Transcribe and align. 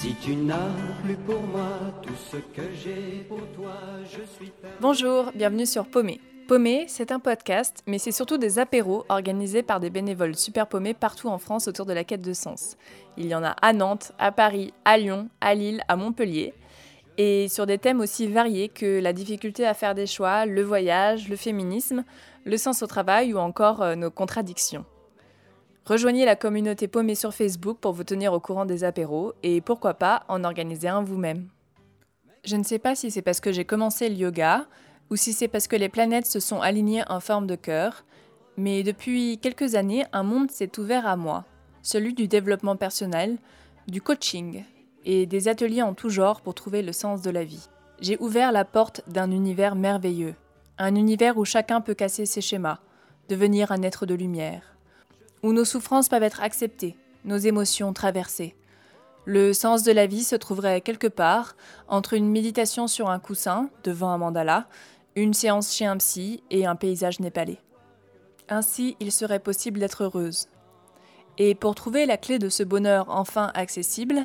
Si 0.00 0.14
tu 0.14 0.34
n'as 0.34 0.56
plus 1.04 1.14
pour 1.14 1.42
moi 1.42 1.68
tout 2.00 2.14
ce 2.32 2.38
que 2.38 2.62
j'ai 2.82 3.22
pour 3.28 3.46
toi, 3.54 3.74
je 4.04 4.22
suis 4.34 4.50
Bonjour, 4.80 5.30
bienvenue 5.34 5.66
sur 5.66 5.86
Paumé. 5.86 6.22
Paumé, 6.48 6.86
c'est 6.88 7.12
un 7.12 7.20
podcast, 7.20 7.82
mais 7.86 7.98
c'est 7.98 8.10
surtout 8.10 8.38
des 8.38 8.58
apéros 8.58 9.04
organisés 9.10 9.62
par 9.62 9.78
des 9.78 9.90
bénévoles 9.90 10.36
super 10.36 10.68
paumés 10.68 10.94
partout 10.94 11.28
en 11.28 11.36
France 11.36 11.68
autour 11.68 11.84
de 11.84 11.92
la 11.92 12.04
quête 12.04 12.22
de 12.22 12.32
sens. 12.32 12.78
Il 13.18 13.26
y 13.26 13.34
en 13.34 13.44
a 13.44 13.50
à 13.50 13.74
Nantes, 13.74 14.12
à 14.18 14.32
Paris, 14.32 14.72
à 14.86 14.96
Lyon, 14.96 15.28
à 15.42 15.54
Lille, 15.54 15.82
à 15.86 15.96
Montpellier 15.96 16.54
et 17.18 17.48
sur 17.48 17.66
des 17.66 17.76
thèmes 17.76 18.00
aussi 18.00 18.26
variés 18.26 18.70
que 18.70 19.00
la 19.00 19.12
difficulté 19.12 19.66
à 19.66 19.74
faire 19.74 19.94
des 19.94 20.06
choix, 20.06 20.46
le 20.46 20.62
voyage, 20.62 21.28
le 21.28 21.36
féminisme, 21.36 22.04
le 22.46 22.56
sens 22.56 22.82
au 22.82 22.86
travail 22.86 23.34
ou 23.34 23.36
encore 23.36 23.82
euh, 23.82 23.96
nos 23.96 24.10
contradictions. 24.10 24.86
Rejoignez 25.86 26.24
la 26.24 26.36
communauté 26.36 26.88
paumée 26.88 27.14
sur 27.14 27.34
Facebook 27.34 27.78
pour 27.80 27.92
vous 27.92 28.04
tenir 28.04 28.32
au 28.32 28.40
courant 28.40 28.66
des 28.66 28.84
apéros 28.84 29.32
et 29.42 29.60
pourquoi 29.60 29.94
pas 29.94 30.24
en 30.28 30.44
organiser 30.44 30.88
un 30.88 31.02
vous-même. 31.02 31.48
Je 32.44 32.56
ne 32.56 32.62
sais 32.62 32.78
pas 32.78 32.94
si 32.94 33.10
c'est 33.10 33.22
parce 33.22 33.40
que 33.40 33.52
j'ai 33.52 33.64
commencé 33.64 34.08
le 34.08 34.14
yoga 34.14 34.66
ou 35.10 35.16
si 35.16 35.32
c'est 35.32 35.48
parce 35.48 35.66
que 35.66 35.76
les 35.76 35.88
planètes 35.88 36.26
se 36.26 36.38
sont 36.38 36.60
alignées 36.60 37.02
en 37.08 37.20
forme 37.20 37.46
de 37.46 37.56
cœur, 37.56 38.04
mais 38.56 38.82
depuis 38.82 39.38
quelques 39.38 39.74
années, 39.74 40.04
un 40.12 40.22
monde 40.22 40.50
s'est 40.50 40.78
ouvert 40.78 41.06
à 41.06 41.16
moi, 41.16 41.44
celui 41.82 42.14
du 42.14 42.28
développement 42.28 42.76
personnel, 42.76 43.38
du 43.88 44.00
coaching 44.00 44.64
et 45.04 45.26
des 45.26 45.48
ateliers 45.48 45.82
en 45.82 45.94
tout 45.94 46.10
genre 46.10 46.40
pour 46.40 46.54
trouver 46.54 46.82
le 46.82 46.92
sens 46.92 47.22
de 47.22 47.30
la 47.30 47.42
vie. 47.42 47.68
J'ai 48.00 48.18
ouvert 48.20 48.52
la 48.52 48.64
porte 48.64 49.02
d'un 49.08 49.30
univers 49.30 49.74
merveilleux, 49.74 50.34
un 50.78 50.94
univers 50.94 51.36
où 51.36 51.44
chacun 51.44 51.80
peut 51.80 51.94
casser 51.94 52.26
ses 52.26 52.40
schémas, 52.40 52.78
devenir 53.28 53.72
un 53.72 53.82
être 53.82 54.06
de 54.06 54.14
lumière, 54.14 54.76
où 55.42 55.52
nos 55.52 55.64
souffrances 55.64 56.08
peuvent 56.08 56.22
être 56.22 56.42
acceptées, 56.42 56.96
nos 57.24 57.36
émotions 57.36 57.92
traversées. 57.92 58.54
Le 59.24 59.52
sens 59.52 59.82
de 59.82 59.92
la 59.92 60.06
vie 60.06 60.24
se 60.24 60.36
trouverait 60.36 60.80
quelque 60.80 61.06
part 61.06 61.56
entre 61.88 62.14
une 62.14 62.30
méditation 62.30 62.86
sur 62.86 63.10
un 63.10 63.18
coussin 63.18 63.68
devant 63.84 64.10
un 64.10 64.18
mandala, 64.18 64.66
une 65.16 65.34
séance 65.34 65.74
chez 65.74 65.86
un 65.86 65.98
psy 65.98 66.42
et 66.50 66.66
un 66.66 66.76
paysage 66.76 67.20
népalais. 67.20 67.60
Ainsi, 68.48 68.96
il 68.98 69.12
serait 69.12 69.38
possible 69.38 69.78
d'être 69.78 70.04
heureuse. 70.04 70.48
Et 71.38 71.54
pour 71.54 71.74
trouver 71.74 72.06
la 72.06 72.16
clé 72.16 72.38
de 72.38 72.48
ce 72.48 72.62
bonheur 72.62 73.06
enfin 73.08 73.50
accessible, 73.54 74.24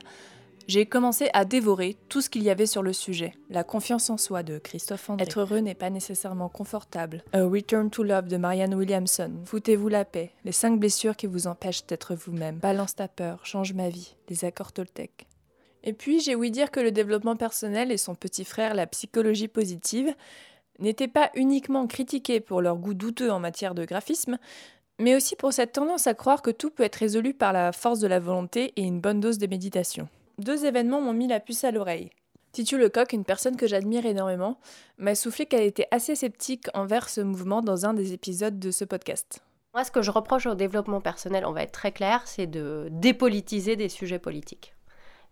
j'ai 0.68 0.86
commencé 0.86 1.30
à 1.34 1.46
dévorer 1.46 1.96
tout 2.10 2.22
ce 2.22 2.30
qu'il 2.30 2.42
y 2.44 2.50
avait 2.50 2.66
sur 2.66 2.82
le 2.82 2.94
sujet. 2.94 3.34
La 3.50 3.64
confiance 3.64 4.10
en 4.10 4.18
soi 4.18 4.42
de 4.42 4.58
Christophe 4.58 5.10
André. 5.10 5.24
Être 5.24 5.42
heureux 5.42 5.60
n'est 5.60 5.76
pas 5.76 5.92
nécessairement 5.92 6.50
confortable. 6.50 7.24
A 7.34 7.44
Return 7.44 7.90
to 7.90 8.04
Love 8.04 8.28
de 8.28 8.38
Marianne 8.38 8.74
Williamson. 8.74 9.32
Foutez-vous 9.46 9.90
la 9.90 10.06
paix. 10.06 10.32
Les 10.44 10.52
cinq 10.52 10.80
blessures 10.80 11.16
qui 11.16 11.28
vous 11.28 11.48
empêchent 11.48 11.86
d'être 11.86 12.16
vous-même. 12.16 12.58
Balance 12.58 12.96
ta 12.96 13.08
peur. 13.08 13.46
Change 13.46 13.74
ma 13.74 13.90
vie. 13.90 14.16
Les 14.30 14.44
accords 14.44 14.72
Toltec. 14.72 15.28
Et 15.84 15.94
puis, 15.94 16.20
j'ai 16.20 16.36
ouï 16.36 16.50
dire 16.50 16.72
que 16.72 16.80
le 16.80 16.92
développement 16.92 17.36
personnel 17.36 17.92
et 17.92 17.98
son 17.98 18.16
petit 18.16 18.44
frère, 18.44 18.74
la 18.74 18.88
psychologie 18.88 19.48
positive, 19.48 20.16
n'étaient 20.80 21.08
pas 21.08 21.30
uniquement 21.36 21.86
critiqués 21.86 22.40
pour 22.40 22.62
leur 22.62 22.78
goût 22.78 22.96
douteux 22.96 23.32
en 23.32 23.40
matière 23.40 23.76
de 23.76 23.86
graphisme, 23.86 24.40
mais 25.00 25.16
aussi 25.16 25.36
pour 25.36 25.54
cette 25.54 25.74
tendance 25.74 26.08
à 26.08 26.16
croire 26.16 26.42
que 26.42 26.50
tout 26.50 26.72
peut 26.72 26.84
être 26.84 26.96
résolu 26.96 27.36
par 27.36 27.54
la 27.54 27.72
force 27.72 28.00
de 28.00 28.08
la 28.08 28.20
volonté 28.20 28.74
et 28.76 28.82
une 28.82 29.00
bonne 29.00 29.20
dose 29.20 29.38
de 29.38 29.46
méditation 29.46 30.10
deux 30.38 30.66
événements 30.66 31.02
m'ont 31.02 31.14
mis 31.14 31.28
la 31.28 31.40
puce 31.40 31.64
à 31.64 31.72
l'oreille. 31.72 32.10
Titu 32.52 32.78
Lecoq, 32.78 33.12
une 33.14 33.26
personne 33.26 33.58
que 33.58 33.68
j'admire 33.68 34.06
énormément, 34.06 34.60
m'a 34.98 35.16
soufflé 35.16 35.46
qu'elle 35.46 35.64
était 35.64 35.88
assez 35.92 36.16
sceptique 36.16 36.68
envers 36.74 37.10
ce 37.10 37.22
mouvement 37.22 37.62
dans 37.62 37.86
un 37.86 37.94
des 37.94 38.14
épisodes 38.14 38.60
de 38.60 38.72
ce 38.72 38.86
podcast. 38.86 39.42
Moi, 39.74 39.84
ce 39.84 39.92
que 39.92 40.02
je 40.02 40.12
reproche 40.12 40.46
au 40.46 40.56
développement 40.56 41.02
personnel, 41.02 41.46
on 41.46 41.52
va 41.52 41.64
être 41.64 41.74
très 41.74 41.92
clair, 41.92 42.22
c'est 42.26 42.48
de 42.48 42.88
dépolitiser 42.92 43.76
des 43.76 43.90
sujets 43.90 44.20
politiques 44.20 44.75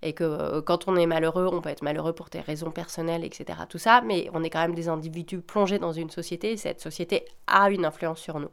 et 0.04 0.14
que 0.14 0.24
euh, 0.24 0.62
quand 0.62 0.88
on 0.88 0.96
est 0.96 1.06
malheureux, 1.06 1.50
on 1.52 1.62
peut 1.62 1.70
être 1.70 1.82
malheureux 1.82 2.14
pour 2.14 2.28
des 2.28 2.42
raisons 2.42 2.72
personnelles, 2.72 3.24
etc. 3.24 3.60
Tout 3.70 3.78
ça, 3.78 4.02
mais 4.02 4.30
on 4.34 4.44
est 4.44 4.50
quand 4.50 4.60
même 4.60 4.76
des 4.76 4.90
individus 4.90 5.40
plongés 5.40 5.80
dans 5.80 5.94
une 5.94 6.10
société 6.10 6.52
et 6.52 6.58
cette 6.58 6.82
société 6.82 7.26
a 7.48 7.72
une 7.72 7.86
influence 7.86 8.20
sur 8.20 8.40
nous. 8.40 8.50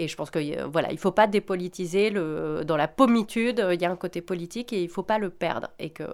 Et 0.00 0.08
je 0.08 0.16
pense 0.16 0.30
que 0.30 0.38
euh, 0.38 0.66
voilà, 0.66 0.90
il 0.90 0.98
faut 0.98 1.12
pas 1.12 1.28
dépolitiser 1.28 2.10
le 2.10 2.62
dans 2.66 2.76
la 2.76 2.88
pommitude, 2.88 3.64
il 3.72 3.80
y 3.80 3.84
a 3.84 3.90
un 3.90 3.96
côté 3.96 4.20
politique 4.20 4.72
et 4.72 4.82
il 4.82 4.88
faut 4.88 5.04
pas 5.04 5.18
le 5.18 5.30
perdre 5.30 5.68
et 5.78 5.90
que 5.90 6.04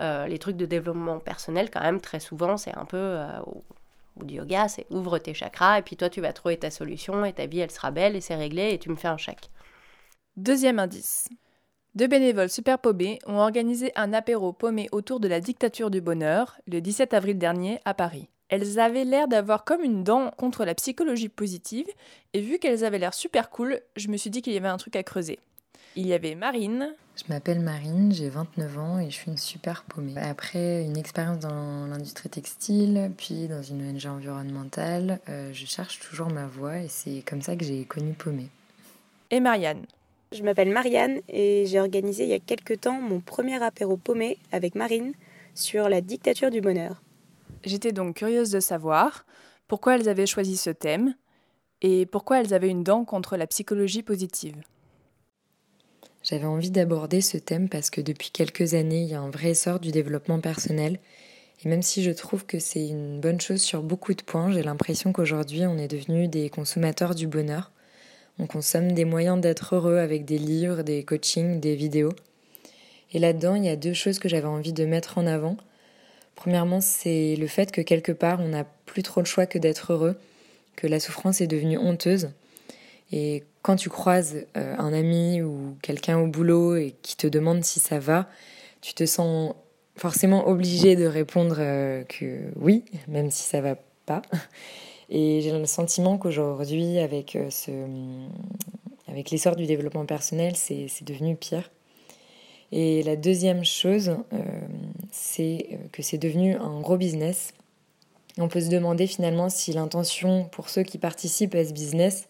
euh, 0.00 0.26
les 0.28 0.38
trucs 0.38 0.56
de 0.56 0.66
développement 0.66 1.18
personnel 1.18 1.68
quand 1.70 1.82
même 1.82 2.00
très 2.00 2.20
souvent 2.20 2.56
c'est 2.56 2.74
un 2.76 2.84
peu 2.84 3.18
ou 3.46 4.24
du 4.24 4.36
yoga, 4.36 4.68
c'est 4.68 4.86
ouvre 4.90 5.18
tes 5.18 5.34
chakras 5.34 5.78
et 5.78 5.82
puis 5.82 5.96
toi 5.96 6.08
tu 6.08 6.20
vas 6.20 6.32
trouver 6.32 6.56
ta 6.58 6.70
solution 6.70 7.24
et 7.24 7.32
ta 7.32 7.46
vie 7.46 7.60
elle 7.60 7.70
sera 7.70 7.90
belle 7.90 8.16
et 8.16 8.20
c'est 8.20 8.36
réglé 8.36 8.72
et 8.72 8.78
tu 8.78 8.90
me 8.90 8.96
fais 8.96 9.08
un 9.08 9.16
chèque. 9.16 9.50
Deuxième 10.36 10.78
indice. 10.78 11.28
Deux 11.96 12.06
bénévoles 12.06 12.50
super 12.50 12.78
paumés 12.78 13.18
ont 13.26 13.38
organisé 13.38 13.90
un 13.96 14.12
apéro 14.12 14.52
paumé 14.52 14.88
autour 14.92 15.18
de 15.18 15.26
la 15.26 15.40
dictature 15.40 15.90
du 15.90 16.00
bonheur 16.00 16.56
le 16.68 16.80
17 16.80 17.14
avril 17.14 17.36
dernier 17.36 17.80
à 17.84 17.94
Paris. 17.94 18.28
Elles 18.48 18.78
avaient 18.78 19.04
l'air 19.04 19.26
d'avoir 19.26 19.64
comme 19.64 19.82
une 19.82 20.04
dent 20.04 20.30
contre 20.36 20.64
la 20.64 20.76
psychologie 20.76 21.28
positive, 21.28 21.88
et 22.32 22.40
vu 22.40 22.58
qu'elles 22.58 22.84
avaient 22.84 23.00
l'air 23.00 23.12
super 23.12 23.50
cool, 23.50 23.80
je 23.96 24.06
me 24.06 24.16
suis 24.16 24.30
dit 24.30 24.40
qu'il 24.40 24.52
y 24.52 24.56
avait 24.56 24.68
un 24.68 24.76
truc 24.76 24.94
à 24.94 25.02
creuser. 25.02 25.40
Il 25.96 26.06
y 26.06 26.12
avait 26.12 26.36
Marine. 26.36 26.94
Je 27.16 27.24
m'appelle 27.28 27.58
Marine, 27.58 28.12
j'ai 28.12 28.28
29 28.28 28.78
ans 28.78 29.00
et 29.00 29.10
je 29.10 29.16
suis 29.16 29.30
une 29.30 29.36
super 29.36 29.82
paumée. 29.82 30.14
Après 30.16 30.84
une 30.84 30.96
expérience 30.96 31.40
dans 31.40 31.86
l'industrie 31.88 32.28
textile, 32.28 33.10
puis 33.18 33.48
dans 33.48 33.62
une 33.62 33.82
ONG 33.88 34.06
environnementale, 34.06 35.18
euh, 35.28 35.50
je 35.52 35.66
cherche 35.66 35.98
toujours 35.98 36.28
ma 36.28 36.46
voie 36.46 36.78
et 36.78 36.88
c'est 36.88 37.24
comme 37.28 37.42
ça 37.42 37.56
que 37.56 37.64
j'ai 37.64 37.84
connu 37.84 38.12
Paumé. 38.12 38.46
Et 39.32 39.40
Marianne. 39.40 39.86
Je 40.32 40.44
m'appelle 40.44 40.70
Marianne 40.70 41.22
et 41.28 41.64
j'ai 41.66 41.80
organisé 41.80 42.22
il 42.22 42.30
y 42.30 42.34
a 42.34 42.38
quelques 42.38 42.82
temps 42.82 43.00
mon 43.00 43.18
premier 43.18 43.60
apéro 43.60 43.96
paumé 43.96 44.38
avec 44.52 44.76
Marine 44.76 45.12
sur 45.56 45.88
la 45.88 46.00
dictature 46.00 46.52
du 46.52 46.60
bonheur. 46.60 47.02
J'étais 47.64 47.90
donc 47.90 48.14
curieuse 48.14 48.50
de 48.50 48.60
savoir 48.60 49.26
pourquoi 49.66 49.96
elles 49.96 50.08
avaient 50.08 50.26
choisi 50.26 50.56
ce 50.56 50.70
thème 50.70 51.16
et 51.82 52.06
pourquoi 52.06 52.40
elles 52.40 52.54
avaient 52.54 52.68
une 52.68 52.84
dent 52.84 53.04
contre 53.04 53.36
la 53.36 53.48
psychologie 53.48 54.04
positive. 54.04 54.54
J'avais 56.22 56.46
envie 56.46 56.70
d'aborder 56.70 57.22
ce 57.22 57.36
thème 57.36 57.68
parce 57.68 57.90
que 57.90 58.00
depuis 58.00 58.30
quelques 58.30 58.74
années, 58.74 59.02
il 59.02 59.08
y 59.08 59.14
a 59.14 59.20
un 59.20 59.30
vrai 59.30 59.50
essor 59.50 59.80
du 59.80 59.90
développement 59.90 60.38
personnel. 60.38 61.00
Et 61.64 61.68
même 61.68 61.82
si 61.82 62.04
je 62.04 62.12
trouve 62.12 62.46
que 62.46 62.60
c'est 62.60 62.86
une 62.86 63.20
bonne 63.20 63.40
chose 63.40 63.62
sur 63.62 63.82
beaucoup 63.82 64.14
de 64.14 64.22
points, 64.22 64.52
j'ai 64.52 64.62
l'impression 64.62 65.12
qu'aujourd'hui 65.12 65.66
on 65.66 65.76
est 65.76 65.88
devenus 65.88 66.30
des 66.30 66.50
consommateurs 66.50 67.16
du 67.16 67.26
bonheur 67.26 67.72
on 68.40 68.46
consomme 68.46 68.92
des 68.92 69.04
moyens 69.04 69.38
d'être 69.40 69.74
heureux 69.74 69.98
avec 69.98 70.24
des 70.24 70.38
livres, 70.38 70.82
des 70.82 71.04
coachings, 71.04 71.60
des 71.60 71.74
vidéos. 71.74 72.12
Et 73.12 73.18
là-dedans, 73.18 73.54
il 73.54 73.64
y 73.64 73.68
a 73.68 73.76
deux 73.76 73.92
choses 73.92 74.18
que 74.18 74.28
j'avais 74.28 74.46
envie 74.46 74.72
de 74.72 74.86
mettre 74.86 75.18
en 75.18 75.26
avant. 75.26 75.56
Premièrement, 76.36 76.80
c'est 76.80 77.36
le 77.36 77.46
fait 77.46 77.70
que 77.70 77.82
quelque 77.82 78.12
part, 78.12 78.40
on 78.40 78.48
n'a 78.48 78.64
plus 78.86 79.02
trop 79.02 79.20
le 79.20 79.26
choix 79.26 79.44
que 79.44 79.58
d'être 79.58 79.92
heureux, 79.92 80.16
que 80.74 80.86
la 80.86 81.00
souffrance 81.00 81.42
est 81.42 81.46
devenue 81.46 81.76
honteuse. 81.76 82.30
Et 83.12 83.44
quand 83.60 83.76
tu 83.76 83.90
croises 83.90 84.46
euh, 84.56 84.74
un 84.78 84.92
ami 84.94 85.42
ou 85.42 85.76
quelqu'un 85.82 86.18
au 86.18 86.26
boulot 86.26 86.76
et 86.76 86.94
qui 87.02 87.16
te 87.16 87.26
demande 87.26 87.62
si 87.62 87.78
ça 87.78 87.98
va, 87.98 88.28
tu 88.80 88.94
te 88.94 89.04
sens 89.04 89.54
forcément 89.96 90.48
obligé 90.48 90.96
de 90.96 91.04
répondre 91.04 91.56
euh, 91.58 92.04
que 92.04 92.38
oui, 92.56 92.84
même 93.06 93.30
si 93.30 93.42
ça 93.42 93.60
va 93.60 93.76
pas. 94.06 94.22
Et 95.10 95.40
j'ai 95.40 95.50
le 95.50 95.66
sentiment 95.66 96.18
qu'aujourd'hui, 96.18 96.98
avec, 96.98 97.34
euh, 97.34 97.50
ce, 97.50 97.72
avec 99.08 99.30
l'essor 99.30 99.56
du 99.56 99.66
développement 99.66 100.06
personnel, 100.06 100.54
c'est 100.56 100.86
devenu 101.02 101.34
pire. 101.34 101.68
Et 102.72 103.02
la 103.02 103.16
deuxième 103.16 103.64
chose, 103.64 104.10
euh, 104.32 104.38
c'est 105.10 105.66
euh, 105.72 105.76
que 105.90 106.02
c'est 106.02 106.18
devenu 106.18 106.54
un 106.54 106.80
gros 106.80 106.96
business. 106.96 107.52
On 108.38 108.46
peut 108.46 108.60
se 108.60 108.68
demander 108.68 109.08
finalement 109.08 109.48
si 109.48 109.72
l'intention 109.72 110.44
pour 110.44 110.68
ceux 110.68 110.84
qui 110.84 110.96
participent 110.96 111.56
à 111.56 111.64
ce 111.64 111.72
business, 111.72 112.28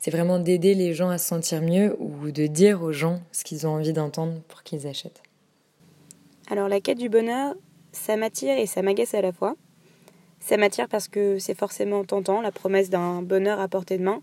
c'est 0.00 0.10
vraiment 0.10 0.40
d'aider 0.40 0.74
les 0.74 0.92
gens 0.92 1.08
à 1.08 1.18
se 1.18 1.28
sentir 1.28 1.62
mieux 1.62 1.96
ou 2.00 2.32
de 2.32 2.48
dire 2.48 2.82
aux 2.82 2.92
gens 2.92 3.20
ce 3.30 3.44
qu'ils 3.44 3.68
ont 3.68 3.70
envie 3.70 3.92
d'entendre 3.92 4.40
pour 4.48 4.64
qu'ils 4.64 4.88
achètent. 4.88 5.22
Alors 6.50 6.68
la 6.68 6.80
quête 6.80 6.98
du 6.98 7.08
bonheur, 7.08 7.54
ça 7.92 8.16
m'attire 8.16 8.58
et 8.58 8.66
ça 8.66 8.82
m'agace 8.82 9.14
à 9.14 9.20
la 9.20 9.32
fois. 9.32 9.54
Ça 10.46 10.56
m'attire 10.56 10.86
parce 10.88 11.08
que 11.08 11.40
c'est 11.40 11.58
forcément 11.58 12.04
tentant, 12.04 12.40
la 12.40 12.52
promesse 12.52 12.88
d'un 12.88 13.20
bonheur 13.20 13.58
à 13.58 13.66
portée 13.66 13.98
de 13.98 14.04
main. 14.04 14.22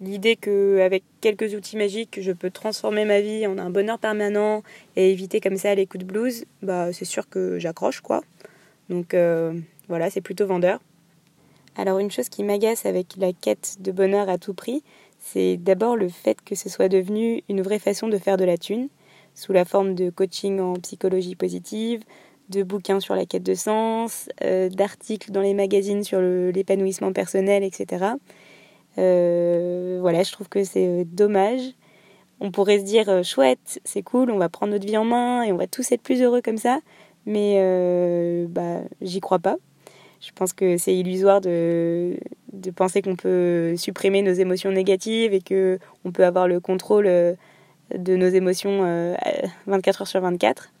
L'idée 0.00 0.34
qu'avec 0.34 1.04
quelques 1.20 1.52
outils 1.52 1.76
magiques, 1.76 2.20
je 2.22 2.32
peux 2.32 2.50
transformer 2.50 3.04
ma 3.04 3.20
vie 3.20 3.46
en 3.46 3.58
un 3.58 3.68
bonheur 3.68 3.98
permanent 3.98 4.62
et 4.96 5.12
éviter 5.12 5.40
comme 5.40 5.58
ça 5.58 5.74
les 5.74 5.84
coups 5.84 6.06
de 6.06 6.10
blues, 6.10 6.46
bah, 6.62 6.90
c'est 6.94 7.04
sûr 7.04 7.28
que 7.28 7.58
j'accroche 7.58 8.00
quoi. 8.00 8.22
Donc 8.88 9.12
euh, 9.12 9.52
voilà, 9.88 10.08
c'est 10.08 10.22
plutôt 10.22 10.46
vendeur. 10.46 10.80
Alors 11.76 11.98
une 11.98 12.10
chose 12.10 12.30
qui 12.30 12.44
m'agace 12.44 12.86
avec 12.86 13.08
la 13.18 13.34
quête 13.34 13.76
de 13.80 13.92
bonheur 13.92 14.30
à 14.30 14.38
tout 14.38 14.54
prix, 14.54 14.82
c'est 15.20 15.58
d'abord 15.58 15.96
le 15.96 16.08
fait 16.08 16.40
que 16.42 16.54
ce 16.54 16.70
soit 16.70 16.88
devenu 16.88 17.42
une 17.50 17.60
vraie 17.60 17.78
façon 17.78 18.08
de 18.08 18.16
faire 18.16 18.38
de 18.38 18.46
la 18.46 18.56
thune, 18.56 18.88
sous 19.34 19.52
la 19.52 19.66
forme 19.66 19.94
de 19.94 20.08
coaching 20.08 20.60
en 20.60 20.72
psychologie 20.76 21.36
positive, 21.36 22.04
de 22.52 22.62
bouquins 22.62 23.00
sur 23.00 23.16
la 23.16 23.26
quête 23.26 23.42
de 23.42 23.54
sens, 23.54 24.28
euh, 24.42 24.68
d'articles 24.68 25.32
dans 25.32 25.40
les 25.40 25.54
magazines 25.54 26.04
sur 26.04 26.20
l'épanouissement 26.20 27.12
personnel, 27.12 27.64
etc. 27.64 28.04
Euh, 28.98 29.98
voilà, 30.00 30.22
je 30.22 30.32
trouve 30.32 30.48
que 30.48 30.62
c'est 30.62 30.86
euh, 30.86 31.04
dommage. 31.06 31.62
on 32.40 32.50
pourrait 32.50 32.78
se 32.78 32.84
dire 32.84 33.24
chouette, 33.24 33.80
c'est 33.84 34.02
cool, 34.02 34.30
on 34.30 34.38
va 34.38 34.48
prendre 34.48 34.72
notre 34.72 34.86
vie 34.86 34.96
en 34.96 35.04
main 35.04 35.42
et 35.42 35.52
on 35.52 35.56
va 35.56 35.66
tous 35.66 35.90
être 35.92 36.02
plus 36.02 36.22
heureux 36.22 36.42
comme 36.42 36.58
ça. 36.58 36.80
Mais 37.24 37.56
bah, 38.48 38.80
j'y 39.00 39.20
crois 39.20 39.38
pas. 39.38 39.56
Je 40.20 40.30
pense 40.34 40.52
que 40.52 40.76
c'est 40.76 40.94
illusoire 40.94 41.40
de, 41.40 42.16
de 42.52 42.70
penser 42.70 43.02
qu'on 43.02 43.16
peut 43.16 43.74
supprimer 43.76 44.22
nos 44.22 44.32
émotions 44.32 44.70
négatives 44.72 45.32
et 45.32 45.40
que 45.40 45.78
on 46.04 46.12
peut 46.12 46.24
avoir 46.24 46.48
le 46.48 46.60
contrôle 46.60 47.04
de 47.04 48.16
nos 48.16 48.28
émotions 48.28 49.14
24 49.66 50.02
heures 50.02 50.08
sur 50.08 50.20
24. 50.20 50.71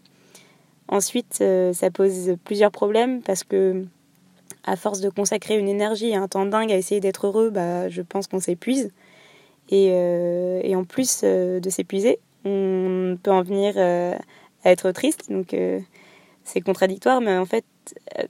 Ensuite, 0.92 1.42
ça 1.72 1.90
pose 1.90 2.36
plusieurs 2.44 2.70
problèmes 2.70 3.22
parce 3.22 3.44
que 3.44 3.86
à 4.64 4.76
force 4.76 5.00
de 5.00 5.10
consacrer 5.10 5.58
une 5.58 5.68
énergie 5.68 6.10
et 6.10 6.14
un 6.14 6.28
temps 6.28 6.46
dingue 6.46 6.72
à 6.72 6.76
essayer 6.76 7.00
d'être 7.00 7.26
heureux, 7.26 7.50
bah, 7.50 7.88
je 7.88 8.02
pense 8.02 8.26
qu'on 8.26 8.40
s'épuise. 8.40 8.92
Et, 9.70 9.90
euh, 9.92 10.60
et, 10.62 10.76
en 10.76 10.84
plus 10.84 11.22
euh, 11.24 11.60
de 11.60 11.70
s'épuiser, 11.70 12.18
on 12.44 13.16
peut 13.22 13.30
en 13.30 13.42
venir 13.42 13.74
euh, 13.76 14.14
à 14.64 14.70
être 14.70 14.90
triste. 14.92 15.30
Donc 15.30 15.56
c'est 16.44 16.60
contradictoire, 16.60 17.20
mais 17.20 17.36
en 17.36 17.46
fait, 17.46 17.64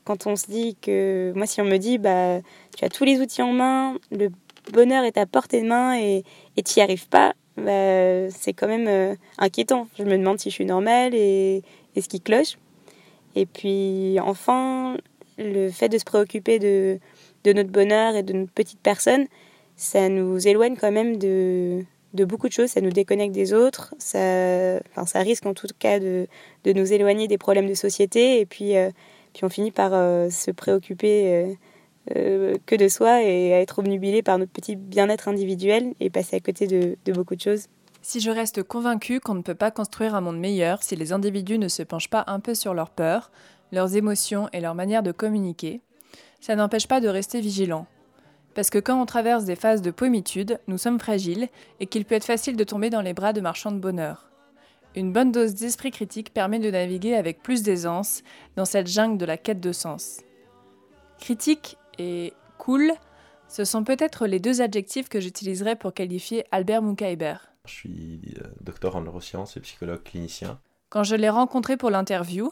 quand 0.04 0.26
on 0.26 0.36
se 0.36 0.46
dit 0.46 0.76
que. 0.80 1.32
Moi, 1.34 1.46
si 1.46 1.60
on 1.60 1.64
me 1.64 1.78
dit, 1.78 1.98
bah, 1.98 2.40
tu 2.76 2.84
as 2.84 2.88
tous 2.88 3.04
les 3.04 3.20
outils 3.20 3.42
en 3.42 3.52
main, 3.52 3.96
le 4.10 4.28
bonheur 4.72 5.04
est 5.04 5.18
à 5.18 5.26
portée 5.26 5.62
de 5.62 5.66
main 5.66 5.98
et 5.98 6.24
tu 6.56 6.78
n'y 6.78 6.82
arrives 6.82 7.08
pas, 7.08 7.34
bah, 7.56 8.30
c'est 8.30 8.52
quand 8.52 8.68
même 8.68 9.16
inquiétant. 9.38 9.88
Je 9.98 10.04
me 10.04 10.16
demande 10.16 10.38
si 10.38 10.50
je 10.50 10.54
suis 10.54 10.66
normale 10.66 11.14
et, 11.14 11.62
et 11.96 12.00
ce 12.00 12.08
qui 12.08 12.20
cloche. 12.20 12.56
Et 13.34 13.46
puis 13.46 14.18
enfin, 14.20 14.96
le 15.38 15.70
fait 15.70 15.88
de 15.88 15.98
se 15.98 16.04
préoccuper 16.04 16.58
de, 16.58 16.98
notre 17.46 17.70
bonheur 17.70 18.14
et 18.16 18.22
de 18.22 18.32
notre 18.32 18.52
petite 18.52 18.80
personne, 18.80 19.26
ça 19.76 20.08
nous 20.08 20.46
éloigne 20.46 20.76
quand 20.76 20.92
même 20.92 21.16
de, 21.16 21.84
beaucoup 22.12 22.48
de 22.48 22.52
choses, 22.52 22.70
ça 22.70 22.80
nous 22.80 22.90
déconnecte 22.90 23.34
des 23.34 23.52
autres, 23.52 23.94
ça, 23.98 24.78
enfin, 24.90 25.06
ça 25.06 25.20
risque 25.20 25.46
en 25.46 25.54
tout 25.54 25.66
cas 25.78 25.98
de, 25.98 26.28
nous 26.66 26.92
éloigner 26.92 27.26
des 27.26 27.38
problèmes 27.38 27.68
de 27.68 27.74
société 27.74 28.40
et 28.40 28.46
puis, 28.46 28.76
euh, 28.76 28.90
puis 29.32 29.44
on 29.44 29.48
finit 29.48 29.70
par 29.70 29.92
euh, 29.94 30.28
se 30.28 30.50
préoccuper 30.50 31.56
euh, 32.14 32.56
que 32.66 32.76
de 32.76 32.88
soi 32.88 33.22
et 33.22 33.54
à 33.54 33.60
être 33.60 33.78
obnubilé 33.78 34.22
par 34.22 34.38
notre 34.38 34.52
petit 34.52 34.76
bien-être 34.76 35.28
individuel 35.28 35.94
et 36.00 36.10
passer 36.10 36.36
à 36.36 36.40
côté 36.40 36.66
de 36.66 37.12
beaucoup 37.12 37.34
de 37.34 37.40
choses. 37.40 37.68
Si 38.04 38.18
je 38.18 38.32
reste 38.32 38.64
convaincu 38.64 39.20
qu'on 39.20 39.36
ne 39.36 39.42
peut 39.42 39.54
pas 39.54 39.70
construire 39.70 40.16
un 40.16 40.20
monde 40.20 40.40
meilleur 40.40 40.82
si 40.82 40.96
les 40.96 41.12
individus 41.12 41.58
ne 41.58 41.68
se 41.68 41.84
penchent 41.84 42.10
pas 42.10 42.24
un 42.26 42.40
peu 42.40 42.52
sur 42.52 42.74
leurs 42.74 42.90
peurs, 42.90 43.30
leurs 43.70 43.94
émotions 43.94 44.48
et 44.52 44.60
leur 44.60 44.74
manière 44.74 45.04
de 45.04 45.12
communiquer, 45.12 45.80
ça 46.40 46.56
n'empêche 46.56 46.88
pas 46.88 47.00
de 47.00 47.06
rester 47.06 47.40
vigilant. 47.40 47.86
Parce 48.54 48.70
que 48.70 48.80
quand 48.80 49.00
on 49.00 49.06
traverse 49.06 49.44
des 49.44 49.54
phases 49.54 49.82
de 49.82 49.92
pommitude, 49.92 50.58
nous 50.66 50.78
sommes 50.78 50.98
fragiles 50.98 51.48
et 51.78 51.86
qu'il 51.86 52.04
peut 52.04 52.16
être 52.16 52.24
facile 52.24 52.56
de 52.56 52.64
tomber 52.64 52.90
dans 52.90 53.00
les 53.02 53.14
bras 53.14 53.32
de 53.32 53.40
marchands 53.40 53.70
de 53.70 53.78
bonheur. 53.78 54.28
Une 54.96 55.12
bonne 55.12 55.30
dose 55.30 55.54
d'esprit 55.54 55.92
critique 55.92 56.34
permet 56.34 56.58
de 56.58 56.70
naviguer 56.72 57.14
avec 57.14 57.40
plus 57.40 57.62
d'aisance 57.62 58.22
dans 58.56 58.64
cette 58.64 58.88
jungle 58.88 59.16
de 59.16 59.24
la 59.24 59.38
quête 59.38 59.60
de 59.60 59.72
sens. 59.72 60.20
Critique 61.20 61.78
et 62.00 62.34
cool, 62.58 62.92
ce 63.46 63.64
sont 63.64 63.84
peut-être 63.84 64.26
les 64.26 64.40
deux 64.40 64.60
adjectifs 64.60 65.08
que 65.08 65.20
j'utiliserai 65.20 65.76
pour 65.76 65.94
qualifier 65.94 66.44
Albert 66.50 66.82
Munkaiber. 66.82 67.51
Je 67.66 67.72
suis 67.72 68.34
euh, 68.40 68.48
docteur 68.60 68.96
en 68.96 69.02
neurosciences 69.02 69.56
et 69.56 69.60
psychologue 69.60 70.02
clinicien. 70.02 70.58
Quand 70.88 71.04
je 71.04 71.14
l'ai 71.14 71.28
rencontré 71.28 71.76
pour 71.76 71.90
l'interview, 71.90 72.50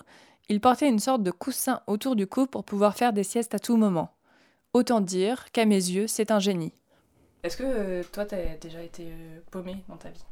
il 0.48 0.60
portait 0.60 0.88
une 0.88 1.00
sorte 1.00 1.22
de 1.22 1.32
coussin 1.32 1.82
autour 1.86 2.14
du 2.14 2.26
cou 2.26 2.46
pour 2.46 2.64
pouvoir 2.64 2.94
faire 2.94 3.12
des 3.12 3.24
siestes 3.24 3.54
à 3.54 3.58
tout 3.58 3.76
moment. 3.76 4.14
Autant 4.72 5.00
dire 5.00 5.50
qu'à 5.50 5.64
mes 5.64 5.74
yeux, 5.74 6.06
c'est 6.06 6.30
un 6.30 6.38
génie. 6.38 6.72
Est-ce 7.42 7.56
que 7.56 7.64
euh, 7.66 8.02
toi, 8.12 8.24
t'as 8.24 8.56
déjà 8.56 8.82
été 8.82 9.08
euh, 9.08 9.40
paumé 9.50 9.76
dans 9.88 9.96
ta 9.96 10.10
vie? 10.10 10.24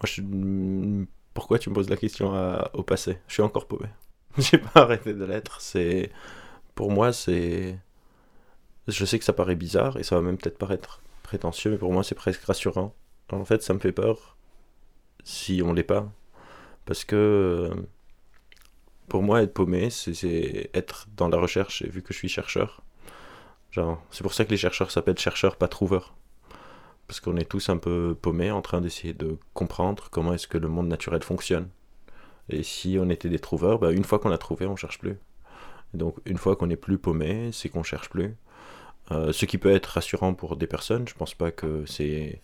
Moi, 0.00 0.04
je... 0.04 0.20
Hmm, 0.20 1.06
pourquoi 1.32 1.58
tu 1.58 1.70
me 1.70 1.74
poses 1.74 1.88
la 1.88 1.96
question 1.96 2.34
au 2.74 2.82
passé? 2.82 3.18
Je 3.26 3.32
suis 3.32 3.42
encore 3.42 3.66
paumé. 3.66 3.88
J'ai 4.38 4.58
pas 4.58 4.82
arrêté 4.82 5.14
de 5.14 5.24
l'être. 5.24 5.62
C'est 5.62 6.12
pour 6.74 6.90
moi, 6.90 7.14
c'est. 7.14 7.78
Je 8.86 9.04
sais 9.06 9.18
que 9.18 9.24
ça 9.24 9.32
paraît 9.32 9.54
bizarre 9.54 9.96
et 9.96 10.02
ça 10.02 10.16
va 10.16 10.20
même 10.20 10.36
peut-être 10.36 10.58
paraître 10.58 11.00
prétentieux, 11.22 11.70
mais 11.70 11.78
pour 11.78 11.90
moi, 11.90 12.02
c'est 12.02 12.14
presque 12.14 12.42
rassurant. 12.44 12.94
En 13.30 13.44
fait, 13.44 13.62
ça 13.62 13.72
me 13.74 13.78
fait 13.78 13.92
peur 13.92 14.36
si 15.24 15.62
on 15.64 15.72
l'est 15.72 15.82
pas, 15.82 16.10
parce 16.84 17.04
que 17.04 17.16
euh, 17.70 17.82
pour 19.08 19.22
moi, 19.22 19.42
être 19.42 19.54
paumé, 19.54 19.90
c'est 19.90 20.70
être 20.74 21.06
dans 21.16 21.28
la 21.28 21.38
recherche, 21.38 21.82
et 21.82 21.88
vu 21.88 22.02
que 22.02 22.12
je 22.12 22.18
suis 22.18 22.28
chercheur, 22.28 22.82
c'est 24.10 24.22
pour 24.22 24.34
ça 24.34 24.44
que 24.44 24.50
les 24.50 24.56
chercheurs 24.56 24.90
s'appellent 24.90 25.18
chercheurs, 25.18 25.56
pas 25.56 25.68
trouveurs. 25.68 26.14
Parce 27.06 27.20
qu'on 27.20 27.36
est 27.36 27.48
tous 27.48 27.68
un 27.68 27.78
peu 27.78 28.16
paumés 28.20 28.50
en 28.50 28.62
train 28.62 28.80
d'essayer 28.80 29.14
de 29.14 29.38
comprendre 29.54 30.08
comment 30.10 30.34
est-ce 30.34 30.46
que 30.46 30.58
le 30.58 30.68
monde 30.68 30.88
naturel 30.88 31.22
fonctionne. 31.22 31.68
Et 32.48 32.62
si 32.62 32.98
on 33.00 33.08
était 33.08 33.28
des 33.28 33.38
trouveurs, 33.38 33.78
bah, 33.78 33.92
une 33.92 34.04
fois 34.04 34.18
qu'on 34.18 34.30
a 34.30 34.38
trouvé, 34.38 34.66
on 34.66 34.76
cherche 34.76 34.98
plus. 34.98 35.18
donc 35.94 36.16
une 36.26 36.38
fois 36.38 36.56
qu'on 36.56 36.66
n'est 36.66 36.76
plus 36.76 36.98
paumé, 36.98 37.50
c'est 37.52 37.68
qu'on 37.68 37.82
cherche 37.82 38.08
plus. 38.10 38.36
Euh, 39.10 39.32
ce 39.32 39.46
qui 39.46 39.58
peut 39.58 39.72
être 39.74 39.86
rassurant 39.86 40.34
pour 40.34 40.56
des 40.56 40.66
personnes, 40.66 41.08
je 41.08 41.14
pense 41.14 41.34
pas 41.34 41.50
que 41.50 41.84
c'est 41.86 42.40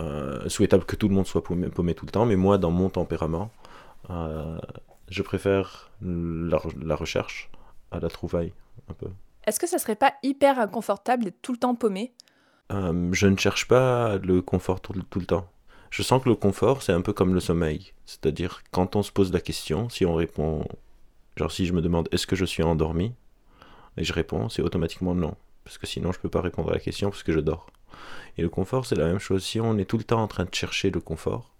euh, 0.00 0.48
souhaitable 0.48 0.84
que 0.84 0.96
tout 0.96 1.08
le 1.08 1.14
monde 1.14 1.26
soit 1.26 1.44
paumé, 1.44 1.68
paumé, 1.68 1.94
tout 1.94 2.06
le 2.06 2.10
temps, 2.10 2.26
mais 2.26 2.36
moi, 2.36 2.58
dans 2.58 2.70
mon 2.70 2.88
tempérament, 2.88 3.50
euh, 4.10 4.58
je 5.08 5.22
préfère 5.22 5.90
la, 6.02 6.96
recherche 6.96 7.50
à 7.90 8.00
la 8.00 8.08
trouvaille, 8.08 8.52
un 8.88 8.94
peu. 8.94 9.06
Est-ce 9.46 9.60
que 9.60 9.68
ça 9.68 9.78
serait 9.78 9.96
pas 9.96 10.14
hyper 10.22 10.58
inconfortable 10.58 11.24
d'être 11.24 11.40
tout 11.42 11.52
le 11.52 11.58
temps 11.58 11.74
paumé? 11.74 12.12
Euh, 12.72 13.10
Je 13.12 13.26
ne 13.26 13.36
cherche 13.36 13.68
pas 13.68 14.16
le 14.18 14.42
confort 14.42 14.80
tout, 14.80 14.94
le 14.94 15.26
temps. 15.26 15.46
Je 15.90 16.02
sens 16.02 16.22
que 16.22 16.28
le 16.28 16.34
confort, 16.34 16.82
c'est 16.82 16.92
un 16.92 17.02
peu 17.02 17.12
comme 17.12 17.34
le 17.34 17.40
sommeil. 17.40 17.92
C'est-à-dire, 18.04 18.62
quand 18.72 18.96
on 18.96 19.02
se 19.02 19.12
pose 19.12 19.32
la 19.32 19.40
question, 19.40 19.88
si 19.88 20.04
on 20.04 20.14
répond. 20.14 20.64
Genre, 21.36 21.52
si 21.52 21.66
je 21.66 21.72
me 21.72 21.82
demande 21.82 22.08
est-ce 22.10 22.26
que 22.26 22.36
je 22.36 22.44
suis 22.44 22.62
endormi? 22.62 23.12
Et 23.96 24.04
je 24.04 24.12
réponds, 24.12 24.48
c'est 24.48 24.62
automatiquement 24.62 25.14
non. 25.14 25.36
Parce 25.64 25.78
que 25.78 25.86
sinon, 25.86 26.10
je 26.10 26.18
ne 26.18 26.22
peux 26.22 26.28
pas 26.28 26.40
répondre 26.40 26.70
à 26.70 26.74
la 26.74 26.80
question 26.80 27.10
parce 27.10 27.22
que 27.22 27.32
je 27.32 27.40
dors. 27.40 27.66
Et 28.38 28.42
le 28.42 28.48
confort, 28.48 28.86
c'est 28.86 28.96
la 28.96 29.06
même 29.06 29.18
chose. 29.18 29.44
Si 29.44 29.60
on 29.60 29.78
est 29.78 29.84
tout 29.84 29.98
le 29.98 30.04
temps 30.04 30.22
en 30.22 30.28
train 30.28 30.44
de 30.44 30.54
chercher 30.54 30.90
le 30.90 31.00
confort, 31.00 31.50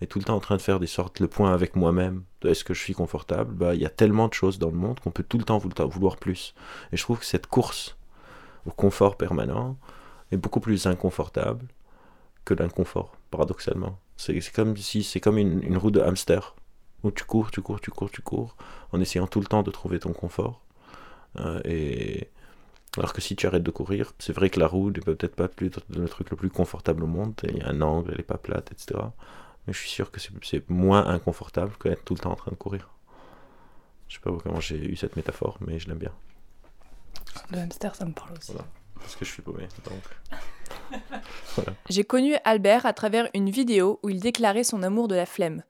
et 0.00 0.06
tout 0.06 0.18
le 0.18 0.24
temps 0.24 0.34
en 0.34 0.40
train 0.40 0.56
de 0.56 0.62
faire 0.62 0.80
des 0.80 0.88
sortes 0.88 1.20
le 1.20 1.28
point 1.28 1.52
avec 1.54 1.76
moi-même 1.76 2.24
est-ce 2.48 2.64
que 2.64 2.74
je 2.74 2.80
suis 2.80 2.92
confortable, 2.94 3.54
bah 3.54 3.74
il 3.74 3.80
y 3.80 3.86
a 3.86 3.90
tellement 3.90 4.26
de 4.26 4.34
choses 4.34 4.58
dans 4.58 4.70
le 4.70 4.76
monde 4.76 4.98
qu'on 4.98 5.12
peut 5.12 5.22
tout 5.22 5.38
le 5.38 5.44
temps 5.44 5.58
vouloir 5.58 6.16
plus. 6.16 6.54
Et 6.92 6.96
je 6.96 7.02
trouve 7.02 7.20
que 7.20 7.24
cette 7.24 7.46
course 7.46 7.96
au 8.66 8.70
confort 8.70 9.16
permanent 9.16 9.76
est 10.32 10.36
beaucoup 10.36 10.58
plus 10.58 10.86
inconfortable 10.86 11.66
que 12.44 12.54
l'inconfort, 12.54 13.12
paradoxalement. 13.30 13.98
C'est 14.16 14.40
comme 14.52 14.76
si 14.76 15.04
c'est 15.04 15.20
comme 15.20 15.38
une, 15.38 15.62
une, 15.62 15.76
roue 15.76 15.90
de 15.90 16.00
hamster 16.00 16.56
où 17.04 17.10
tu 17.10 17.24
cours, 17.24 17.50
tu 17.50 17.60
cours, 17.60 17.80
tu 17.80 17.90
cours, 17.90 18.10
tu 18.10 18.22
cours, 18.22 18.56
en 18.92 19.00
essayant 19.00 19.26
tout 19.26 19.40
le 19.40 19.46
temps 19.46 19.62
de 19.62 19.70
trouver 19.70 19.98
ton 20.00 20.12
confort. 20.12 20.62
Euh, 21.38 21.60
et 21.64 22.28
alors 22.98 23.12
que 23.12 23.20
si 23.20 23.36
tu 23.36 23.46
arrêtes 23.46 23.62
de 23.62 23.70
courir, 23.70 24.12
c'est 24.18 24.32
vrai 24.32 24.50
que 24.50 24.60
la 24.60 24.66
roue 24.66 24.90
n'est 24.90 25.00
peut-être 25.00 25.34
pas 25.34 25.48
plus 25.48 25.70
le 25.90 26.08
truc 26.08 26.30
le 26.30 26.36
plus 26.36 26.50
confortable 26.50 27.04
au 27.04 27.06
monde. 27.06 27.34
Il 27.44 27.58
y 27.58 27.62
a 27.62 27.68
un 27.68 27.80
angle, 27.80 28.10
elle 28.10 28.18
n'est 28.18 28.22
pas 28.22 28.38
plate, 28.38 28.70
etc 28.72 29.00
mais 29.66 29.72
je 29.72 29.78
suis 29.78 29.88
sûr 29.88 30.10
que 30.10 30.20
c'est 30.20 30.68
moins 30.68 31.06
inconfortable 31.06 31.72
que 31.78 31.88
d'être 31.88 32.04
tout 32.04 32.14
le 32.14 32.20
temps 32.20 32.32
en 32.32 32.36
train 32.36 32.50
de 32.50 32.56
courir. 32.56 32.90
Je 34.08 34.14
sais 34.16 34.20
pas 34.20 34.30
comment 34.42 34.60
j'ai 34.60 34.76
eu 34.76 34.96
cette 34.96 35.16
métaphore, 35.16 35.58
mais 35.60 35.78
je 35.78 35.88
l'aime 35.88 35.98
bien. 35.98 36.12
Le 37.50 37.58
hamster, 37.58 37.94
ça 37.94 38.04
me 38.04 38.12
parle 38.12 38.32
aussi. 38.36 38.52
Voilà, 38.52 38.66
parce 38.98 39.16
que 39.16 39.24
je 39.24 39.30
suis 39.30 39.42
paumé. 39.42 39.68
J'ai 41.88 42.04
connu 42.04 42.34
Albert 42.44 42.86
à 42.86 42.92
travers 42.92 43.28
une 43.34 43.50
vidéo 43.50 44.00
où 44.02 44.10
il 44.10 44.20
déclarait 44.20 44.64
son 44.64 44.82
amour 44.82 45.08
de 45.08 45.14
la 45.14 45.26
flemme, 45.26 45.62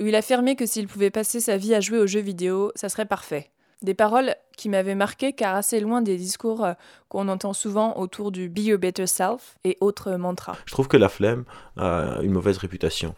où 0.00 0.06
il 0.06 0.14
affirmait 0.14 0.56
que 0.56 0.66
s'il 0.66 0.86
pouvait 0.86 1.10
passer 1.10 1.40
sa 1.40 1.56
vie 1.56 1.74
à 1.74 1.80
jouer 1.80 1.98
aux 1.98 2.06
jeux 2.06 2.20
vidéo, 2.20 2.70
ça 2.76 2.88
serait 2.88 3.06
parfait. 3.06 3.50
Des 3.82 3.94
paroles 3.94 4.34
qui 4.56 4.68
m'avaient 4.68 4.96
marqué 4.96 5.32
car 5.32 5.54
assez 5.54 5.78
loin 5.78 6.02
des 6.02 6.16
discours 6.16 6.64
euh, 6.64 6.72
qu'on 7.08 7.28
entend 7.28 7.52
souvent 7.52 7.96
autour 7.96 8.32
du 8.32 8.48
Be 8.48 8.58
Your 8.58 8.78
Better 8.78 9.06
Self 9.06 9.56
et 9.64 9.76
autres 9.80 10.16
mantras. 10.16 10.56
Je 10.66 10.72
trouve 10.72 10.88
que 10.88 10.96
la 10.96 11.08
flemme 11.08 11.44
a 11.76 12.18
une 12.22 12.32
mauvaise 12.32 12.58
réputation. 12.58 13.14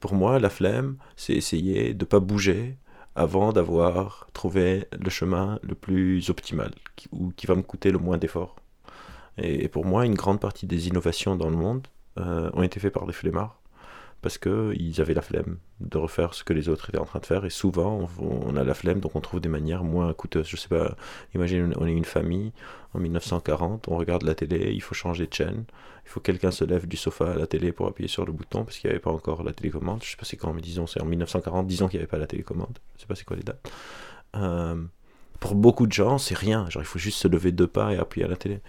Pour 0.00 0.14
moi, 0.14 0.38
la 0.38 0.50
flemme, 0.50 0.96
c'est 1.16 1.32
essayer 1.32 1.94
de 1.94 2.04
ne 2.04 2.08
pas 2.08 2.20
bouger 2.20 2.76
avant 3.14 3.52
d'avoir 3.52 4.26
trouvé 4.32 4.86
le 4.98 5.10
chemin 5.10 5.58
le 5.62 5.74
plus 5.74 6.30
optimal, 6.30 6.72
ou 7.10 7.30
qui 7.30 7.46
va 7.46 7.54
me 7.54 7.62
coûter 7.62 7.90
le 7.90 7.98
moins 7.98 8.18
d'efforts. 8.18 8.56
Et 9.38 9.68
pour 9.68 9.84
moi, 9.84 10.04
une 10.04 10.14
grande 10.14 10.40
partie 10.40 10.66
des 10.66 10.88
innovations 10.88 11.36
dans 11.36 11.48
le 11.48 11.56
monde 11.56 11.86
euh, 12.18 12.50
ont 12.52 12.62
été 12.62 12.80
faites 12.80 12.92
par 12.92 13.06
des 13.06 13.12
flemmards 13.12 13.61
parce 14.22 14.38
qu'ils 14.38 15.00
avaient 15.00 15.14
la 15.14 15.20
flemme 15.20 15.58
de 15.80 15.98
refaire 15.98 16.32
ce 16.32 16.44
que 16.44 16.52
les 16.52 16.68
autres 16.68 16.88
étaient 16.88 16.98
en 16.98 17.04
train 17.04 17.18
de 17.18 17.26
faire. 17.26 17.44
Et 17.44 17.50
souvent, 17.50 18.08
on, 18.20 18.56
a 18.56 18.62
la 18.62 18.72
flemme, 18.72 19.00
donc 19.00 19.16
on 19.16 19.20
trouve 19.20 19.40
des 19.40 19.48
manières 19.48 19.82
moins 19.82 20.12
coûteuses. 20.14 20.46
Je 20.48 20.56
sais 20.56 20.68
pas, 20.68 20.96
imagine, 21.34 21.74
on 21.76 21.86
est 21.86 21.92
une 21.92 22.04
famille 22.04 22.52
en 22.94 23.00
1940, 23.00 23.88
on 23.88 23.96
regarde 23.96 24.22
la 24.22 24.36
télé, 24.36 24.72
il 24.72 24.80
faut 24.80 24.94
changer 24.94 25.26
de 25.26 25.34
chaîne, 25.34 25.64
il 26.04 26.08
faut 26.08 26.20
que 26.20 26.26
quelqu'un 26.26 26.52
se 26.52 26.64
lève 26.64 26.86
du 26.86 26.96
sofa 26.96 27.32
à 27.32 27.34
la 27.34 27.48
télé 27.48 27.72
pour 27.72 27.88
appuyer 27.88 28.08
sur 28.08 28.24
le 28.24 28.32
bouton, 28.32 28.64
parce 28.64 28.78
qu'il 28.78 28.88
n'y 28.88 28.92
avait 28.92 29.02
pas 29.02 29.10
encore 29.10 29.42
la 29.42 29.52
télécommande. 29.52 30.02
Je 30.04 30.10
sais 30.10 30.16
pas 30.16 30.24
c'est 30.24 30.36
quand, 30.36 30.52
mais 30.52 30.62
disons, 30.62 30.86
c'est 30.86 31.02
en 31.02 31.06
1940, 31.06 31.66
disons 31.66 31.88
qu'il 31.88 31.98
n'y 31.98 32.02
avait 32.02 32.10
pas 32.10 32.18
la 32.18 32.28
télécommande. 32.28 32.78
Je 32.96 33.00
sais 33.00 33.06
pas 33.06 33.16
c'est 33.16 33.24
quoi 33.24 33.36
les 33.36 33.42
dates. 33.42 33.70
Euh, 34.36 34.80
pour 35.40 35.56
beaucoup 35.56 35.88
de 35.88 35.92
gens, 35.92 36.18
c'est 36.18 36.38
rien. 36.38 36.70
Genre, 36.70 36.82
il 36.82 36.86
faut 36.86 37.00
juste 37.00 37.18
se 37.18 37.26
lever 37.26 37.50
deux 37.50 37.66
pas 37.66 37.92
et 37.92 37.98
appuyer 37.98 38.24
à 38.24 38.28
la 38.28 38.36
télé. 38.36 38.60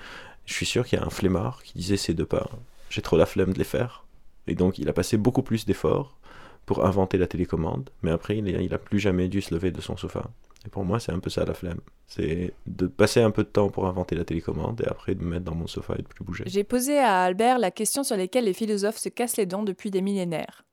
Je 0.45 0.53
suis 0.53 0.65
sûr 0.65 0.85
qu'il 0.87 0.97
y 0.97 1.01
a 1.01 1.05
un 1.05 1.11
flemmard 1.11 1.61
qui 1.61 1.73
disait 1.77 1.97
ces 1.97 2.15
deux 2.15 2.25
pas. 2.25 2.49
J'ai 2.89 3.03
trop 3.03 3.17
la 3.17 3.27
flemme 3.27 3.53
de 3.53 3.59
les 3.59 3.63
faire 3.63 4.03
Et 4.47 4.55
donc, 4.55 4.77
il 4.77 4.89
a 4.89 4.93
passé 4.93 5.17
beaucoup 5.17 5.43
plus 5.43 5.65
d'efforts 5.65 6.17
pour 6.65 6.85
inventer 6.85 7.17
la 7.17 7.27
télécommande, 7.27 7.89
mais 8.01 8.11
après, 8.11 8.37
il 8.37 8.69
n'a 8.69 8.77
plus 8.77 8.99
jamais 8.99 9.27
dû 9.27 9.41
se 9.41 9.53
lever 9.53 9.71
de 9.71 9.81
son 9.81 9.97
sofa. 9.97 10.29
Et 10.65 10.69
pour 10.69 10.85
moi, 10.85 10.99
c'est 10.99 11.11
un 11.11 11.19
peu 11.19 11.29
ça 11.29 11.43
la 11.43 11.53
flemme. 11.53 11.81
C'est 12.07 12.53
de 12.67 12.87
passer 12.87 13.21
un 13.21 13.31
peu 13.31 13.43
de 13.43 13.49
temps 13.49 13.69
pour 13.69 13.85
inventer 13.85 14.15
la 14.15 14.23
télécommande 14.23 14.81
et 14.81 14.87
après 14.87 15.13
de 15.13 15.21
me 15.21 15.31
mettre 15.31 15.43
dans 15.43 15.55
mon 15.55 15.67
sofa 15.67 15.95
et 15.97 16.01
de 16.01 16.07
plus 16.07 16.23
bouger. 16.23 16.45
J'ai 16.47 16.63
posé 16.63 16.99
à 16.99 17.23
Albert 17.23 17.59
la 17.59 17.71
question 17.71 18.03
sur 18.03 18.15
laquelle 18.15 18.45
les 18.45 18.53
philosophes 18.53 18.97
se 18.97 19.09
cassent 19.09 19.35
les 19.35 19.45
dents 19.45 19.63
depuis 19.63 19.91
des 19.91 20.01
millénaires. 20.01 20.63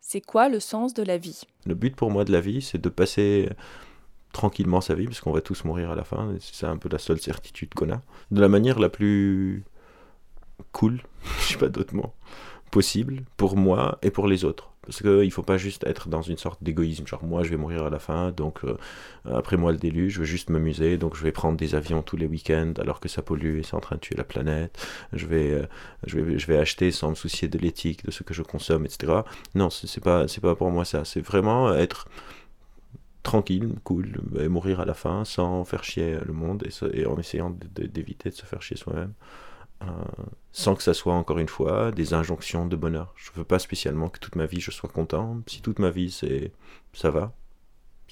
C'est 0.00 0.22
quoi 0.22 0.48
le 0.48 0.60
sens 0.60 0.94
de 0.94 1.02
la 1.02 1.18
vie? 1.18 1.42
Le 1.66 1.74
but 1.74 1.94
pour 1.94 2.10
moi 2.10 2.24
de 2.24 2.32
la 2.32 2.40
vie, 2.40 2.62
c'est 2.62 2.80
de 2.80 2.88
passer 2.88 3.50
tranquillement 4.32 4.80
sa 4.80 4.94
vie, 4.94 5.06
parce 5.06 5.20
qu'on 5.20 5.32
va 5.32 5.40
tous 5.40 5.64
mourir 5.64 5.90
à 5.90 5.94
la 5.94 6.04
fin, 6.04 6.34
c'est 6.40 6.66
un 6.66 6.76
peu 6.76 6.88
la 6.88 6.98
seule 6.98 7.20
certitude 7.20 7.74
qu'on 7.74 7.90
a, 7.90 8.00
de 8.30 8.40
la 8.40 8.48
manière 8.48 8.78
la 8.78 8.88
plus 8.88 9.64
cool, 10.72 11.02
je 11.40 11.52
sais 11.52 11.58
pas 11.58 11.68
d'autres 11.68 11.94
mots, 11.94 12.12
possible 12.70 13.22
pour 13.36 13.56
moi 13.56 13.98
et 14.02 14.10
pour 14.10 14.26
les 14.28 14.44
autres. 14.44 14.70
Parce 14.88 15.02
qu'il 15.02 15.10
ne 15.10 15.30
faut 15.30 15.42
pas 15.42 15.58
juste 15.58 15.86
être 15.86 16.08
dans 16.08 16.22
une 16.22 16.38
sorte 16.38 16.62
d'égoïsme, 16.62 17.06
genre 17.06 17.22
moi 17.22 17.42
je 17.42 17.50
vais 17.50 17.58
mourir 17.58 17.84
à 17.84 17.90
la 17.90 17.98
fin, 17.98 18.30
donc 18.30 18.64
euh, 18.64 18.78
après 19.26 19.58
moi 19.58 19.70
le 19.70 19.76
déluge, 19.76 20.14
je 20.14 20.20
veux 20.20 20.24
juste 20.24 20.48
m'amuser, 20.48 20.96
donc 20.96 21.14
je 21.14 21.22
vais 21.22 21.30
prendre 21.30 21.58
des 21.58 21.74
avions 21.74 22.00
tous 22.00 22.16
les 22.16 22.24
week-ends 22.24 22.72
alors 22.78 22.98
que 22.98 23.06
ça 23.06 23.20
pollue 23.20 23.58
et 23.58 23.62
c'est 23.62 23.74
en 23.74 23.80
train 23.80 23.96
de 23.96 24.00
tuer 24.00 24.16
la 24.16 24.24
planète, 24.24 24.82
je 25.12 25.26
vais, 25.26 25.50
euh, 25.50 25.66
je 26.06 26.18
vais, 26.18 26.38
je 26.38 26.46
vais 26.46 26.56
acheter 26.56 26.90
sans 26.90 27.10
me 27.10 27.14
soucier 27.14 27.48
de 27.48 27.58
l'éthique, 27.58 28.02
de 28.06 28.10
ce 28.10 28.22
que 28.22 28.32
je 28.32 28.42
consomme, 28.42 28.86
etc. 28.86 29.12
Non, 29.54 29.68
c'est 29.68 30.02
pas, 30.02 30.24
pas 30.24 30.54
pour 30.54 30.70
moi 30.70 30.86
ça, 30.86 31.04
c'est 31.04 31.20
vraiment 31.20 31.74
être 31.74 32.08
tranquille, 33.22 33.74
cool, 33.84 34.22
et 34.40 34.48
mourir 34.48 34.80
à 34.80 34.86
la 34.86 34.94
fin 34.94 35.26
sans 35.26 35.64
faire 35.64 35.84
chier 35.84 36.16
le 36.24 36.32
monde 36.32 36.64
et, 36.64 36.98
et 36.98 37.04
en 37.04 37.18
essayant 37.18 37.54
d'éviter 37.74 38.30
de 38.30 38.34
se 38.34 38.46
faire 38.46 38.62
chier 38.62 38.78
soi-même. 38.78 39.12
Euh, 39.82 39.86
sans 40.50 40.74
que 40.74 40.82
ça 40.82 40.92
soit 40.92 41.14
encore 41.14 41.38
une 41.38 41.48
fois 41.48 41.92
des 41.92 42.12
injonctions 42.12 42.66
de 42.66 42.74
bonheur. 42.74 43.14
Je 43.16 43.30
veux 43.36 43.44
pas 43.44 43.60
spécialement 43.60 44.08
que 44.08 44.18
toute 44.18 44.34
ma 44.34 44.46
vie 44.46 44.60
je 44.60 44.72
sois 44.72 44.90
content. 44.90 45.40
Si 45.46 45.62
toute 45.62 45.78
ma 45.78 45.90
vie 45.90 46.10
c'est 46.10 46.52
ça 46.92 47.10
va, 47.10 47.32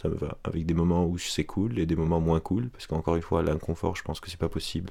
ça 0.00 0.08
me 0.08 0.14
va. 0.14 0.38
Avec 0.44 0.64
des 0.64 0.74
moments 0.74 1.06
où 1.06 1.18
c'est 1.18 1.44
cool 1.44 1.78
et 1.78 1.86
des 1.86 1.96
moments 1.96 2.20
moins 2.20 2.40
cool, 2.40 2.68
parce 2.70 2.86
qu'encore 2.86 3.16
une 3.16 3.22
fois 3.22 3.42
l'inconfort, 3.42 3.96
je 3.96 4.02
pense 4.02 4.20
que 4.20 4.30
c'est 4.30 4.38
pas 4.38 4.48
possible 4.48 4.90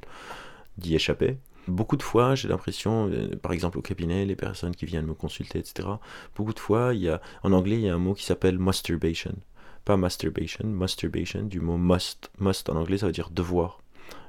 d'y 0.77 0.95
échapper. 0.95 1.37
Beaucoup 1.67 1.97
de 1.97 2.03
fois, 2.03 2.35
j'ai 2.35 2.47
l'impression, 2.47 3.09
euh, 3.09 3.35
par 3.37 3.51
exemple 3.51 3.79
au 3.79 3.81
cabinet, 3.81 4.25
les 4.25 4.35
personnes 4.35 4.75
qui 4.75 4.85
viennent 4.85 5.07
me 5.07 5.13
consulter, 5.15 5.59
etc. 5.59 5.87
Beaucoup 6.35 6.53
de 6.53 6.59
fois, 6.59 6.93
il 6.93 7.01
y 7.01 7.09
a, 7.09 7.21
en 7.43 7.53
anglais, 7.53 7.75
il 7.75 7.81
y 7.81 7.89
a 7.89 7.95
un 7.95 7.99
mot 7.99 8.13
qui 8.13 8.23
s'appelle 8.23 8.59
masturbation. 8.59 9.35
Pas 9.83 9.97
masturbation, 9.97 10.67
masturbation, 10.67 11.43
du 11.43 11.61
mot 11.61 11.77
must. 11.77 12.29
Must 12.39 12.69
en 12.69 12.75
anglais, 12.75 12.99
ça 12.99 13.07
veut 13.07 13.11
dire 13.11 13.29
devoir. 13.31 13.81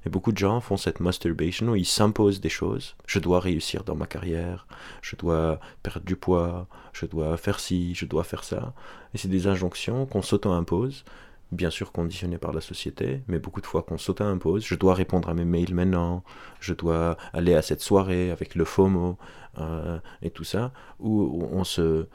Et 0.07 0.09
beaucoup 0.09 0.31
de 0.31 0.39
gens 0.39 0.61
font 0.61 0.77
cette 0.77 1.01
masturbation 1.01 1.71
où 1.71 1.75
ils 1.75 1.85
s'imposent 1.85 2.41
des 2.41 2.49
choses. 2.49 2.95
Je 3.07 3.19
dois 3.19 3.41
réussir 3.41 3.83
dans 3.83 3.97
ma 3.97 4.07
carrière, 4.07 4.69
je 5.03 5.17
dois 5.17 5.59
perdre 5.83 6.07
du 6.07 6.15
poids, 6.15 6.69
je 6.93 7.07
dois 7.07 7.37
faire 7.37 7.59
ci, 7.59 7.93
je 7.97 8.07
dois 8.07 8.23
faire 8.23 8.45
ça. 8.45 8.73
Et 9.15 9.19
c'est 9.19 9.27
des 9.27 9.49
injonctions 9.49 10.07
qu'on 10.07 10.23
s'auto-impose, 10.23 11.05
bien 11.51 11.71
sûr 11.71 11.91
conditionnées 11.91 12.39
par 12.39 12.53
la 12.53 12.61
société, 12.61 13.23
mais 13.27 13.41
beaucoup 13.41 13.61
de 13.61 13.67
fois 13.67 13.83
qu'on 13.83 13.99
s'auto-impose. 13.99 14.65
Je 14.65 14.77
dois 14.77 14.95
répondre 14.95 15.29
à 15.29 15.35
mes 15.35 15.45
mails 15.45 15.75
maintenant, 15.75 16.23
je 16.61 16.73
dois 16.73 17.17
aller 17.33 17.55
à 17.55 17.63
cette 17.63 17.81
soirée 17.81 18.31
avec 18.31 18.55
le 18.55 18.65
FOMO 18.65 19.19
euh, 19.59 19.99
et 20.23 20.31
tout 20.31 20.45
ça, 20.45 20.73
où 21.01 21.49
on 21.51 21.65
se, 21.65 22.07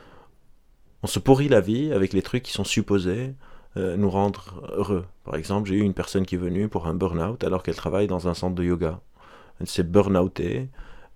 on 1.04 1.08
se 1.08 1.20
pourrit 1.20 1.50
la 1.50 1.60
vie 1.60 1.92
avec 1.92 2.14
les 2.14 2.22
trucs 2.22 2.44
qui 2.44 2.54
sont 2.54 2.64
supposés 2.64 3.34
euh, 3.78 3.98
nous 3.98 4.10
rendre 4.10 4.70
heureux. 4.74 5.06
Par 5.24 5.36
exemple, 5.36 5.70
j'ai 5.70 5.76
eu 5.76 5.82
une 5.82 5.94
personne 5.94 6.26
qui 6.26 6.36
est 6.36 6.40
venue 6.40 6.68
pour 6.68 6.88
un 6.88 6.94
burn-out 6.94 7.44
alors 7.44 7.64
qu'elle 7.64 7.76
travaille 7.76 8.08
dans 8.08 8.28
un 8.28 8.34
centre 8.34 8.56
de 8.56 8.64
yoga. 8.64 9.00
Elle 9.60 9.68
s'est 9.68 9.84
burn-outée 9.84 10.70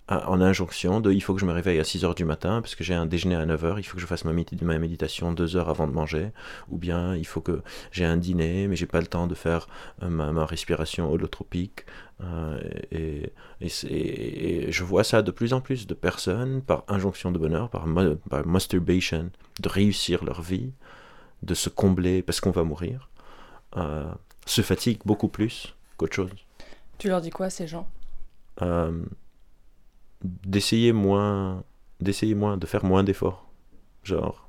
en 0.08 0.40
injonction 0.40 1.00
de 1.00 1.12
il 1.12 1.20
faut 1.20 1.34
que 1.34 1.40
je 1.40 1.46
me 1.46 1.52
réveille 1.52 1.80
à 1.80 1.84
6 1.84 2.04
heures 2.04 2.14
du 2.14 2.24
matin 2.24 2.60
parce 2.60 2.76
que 2.76 2.84
j'ai 2.84 2.94
un 2.94 3.06
déjeuner 3.06 3.34
à 3.34 3.44
9 3.44 3.64
heures, 3.64 3.78
il 3.80 3.82
faut 3.82 3.96
que 3.96 4.00
je 4.00 4.06
fasse 4.06 4.24
ma, 4.24 4.32
ma 4.32 4.78
méditation 4.78 5.32
2 5.32 5.56
heures 5.56 5.68
avant 5.68 5.88
de 5.88 5.92
manger, 5.92 6.30
ou 6.68 6.78
bien 6.78 7.16
il 7.16 7.26
faut 7.26 7.40
que 7.40 7.62
j'ai 7.90 8.04
un 8.04 8.16
dîner 8.16 8.68
mais 8.68 8.76
j'ai 8.76 8.86
pas 8.86 9.00
le 9.00 9.08
temps 9.08 9.26
de 9.26 9.34
faire 9.34 9.66
euh, 10.02 10.08
ma, 10.08 10.46
respiration 10.46 11.10
holotropique. 11.10 11.84
Euh, 12.22 12.60
et, 12.92 13.32
je 14.70 14.84
vois 14.84 15.04
ça 15.04 15.22
de 15.22 15.30
plus 15.30 15.52
en 15.52 15.60
plus 15.60 15.86
de 15.86 15.94
personnes 15.94 16.62
par 16.62 16.84
injonction 16.88 17.32
de 17.32 17.38
bonheur, 17.38 17.68
par 17.68 17.86
masturbation, 18.46 19.30
de 19.60 19.68
réussir 19.68 20.24
leur 20.24 20.40
vie, 20.40 20.72
de 21.46 21.54
se 21.54 21.68
combler 21.68 22.22
parce 22.22 22.40
qu'on 22.40 22.50
va 22.50 22.64
mourir, 22.64 23.08
euh, 23.76 24.12
se 24.44 24.62
fatigue 24.62 25.00
beaucoup 25.04 25.28
plus 25.28 25.74
qu'autre 25.96 26.14
chose. 26.14 26.30
Tu 26.98 27.08
leur 27.08 27.20
dis 27.20 27.30
quoi 27.30 27.50
ces 27.50 27.66
gens? 27.66 27.88
Euh, 28.62 29.02
D'essayer 30.22 30.92
moins, 30.92 31.62
d'essayer 32.00 32.34
moins, 32.34 32.56
de 32.56 32.66
faire 32.66 32.84
moins 32.84 33.04
d'efforts. 33.04 33.48
Genre, 34.02 34.48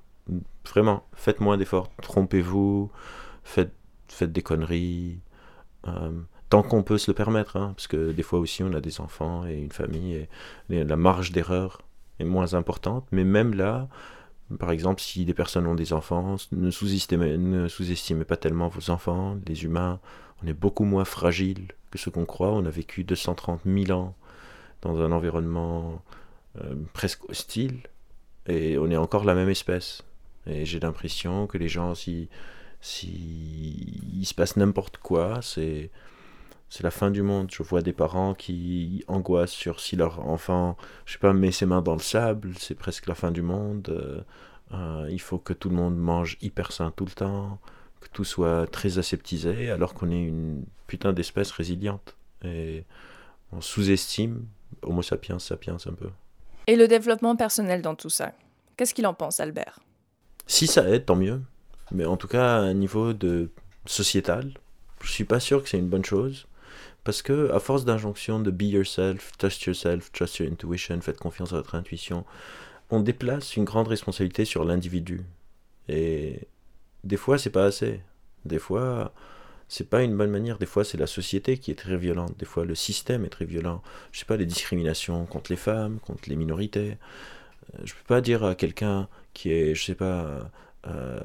vraiment, 0.65 1.03
faites 1.13 1.39
moins 1.39 1.57
d'efforts. 1.57 1.89
Trompez-vous, 2.01 2.89
faites, 3.43 3.73
faites 4.07 4.31
des 4.31 4.41
conneries. 4.41 5.19
Euh, 5.87 6.11
tant 6.49 6.63
qu'on 6.63 6.83
peut 6.83 6.97
se 6.97 7.11
le 7.11 7.15
permettre, 7.15 7.57
hein, 7.57 7.73
parce 7.75 7.87
que 7.87 8.11
des 8.11 8.23
fois 8.23 8.39
aussi 8.39 8.63
on 8.63 8.73
a 8.73 8.79
des 8.79 9.01
enfants 9.01 9.45
et 9.45 9.55
une 9.55 9.71
famille, 9.71 10.27
et 10.69 10.83
la 10.83 10.95
marge 10.95 11.31
d'erreur 11.31 11.81
est 12.19 12.25
moins 12.25 12.53
importante, 12.53 13.05
mais 13.11 13.23
même 13.23 13.53
là, 13.53 13.89
par 14.59 14.71
exemple, 14.71 15.01
si 15.01 15.25
des 15.25 15.33
personnes 15.33 15.67
ont 15.67 15.75
des 15.75 15.91
enfants, 15.93 16.37
ne 16.51 16.71
sous-estimez, 16.71 18.23
pas 18.25 18.37
tellement 18.37 18.69
vos 18.69 18.89
enfants. 18.89 19.37
Les 19.45 19.63
humains, 19.65 19.99
on 20.41 20.47
est 20.47 20.53
beaucoup 20.53 20.85
moins 20.85 21.05
fragiles 21.05 21.67
que 21.91 21.97
ce 21.97 22.09
qu'on 22.09 22.25
croit. 22.25 22.53
On 22.53 22.65
a 22.65 22.69
vécu 22.69 23.03
230 23.03 23.61
000 23.65 23.91
ans 23.99 24.15
dans 24.81 25.01
un 25.01 25.11
environnement 25.11 26.01
euh, 26.61 26.75
presque 26.93 27.29
hostile 27.29 27.81
et 28.47 28.77
on 28.77 28.89
est 28.89 28.97
encore 28.97 29.25
la 29.25 29.35
même 29.35 29.49
espèce. 29.49 30.03
Et 30.45 30.65
j'ai 30.65 30.79
l'impression 30.79 31.45
que 31.45 31.57
les 31.57 31.67
gens, 31.67 31.93
si, 31.93 32.29
si 32.79 34.01
il 34.13 34.25
se 34.25 34.33
passe 34.33 34.55
n'importe 34.55 34.97
quoi, 34.97 35.41
c'est 35.41 35.89
c'est 36.69 36.83
la 36.83 36.91
fin 36.91 37.11
du 37.11 37.21
monde. 37.21 37.49
Je 37.51 37.63
vois 37.63 37.81
des 37.81 37.93
parents 37.93 38.33
qui 38.33 39.03
angoissent 39.07 39.51
sur 39.51 39.79
si 39.79 39.95
leur 39.95 40.19
enfant, 40.27 40.77
je 41.05 41.13
sais 41.13 41.19
pas, 41.19 41.33
met 41.33 41.51
ses 41.51 41.65
mains 41.65 41.81
dans 41.81 41.93
le 41.93 42.01
sable, 42.01 42.53
c'est 42.57 42.75
presque 42.75 43.07
la 43.07 43.15
fin 43.15 43.31
du 43.31 43.41
monde. 43.41 43.89
Euh, 43.89 44.21
euh, 44.73 45.07
il 45.09 45.21
faut 45.21 45.37
que 45.37 45.53
tout 45.53 45.69
le 45.69 45.75
monde 45.75 45.97
mange 45.97 46.37
hyper 46.41 46.71
sain 46.71 46.91
tout 46.95 47.05
le 47.05 47.11
temps, 47.11 47.59
que 48.01 48.09
tout 48.09 48.25
soit 48.25 48.67
très 48.67 48.97
aseptisé, 48.97 49.71
alors 49.71 49.93
qu'on 49.93 50.11
est 50.11 50.21
une 50.21 50.65
putain 50.87 51.13
d'espèce 51.13 51.51
résiliente. 51.51 52.15
Et 52.43 52.83
on 53.51 53.61
sous-estime 53.61 54.45
Homo 54.81 55.01
sapiens 55.01 55.39
sapiens 55.39 55.77
un 55.85 55.93
peu. 55.93 56.09
Et 56.67 56.75
le 56.75 56.87
développement 56.87 57.35
personnel 57.35 57.81
dans 57.81 57.95
tout 57.95 58.09
ça 58.09 58.33
Qu'est-ce 58.75 58.93
qu'il 58.93 59.07
en 59.07 59.13
pense, 59.13 59.39
Albert? 59.39 59.79
Si 60.45 60.67
ça 60.67 60.87
aide, 60.89 61.05
tant 61.05 61.15
mieux. 61.15 61.41
Mais 61.91 62.05
en 62.05 62.17
tout 62.17 62.27
cas, 62.27 62.57
à 62.57 62.59
un 62.59 62.73
niveau 62.73 63.13
de 63.13 63.49
sociétal, 63.85 64.53
je 65.01 65.11
suis 65.11 65.23
pas 65.23 65.39
sûr 65.39 65.63
que 65.63 65.69
c'est 65.69 65.79
une 65.79 65.89
bonne 65.89 66.05
chose. 66.05 66.47
Parce 67.03 67.21
que, 67.21 67.51
à 67.51 67.59
force 67.59 67.85
d'injonctions 67.85 68.39
de 68.39 68.51
be 68.51 68.63
yourself, 68.63 69.31
trust 69.37 69.63
yourself, 69.63 70.11
trust 70.11 70.39
your 70.39 70.51
intuition, 70.51 70.99
faites 71.01 71.19
confiance 71.19 71.53
à 71.53 71.57
votre 71.57 71.75
intuition, 71.75 72.25
on 72.89 72.99
déplace 72.99 73.55
une 73.55 73.65
grande 73.65 73.87
responsabilité 73.87 74.45
sur 74.45 74.65
l'individu. 74.65 75.21
Et 75.89 76.47
des 77.03 77.17
fois, 77.17 77.37
c'est 77.37 77.49
pas 77.49 77.65
assez. 77.65 78.01
Des 78.45 78.59
fois, 78.59 79.13
c'est 79.67 79.89
pas 79.89 80.03
une 80.03 80.15
bonne 80.15 80.31
manière. 80.31 80.57
Des 80.57 80.65
fois, 80.65 80.83
c'est 80.83 80.97
la 80.97 81.07
société 81.07 81.57
qui 81.57 81.71
est 81.71 81.75
très 81.75 81.97
violente. 81.97 82.37
Des 82.37 82.45
fois, 82.45 82.65
le 82.65 82.75
système 82.75 83.25
est 83.25 83.29
très 83.29 83.45
violent. 83.45 83.81
Je 84.11 84.19
sais 84.19 84.25
pas, 84.25 84.37
les 84.37 84.45
discriminations 84.45 85.25
contre 85.25 85.51
les 85.51 85.57
femmes, 85.57 85.99
contre 85.99 86.29
les 86.29 86.35
minorités. 86.35 86.97
Euh, 87.73 87.79
je 87.83 87.93
peux 87.93 88.03
pas 88.07 88.21
dire 88.21 88.43
à 88.43 88.55
quelqu'un 88.55 89.07
qui 89.33 89.51
est, 89.51 89.75
je 89.75 89.83
sais 89.83 89.95
pas, 89.95 90.49
euh, 90.87 91.19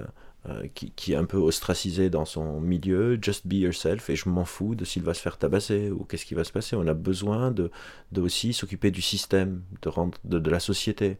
euh, 0.48 0.66
qui, 0.74 1.12
est 1.12 1.16
un 1.16 1.24
peu 1.24 1.36
ostracisé 1.36 2.10
dans 2.10 2.24
son 2.24 2.60
milieu, 2.60 3.16
just 3.22 3.46
be 3.46 3.54
yourself, 3.54 4.10
et 4.10 4.16
je 4.16 4.28
m'en 4.28 4.44
fous 4.44 4.74
de 4.74 4.84
s'il 4.84 5.04
va 5.04 5.14
se 5.14 5.20
faire 5.20 5.38
tabasser 5.38 5.90
ou 5.92 6.02
qu'est-ce 6.02 6.26
qui 6.26 6.34
va 6.34 6.42
se 6.42 6.50
passer. 6.50 6.74
On 6.74 6.86
a 6.88 6.94
besoin 6.94 7.52
de, 7.52 7.70
de 8.10 8.20
aussi 8.20 8.52
s'occuper 8.52 8.90
du 8.90 9.02
système, 9.02 9.62
de, 9.82 9.88
rendre, 9.88 10.18
de, 10.24 10.50
la 10.50 10.58
société. 10.58 11.18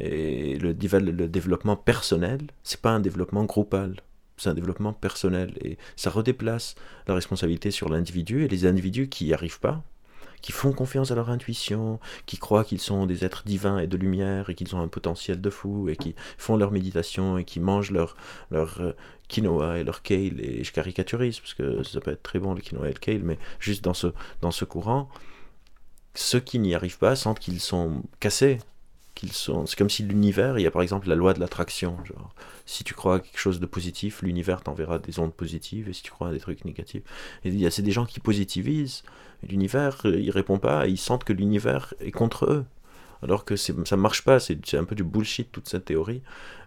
Et 0.00 0.58
le, 0.58 0.72
le 0.72 1.28
développement 1.28 1.76
personnel, 1.76 2.40
c'est 2.64 2.80
pas 2.80 2.90
un 2.90 2.98
développement 2.98 3.44
groupal, 3.44 3.94
c'est 4.36 4.50
un 4.50 4.54
développement 4.54 4.92
personnel. 4.92 5.54
Et 5.62 5.78
ça 5.94 6.10
redéplace 6.10 6.74
la 7.06 7.14
responsabilité 7.14 7.70
sur 7.70 7.88
l'individu, 7.88 8.44
et 8.44 8.48
les 8.48 8.66
individus 8.66 9.08
qui 9.08 9.26
n'y 9.26 9.34
arrivent 9.34 9.60
pas, 9.60 9.84
qui 10.44 10.52
font 10.52 10.72
confiance 10.72 11.10
à 11.10 11.14
leur 11.14 11.30
intuition, 11.30 11.98
qui 12.26 12.36
croient 12.36 12.64
qu'ils 12.64 12.78
sont 12.78 13.06
des 13.06 13.24
êtres 13.24 13.44
divins 13.46 13.78
et 13.78 13.86
de 13.86 13.96
lumière 13.96 14.50
et 14.50 14.54
qu'ils 14.54 14.76
ont 14.76 14.80
un 14.82 14.88
potentiel 14.88 15.40
de 15.40 15.48
fou 15.48 15.88
et 15.88 15.96
qui 15.96 16.14
font 16.36 16.58
leur 16.58 16.70
méditation 16.70 17.38
et 17.38 17.44
qui 17.44 17.60
mangent 17.60 17.92
leur, 17.92 18.14
leur 18.50 18.78
euh, 18.82 18.92
quinoa 19.26 19.78
et 19.78 19.84
leur 19.84 20.02
kale 20.02 20.38
et 20.42 20.62
je 20.62 20.70
caricaturise 20.70 21.40
parce 21.40 21.54
que 21.54 21.82
ça 21.82 21.98
peut 22.00 22.10
être 22.10 22.22
très 22.22 22.40
bon 22.40 22.52
le 22.52 22.60
quinoa 22.60 22.90
et 22.90 22.92
le 22.92 22.98
kale 22.98 23.22
mais 23.22 23.38
juste 23.58 23.82
dans 23.82 23.94
ce, 23.94 24.08
dans 24.42 24.50
ce 24.50 24.66
courant 24.66 25.08
ceux 26.14 26.40
qui 26.40 26.58
n'y 26.58 26.74
arrivent 26.74 26.98
pas 26.98 27.16
sentent 27.16 27.40
qu'ils 27.40 27.60
sont 27.60 28.02
cassés 28.20 28.58
qu'ils 29.14 29.32
sont 29.32 29.66
c'est 29.66 29.76
comme 29.76 29.90
si 29.90 30.02
l'univers 30.02 30.58
il 30.58 30.62
y 30.62 30.66
a 30.66 30.70
par 30.70 30.82
exemple 30.82 31.08
la 31.08 31.14
loi 31.14 31.34
de 31.34 31.40
l'attraction 31.40 31.96
genre 32.04 32.34
si 32.66 32.82
tu 32.82 32.94
crois 32.94 33.16
à 33.16 33.20
quelque 33.20 33.38
chose 33.38 33.60
de 33.60 33.66
positif 33.66 34.22
l'univers 34.22 34.62
t'enverra 34.62 34.98
des 34.98 35.18
ondes 35.18 35.34
positives 35.34 35.88
et 35.88 35.92
si 35.92 36.02
tu 36.02 36.10
crois 36.10 36.28
à 36.28 36.32
des 36.32 36.40
trucs 36.40 36.64
négatifs 36.64 37.02
et 37.44 37.70
c'est 37.70 37.82
des 37.82 37.92
gens 37.92 38.06
qui 38.06 38.20
positivisent 38.20 39.04
l'univers, 39.48 40.00
euh, 40.04 40.18
il 40.18 40.30
répond 40.30 40.58
pas, 40.58 40.86
ils 40.86 40.98
sentent 40.98 41.24
que 41.24 41.32
l'univers 41.32 41.94
est 42.00 42.10
contre 42.10 42.46
eux. 42.46 42.64
Alors 43.22 43.44
que 43.46 43.56
ça 43.56 43.96
marche 43.96 44.22
pas, 44.22 44.38
c'est 44.38 44.74
un 44.74 44.84
peu 44.84 44.94
du 44.94 45.04
bullshit 45.04 45.50
toute 45.50 45.68
cette 45.68 45.86
théorie. 45.86 46.22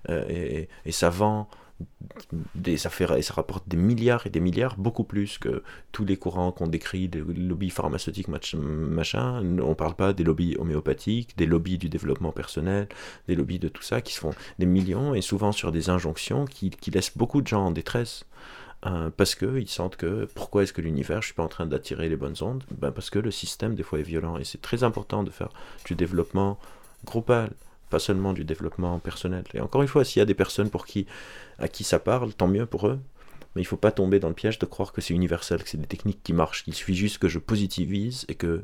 Euh, 0.09 0.25
et, 0.27 0.69
et, 0.85 0.91
ça 0.91 1.09
vend 1.11 1.47
des, 2.55 2.77
ça, 2.77 2.89
fait, 2.89 3.21
ça 3.21 3.33
rapporte 3.33 3.67
des 3.67 3.77
milliards 3.77 4.25
et 4.25 4.29
des 4.29 4.39
milliards, 4.39 4.75
beaucoup 4.77 5.03
plus 5.03 5.37
que 5.37 5.63
tous 5.91 6.05
les 6.05 6.17
courants 6.17 6.51
qu'on 6.51 6.67
décrit, 6.67 7.07
des 7.07 7.19
lobbies 7.19 7.69
pharmaceutiques, 7.69 8.27
machin. 8.27 9.41
On 9.41 9.69
ne 9.69 9.73
parle 9.73 9.95
pas 9.95 10.13
des 10.13 10.23
lobbies 10.23 10.55
homéopathiques, 10.57 11.37
des 11.37 11.45
lobbies 11.45 11.77
du 11.77 11.89
développement 11.89 12.31
personnel, 12.31 12.87
des 13.27 13.35
lobbies 13.35 13.59
de 13.59 13.67
tout 13.67 13.83
ça 13.83 14.01
qui 14.01 14.13
se 14.13 14.19
font 14.19 14.33
des 14.59 14.65
millions 14.65 15.13
et 15.13 15.21
souvent 15.21 15.51
sur 15.51 15.71
des 15.71 15.89
injonctions 15.89 16.45
qui, 16.45 16.69
qui 16.69 16.91
laissent 16.91 17.15
beaucoup 17.17 17.41
de 17.41 17.47
gens 17.47 17.65
en 17.65 17.71
détresse. 17.71 18.25
Euh, 18.85 19.09
parce 19.15 19.33
qu'ils 19.33 19.69
sentent 19.69 19.95
que 19.95 20.25
pourquoi 20.35 20.63
est-ce 20.63 20.73
que 20.73 20.81
l'univers, 20.81 21.21
je 21.21 21.27
suis 21.27 21.33
pas 21.33 21.43
en 21.43 21.47
train 21.47 21.65
d'attirer 21.65 22.09
les 22.09 22.15
bonnes 22.15 22.35
ondes? 22.41 22.63
Ben 22.77 22.91
Parce 22.91 23.09
que 23.09 23.17
le 23.17 23.31
système, 23.31 23.73
des 23.73 23.81
fois, 23.81 23.99
est 23.99 24.03
violent. 24.03 24.37
Et 24.37 24.43
c'est 24.43 24.61
très 24.61 24.83
important 24.83 25.23
de 25.23 25.31
faire 25.31 25.49
du 25.85 25.95
développement 25.95 26.59
groupal, 27.03 27.49
pas 27.89 27.99
seulement 27.99 28.33
du 28.33 28.43
développement 28.43 28.99
personnel. 28.99 29.43
Et 29.53 29.61
encore 29.61 29.81
une 29.81 29.87
fois, 29.87 30.03
s'il 30.03 30.19
y 30.19 30.23
a 30.23 30.25
des 30.25 30.33
personnes 30.33 30.69
pour 30.69 30.85
qui, 30.85 31.05
à 31.59 31.67
qui 31.67 31.83
ça 31.83 31.99
parle, 31.99 32.33
tant 32.33 32.47
mieux 32.47 32.65
pour 32.65 32.87
eux. 32.87 32.99
Mais 33.55 33.61
il 33.61 33.65
faut 33.65 33.77
pas 33.77 33.91
tomber 33.91 34.19
dans 34.19 34.27
le 34.27 34.35
piège 34.35 34.59
de 34.59 34.65
croire 34.65 34.91
que 34.93 35.01
c'est 35.01 35.13
universel, 35.13 35.63
que 35.63 35.69
c'est 35.69 35.79
des 35.79 35.87
techniques 35.87 36.21
qui 36.21 36.33
marchent, 36.33 36.63
qu'il 36.63 36.73
suffit 36.73 36.95
juste 36.95 37.17
que 37.17 37.27
je 37.27 37.39
positivise 37.39 38.25
et 38.27 38.35
que. 38.35 38.63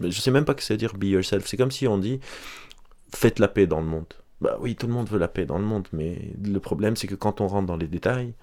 Je 0.00 0.20
sais 0.20 0.30
même 0.30 0.44
pas 0.44 0.54
que 0.54 0.62
c'est 0.62 0.76
dire 0.76 0.94
be 0.94 1.04
yourself. 1.04 1.46
C'est 1.46 1.56
comme 1.56 1.72
si 1.72 1.88
on 1.88 1.98
dit 1.98 2.20
faites 3.14 3.38
la 3.40 3.48
paix 3.48 3.66
dans 3.66 3.80
le 3.80 3.86
monde. 3.86 4.06
Bah 4.40 4.56
oui, 4.60 4.76
tout 4.76 4.86
le 4.86 4.92
monde 4.92 5.08
veut 5.08 5.18
la 5.18 5.26
paix 5.26 5.44
dans 5.44 5.58
le 5.58 5.64
monde, 5.64 5.88
mais 5.92 6.32
le 6.40 6.60
problème 6.60 6.94
c'est 6.94 7.08
que 7.08 7.16
quand 7.16 7.40
on 7.40 7.48
rentre 7.48 7.66
dans 7.66 7.76
les 7.76 7.88
détails, 7.88 8.34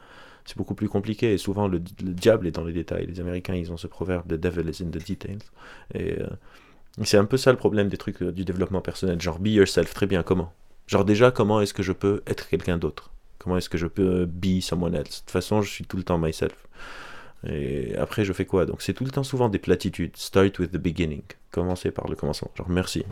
c'est 0.45 0.57
beaucoup 0.57 0.75
plus 0.75 0.89
compliqué. 0.89 1.33
Et 1.33 1.37
souvent, 1.37 1.67
le, 1.67 1.79
diable 1.79 2.47
est 2.47 2.51
dans 2.51 2.63
les 2.63 2.73
détails. 2.73 3.07
Les 3.07 3.19
Américains, 3.19 3.55
ils 3.55 3.71
ont 3.71 3.77
ce 3.77 3.87
proverbe 3.87 4.27
The 4.27 4.39
devil 4.39 4.69
is 4.69 4.83
in 4.83 4.89
the 4.89 5.05
details. 5.05 5.39
Et 5.93 6.21
euh, 6.21 6.27
c'est 7.03 7.17
un 7.17 7.25
peu 7.25 7.37
ça 7.37 7.51
le 7.51 7.57
problème 7.57 7.89
des 7.89 7.97
trucs 7.97 8.21
euh, 8.21 8.31
du 8.31 8.45
développement 8.45 8.81
personnel. 8.81 9.21
Genre, 9.21 9.39
be 9.39 9.47
yourself. 9.47 9.93
Très 9.93 10.05
bien, 10.05 10.23
comment? 10.23 10.53
Genre, 10.87 11.05
déjà, 11.05 11.31
comment 11.31 11.61
est-ce 11.61 11.73
que 11.73 11.83
je 11.83 11.91
peux 11.91 12.21
être 12.27 12.47
quelqu'un 12.47 12.77
d'autre? 12.77 13.11
Comment 13.39 13.57
est-ce 13.57 13.69
que 13.69 13.77
je 13.77 13.87
peux 13.87 14.25
be 14.25 14.61
someone 14.61 14.95
else? 14.95 15.03
De 15.09 15.19
toute 15.19 15.31
façon, 15.31 15.61
je 15.61 15.69
suis 15.69 15.85
tout 15.85 15.97
le 15.97 16.03
temps 16.03 16.17
myself. 16.17 16.67
Et 17.47 17.95
après, 17.97 18.25
je 18.25 18.33
fais 18.33 18.45
quoi? 18.45 18.65
Donc, 18.65 18.81
c'est 18.81 18.93
tout 18.93 19.03
le 19.03 19.11
temps 19.11 19.23
souvent 19.23 19.49
des 19.49 19.59
platitudes. 19.59 20.15
Start 20.15 20.57
with 20.59 20.71
the 20.71 20.77
beginning. 20.77 21.23
Commencer 21.51 21.91
par 21.91 22.07
le 22.07 22.15
commencement. 22.15 22.49
Genre, 22.55 22.69
merci. 22.69 23.03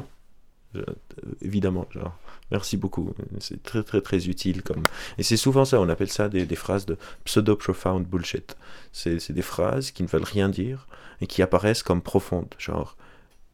évidemment, 1.41 1.85
genre, 1.91 2.17
Merci 2.53 2.77
beaucoup. 2.77 3.13
C'est 3.39 3.63
très 3.63 3.81
très 3.81 3.99
très 3.99 4.27
utile. 4.27 4.61
Comme... 4.61 4.83
Et 5.17 5.23
c'est 5.23 5.37
souvent 5.37 5.65
ça, 5.65 5.81
on 5.81 5.89
appelle 5.89 6.11
ça 6.11 6.29
des, 6.29 6.45
des 6.45 6.55
phrases 6.55 6.85
de 6.85 6.97
pseudo-profound 7.25 8.05
bullshit. 8.05 8.55
C'est 8.91 9.31
des 9.31 9.41
phrases 9.41 9.89
qui 9.89 10.03
ne 10.03 10.07
veulent 10.07 10.23
rien 10.23 10.49
dire 10.49 10.87
et 11.19 11.25
qui 11.25 11.41
apparaissent 11.41 11.81
comme 11.81 12.03
profondes. 12.03 12.53
Genre, 12.59 12.95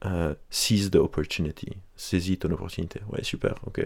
uh, 0.06 0.34
seize 0.50 0.91
the 0.91 0.98
opportunity. 0.98 1.77
Saisis 1.96 2.38
ton 2.38 2.51
opportunité. 2.51 3.01
Ouais, 3.12 3.24
super, 3.24 3.56
ok. 3.65 3.86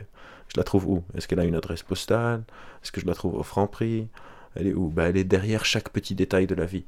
Je 0.49 0.57
la 0.57 0.63
trouve 0.63 0.87
où? 0.87 1.03
Est-ce 1.15 1.27
qu'elle 1.27 1.39
a 1.39 1.45
une 1.45 1.55
adresse 1.55 1.83
postale? 1.83 2.43
Est-ce 2.83 2.91
que 2.91 3.01
je 3.01 3.07
la 3.07 3.15
trouve 3.15 3.35
au 3.35 3.43
franc 3.43 3.67
prix? 3.67 4.07
Elle 4.55 4.67
est 4.67 4.73
où? 4.73 4.89
Bah, 4.89 5.09
Elle 5.09 5.17
est 5.17 5.23
derrière 5.23 5.65
chaque 5.65 5.89
petit 5.89 6.15
détail 6.15 6.47
de 6.47 6.55
la 6.55 6.65
vie. 6.65 6.85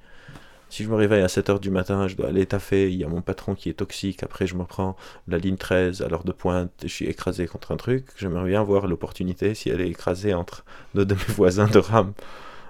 Si 0.70 0.84
je 0.84 0.90
me 0.90 0.96
réveille 0.96 1.22
à 1.22 1.28
7h 1.28 1.60
du 1.60 1.70
matin, 1.70 2.08
je 2.08 2.16
dois 2.16 2.28
aller 2.28 2.46
taffer, 2.46 2.92
il 2.92 2.98
y 2.98 3.04
a 3.04 3.08
mon 3.08 3.22
patron 3.22 3.56
qui 3.56 3.70
est 3.70 3.74
toxique, 3.74 4.24
après 4.24 4.48
je 4.48 4.56
me 4.56 4.64
prends 4.64 4.96
la 5.28 5.38
ligne 5.38 5.58
13 5.58 6.02
à 6.02 6.08
l'heure 6.08 6.24
de 6.24 6.32
pointe, 6.32 6.72
je 6.82 6.88
suis 6.88 7.06
écrasé 7.06 7.46
contre 7.48 7.72
un 7.72 7.78
truc, 7.78 8.08
j'aimerais 8.18 8.50
bien 8.50 8.64
voir 8.64 8.88
l'opportunité 8.88 9.54
si 9.54 9.70
elle 9.70 9.80
est 9.80 9.88
écrasée 9.88 10.34
entre 10.34 10.66
deux 10.96 11.06
de 11.06 11.14
mes 11.14 11.22
voisins 11.36 11.68
de 11.68 11.78
rame. 11.78 12.14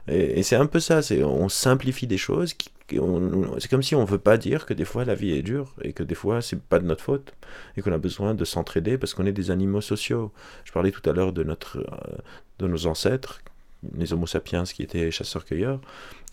Et, 0.07 0.43
c'est 0.43 0.55
un 0.55 0.67
peu 0.67 0.79
ça, 0.79 0.99
on 1.23 1.49
simplifie 1.49 2.05
des 2.05 2.17
choses, 2.17 2.53
c'est 2.89 3.69
comme 3.69 3.83
si 3.83 3.95
on 3.95 4.05
veut 4.05 4.19
pas 4.19 4.37
dire 4.37 4.65
que 4.65 4.73
des 4.73 4.85
fois 4.85 5.05
la 5.05 5.15
vie 5.15 5.31
est 5.31 5.41
dure 5.41 5.73
et 5.81 5.93
que 5.93 6.03
des 6.03 6.15
fois 6.15 6.41
c'est 6.41 6.61
pas 6.61 6.79
de 6.79 6.85
notre 6.85 7.03
faute 7.03 7.33
et 7.75 7.81
qu'on 7.81 7.91
a 7.91 7.97
besoin 7.97 8.35
de 8.35 8.45
s'entraider 8.45 8.97
parce 8.97 9.13
qu'on 9.13 9.25
est 9.25 9.31
des 9.31 9.49
animaux 9.51 9.81
sociaux. 9.81 10.31
Je 10.65 10.71
parlais 10.71 10.91
tout 10.91 11.07
à 11.09 11.13
l'heure 11.13 11.33
de 11.33 11.43
euh, 11.43 11.83
de 12.59 12.67
nos 12.67 12.85
ancêtres 12.85 13.41
les 13.97 14.13
Homo 14.13 14.25
sapiens 14.25 14.63
qui 14.63 14.83
étaient 14.83 15.11
chasseurs-cueilleurs, 15.11 15.79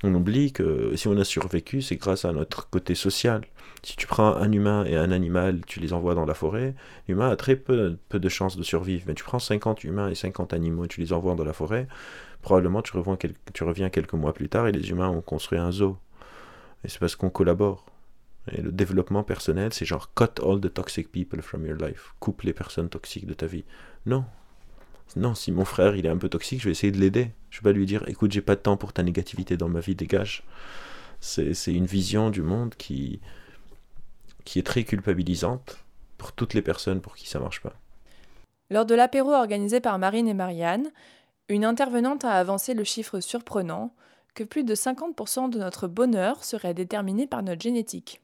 on 0.03 0.15
oublie 0.15 0.53
que 0.53 0.95
si 0.97 1.09
on 1.09 1.17
a 1.17 1.25
survécu, 1.25 1.83
c'est 1.83 1.97
grâce 1.97 2.25
à 2.25 2.33
notre 2.33 2.69
côté 2.69 2.95
social. 2.95 3.43
Si 3.83 3.97
tu 3.97 4.07
prends 4.07 4.35
un 4.35 4.51
humain 4.53 4.85
et 4.85 4.97
un 4.97 5.11
animal, 5.11 5.61
tu 5.67 5.81
les 5.81 5.93
envoies 5.93 6.15
dans 6.15 6.25
la 6.25 6.35
forêt, 6.35 6.75
l'humain 7.09 7.31
a 7.31 7.37
très 7.37 7.57
peu, 7.57 7.97
peu 8.09 8.19
de 8.19 8.29
chances 8.29 8.57
de 8.57 8.63
survivre. 8.63 9.05
Mais 9.07 9.15
tu 9.15 9.25
prends 9.25 9.39
50 9.39 9.85
humains 9.85 10.09
et 10.09 10.15
50 10.15 10.53
animaux 10.53 10.85
et 10.85 10.89
tu 10.89 11.01
les 11.01 11.13
envoies 11.13 11.35
dans 11.35 11.45
la 11.45 11.53
forêt, 11.53 11.89
probablement 12.43 12.83
tu 12.83 12.97
reviens, 12.97 13.17
tu 13.53 13.65
reviens 13.65 13.91
quelques 13.91 14.15
mois 14.15 14.33
plus 14.33 14.49
tard 14.49 14.67
et 14.69 14.73
les 14.73 14.91
humains 14.91 15.09
ont 15.09 15.21
construit 15.21 15.59
un 15.59 15.73
zoo. 15.73 15.97
Et 16.85 16.89
c'est 16.89 16.99
parce 16.99 17.17
qu'on 17.17 17.31
collabore. 17.31 17.87
Et 18.51 18.61
le 18.61 18.73
développement 18.73 19.23
personnel, 19.23 19.73
c'est 19.73 19.85
genre 19.85 20.13
cut 20.15 20.43
all 20.43 20.61
the 20.61 20.73
toxic 20.73 21.13
people 21.13 21.43
from 21.43 21.65
your 21.65 21.77
life. 21.77 22.15
Coupe 22.19 22.43
les 22.43 22.53
personnes 22.53 22.89
toxiques 22.89 23.27
de 23.27 23.35
ta 23.35 23.47
vie. 23.47 23.65
Non, 24.05 24.25
non, 25.17 25.35
si 25.35 25.53
mon 25.53 25.65
frère 25.65 25.95
il 25.95 26.07
est 26.07 26.11
un 26.11 26.17
peu 26.17 26.29
toxique, 26.29 26.61
je 26.61 26.67
vais 26.67 26.73
essayer 26.73 26.93
de 26.93 26.99
l'aider. 26.99 27.31
Je 27.51 27.61
vais 27.61 27.65
pas 27.65 27.73
lui 27.73 27.87
dire 27.87 28.09
écoute, 28.09 28.33
j'ai 28.33 28.41
pas 28.41 28.57
de 28.57 28.61
temps 28.61 28.77
pour 28.77 28.93
ta 28.93 29.03
négativité 29.03 29.57
dans 29.57 29.69
ma 29.69 29.81
vie, 29.81 29.95
dégage. 29.95 30.43
C'est 31.21 31.53
une 31.67 31.87
vision 31.87 32.31
du 32.31 32.43
monde 32.43 32.75
qui, 32.75 33.21
qui 34.45 34.59
est 34.59 34.65
très 34.65 34.83
culpabilisante 34.83 35.79
pour 36.19 36.33
toutes 36.33 36.55
les 36.55 36.63
personnes 36.63 37.01
pour 37.01 37.15
qui 37.15 37.29
ça 37.29 37.39
marche 37.39 37.61
pas. 37.61 37.75
Lors 38.71 38.87
de 38.87 38.95
l'apéro 38.95 39.33
organisé 39.33 39.81
par 39.81 39.99
Marine 39.99 40.27
et 40.27 40.35
Marianne, 40.35 40.91
une 41.49 41.65
intervenante 41.65 42.25
a 42.25 42.33
avancé 42.33 42.75
le 42.75 42.85
chiffre 42.85 43.21
surprenant 43.21 43.95
que 44.35 44.45
plus 44.45 44.65
de 44.65 44.75
50% 44.75 45.51
de 45.51 45.59
notre 45.59 45.89
bonheur 45.89 46.45
serait 46.45 46.75
déterminé 46.75 47.27
par 47.27 47.43
notre 47.43 47.63
génétique. 47.63 48.21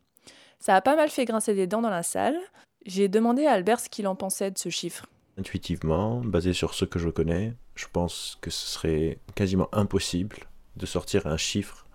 Ça 0.58 0.74
a 0.74 0.80
pas 0.80 0.96
mal 0.96 1.08
fait 1.08 1.24
grincer 1.24 1.54
des 1.54 1.66
dents 1.66 1.82
dans 1.82 1.90
la 1.90 2.02
salle. 2.02 2.38
J'ai 2.86 3.08
demandé 3.08 3.46
à 3.46 3.52
Albert 3.52 3.80
ce 3.80 3.88
qu'il 3.88 4.08
en 4.08 4.16
pensait 4.16 4.50
de 4.50 4.58
ce 4.58 4.68
chiffre 4.68 5.06
intuitivement, 5.38 6.20
basé 6.20 6.52
sur 6.52 6.74
ce 6.74 6.84
que 6.84 6.98
je 6.98 7.08
connais, 7.08 7.54
je 7.74 7.86
pense 7.92 8.38
que 8.40 8.50
ce 8.50 8.66
serait 8.66 9.18
quasiment 9.34 9.68
impossible 9.72 10.36
de 10.76 10.84
sortir 10.84 11.26
un 11.26 11.36
chiffre 11.36 11.86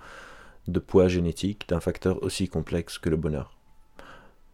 de 0.68 0.80
poids 0.80 1.10
génétique 1.10 1.68
d'un 1.68 1.82
facteur 1.82 2.24
aussi 2.24 2.48
complexe 2.48 2.98
que 2.98 3.10
le 3.10 3.18
bonheur 3.18 3.53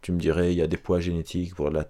tu 0.02 0.12
me 0.12 0.18
dirais, 0.18 0.52
il 0.52 0.58
y 0.58 0.62
a 0.62 0.66
des 0.66 0.78
poids 0.78 0.98
génétiques 1.00 1.54
pour 1.54 1.70
la, 1.70 1.86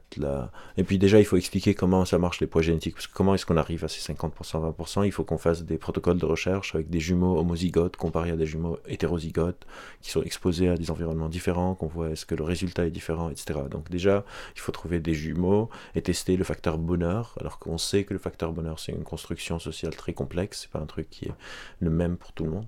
Et 0.77 0.83
puis 0.83 0.99
déjà, 0.99 1.21
il 1.21 1.25
faut 1.25 1.37
expliquer 1.37 1.75
comment 1.75 2.05
ça 2.05 2.19
marche 2.19 2.41
les 2.41 2.47
poids 2.49 2.63
génétiques. 2.63 2.95
Parce 2.95 3.07
que 3.07 3.15
comment 3.15 3.35
est-ce 3.35 3.47
qu'on 3.47 3.57
arrive 3.57 3.85
à 3.85 3.89
ces 3.89 4.13
50%, 4.13 4.33
20% 4.75 5.07
Il 5.07 5.13
faut 5.13 5.23
qu'on 5.23 5.39
fasse 5.39 5.63
des 5.63 5.79
protocoles 5.79 6.19
de 6.19 6.27
recherche 6.27 6.75
avec 6.75 6.91
des 6.91 6.99
jumeaux 6.99 7.39
homozygotes 7.39 7.97
comparés 7.97 8.33
à 8.33 8.37
des 8.37 8.47
jumeaux 8.47 8.79
hétérozygotes 8.89 9.65
qui 10.03 10.11
sont 10.11 10.23
exposés 10.23 10.69
à 10.69 10.77
des 10.77 10.91
environnements 10.91 11.29
différents, 11.29 11.75
qu'on 11.75 11.87
voit 11.87 12.11
est-ce 12.11 12.27
que 12.27 12.35
le 12.35 12.43
résultat 12.45 12.87
est 12.87 12.91
différent, 12.91 13.31
etc. 13.31 13.61
Donc 13.71 13.91
déjà, 13.91 14.25
il 14.57 14.61
faut 14.61 14.73
trouver 14.73 14.99
des 14.99 15.15
jumeaux 15.15 15.71
et 15.95 16.03
tester 16.03 16.37
le 16.37 16.45
facteur 16.45 16.79
bonheur, 16.79 17.37
alors 17.41 17.59
qu'on 17.61 17.79
sait 17.79 18.05
que 18.05 18.13
le 18.13 18.19
facteur 18.19 18.53
bonheur, 18.53 18.81
c'est 18.81 18.93
une 18.93 19.05
construction 19.05 19.59
sociale 19.59 19.95
très 19.95 20.13
complexe, 20.15 20.63
c'est 20.63 20.71
pas 20.71 20.81
un 20.81 20.87
truc 20.87 21.09
qui 21.11 21.27
est 21.27 21.35
le 21.79 21.91
même 21.91 22.17
pour 22.17 22.33
tout 22.33 22.45
le 22.45 22.51
monde. 22.51 22.67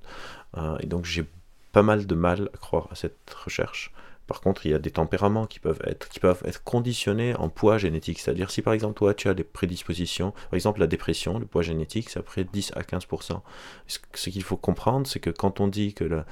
Euh, 0.57 0.79
et 0.81 0.87
donc 0.87 1.05
j'ai 1.05 1.25
pas 1.73 1.83
mal 1.83 2.07
de 2.07 2.15
mal 2.15 2.51
à 2.55 2.59
croire 2.59 2.89
à 2.91 2.95
cette 2.95 3.31
recherche. 3.45 3.93
Par 4.27 4.41
contre, 4.41 4.67
il 4.67 4.73
y 4.73 4.75
a 4.75 4.79
des 4.79 4.91
tempéraments 4.91 5.47
qui 5.47 5.59
peuvent 5.61 5.81
être, 5.85 6.65
conditionnés 6.65 7.35
en 7.35 7.49
poids 7.49 7.79
génétique. 7.79 8.19
C'est-à-dire, 8.19 8.51
si 8.51 8.63
par 8.63 8.73
exemple, 8.73 8.95
toi, 8.95 9.15
tu 9.15 9.29
as 9.29 9.35
des 9.35 9.45
prédispositions, 9.45 10.31
par 10.31 10.55
exemple, 10.55 10.81
la 10.81 10.87
dépression, 10.87 11.39
le 11.39 11.47
poids 11.47 11.63
génétique, 11.63 12.11
c'est 12.11 12.19
à 12.19 12.23
près 12.23 12.45
10 12.45 12.73
à 12.77 12.83
15%. 12.83 13.41
Ce 14.15 14.31
qu'il 14.31 14.43
faut 14.43 14.57
comprendre, 14.57 15.07
c'est 15.07 15.21
que 15.21 15.31
quand 15.31 15.61
on 15.61 15.69
dit 15.69 15.95
que 15.95 16.05
la, 16.05 16.25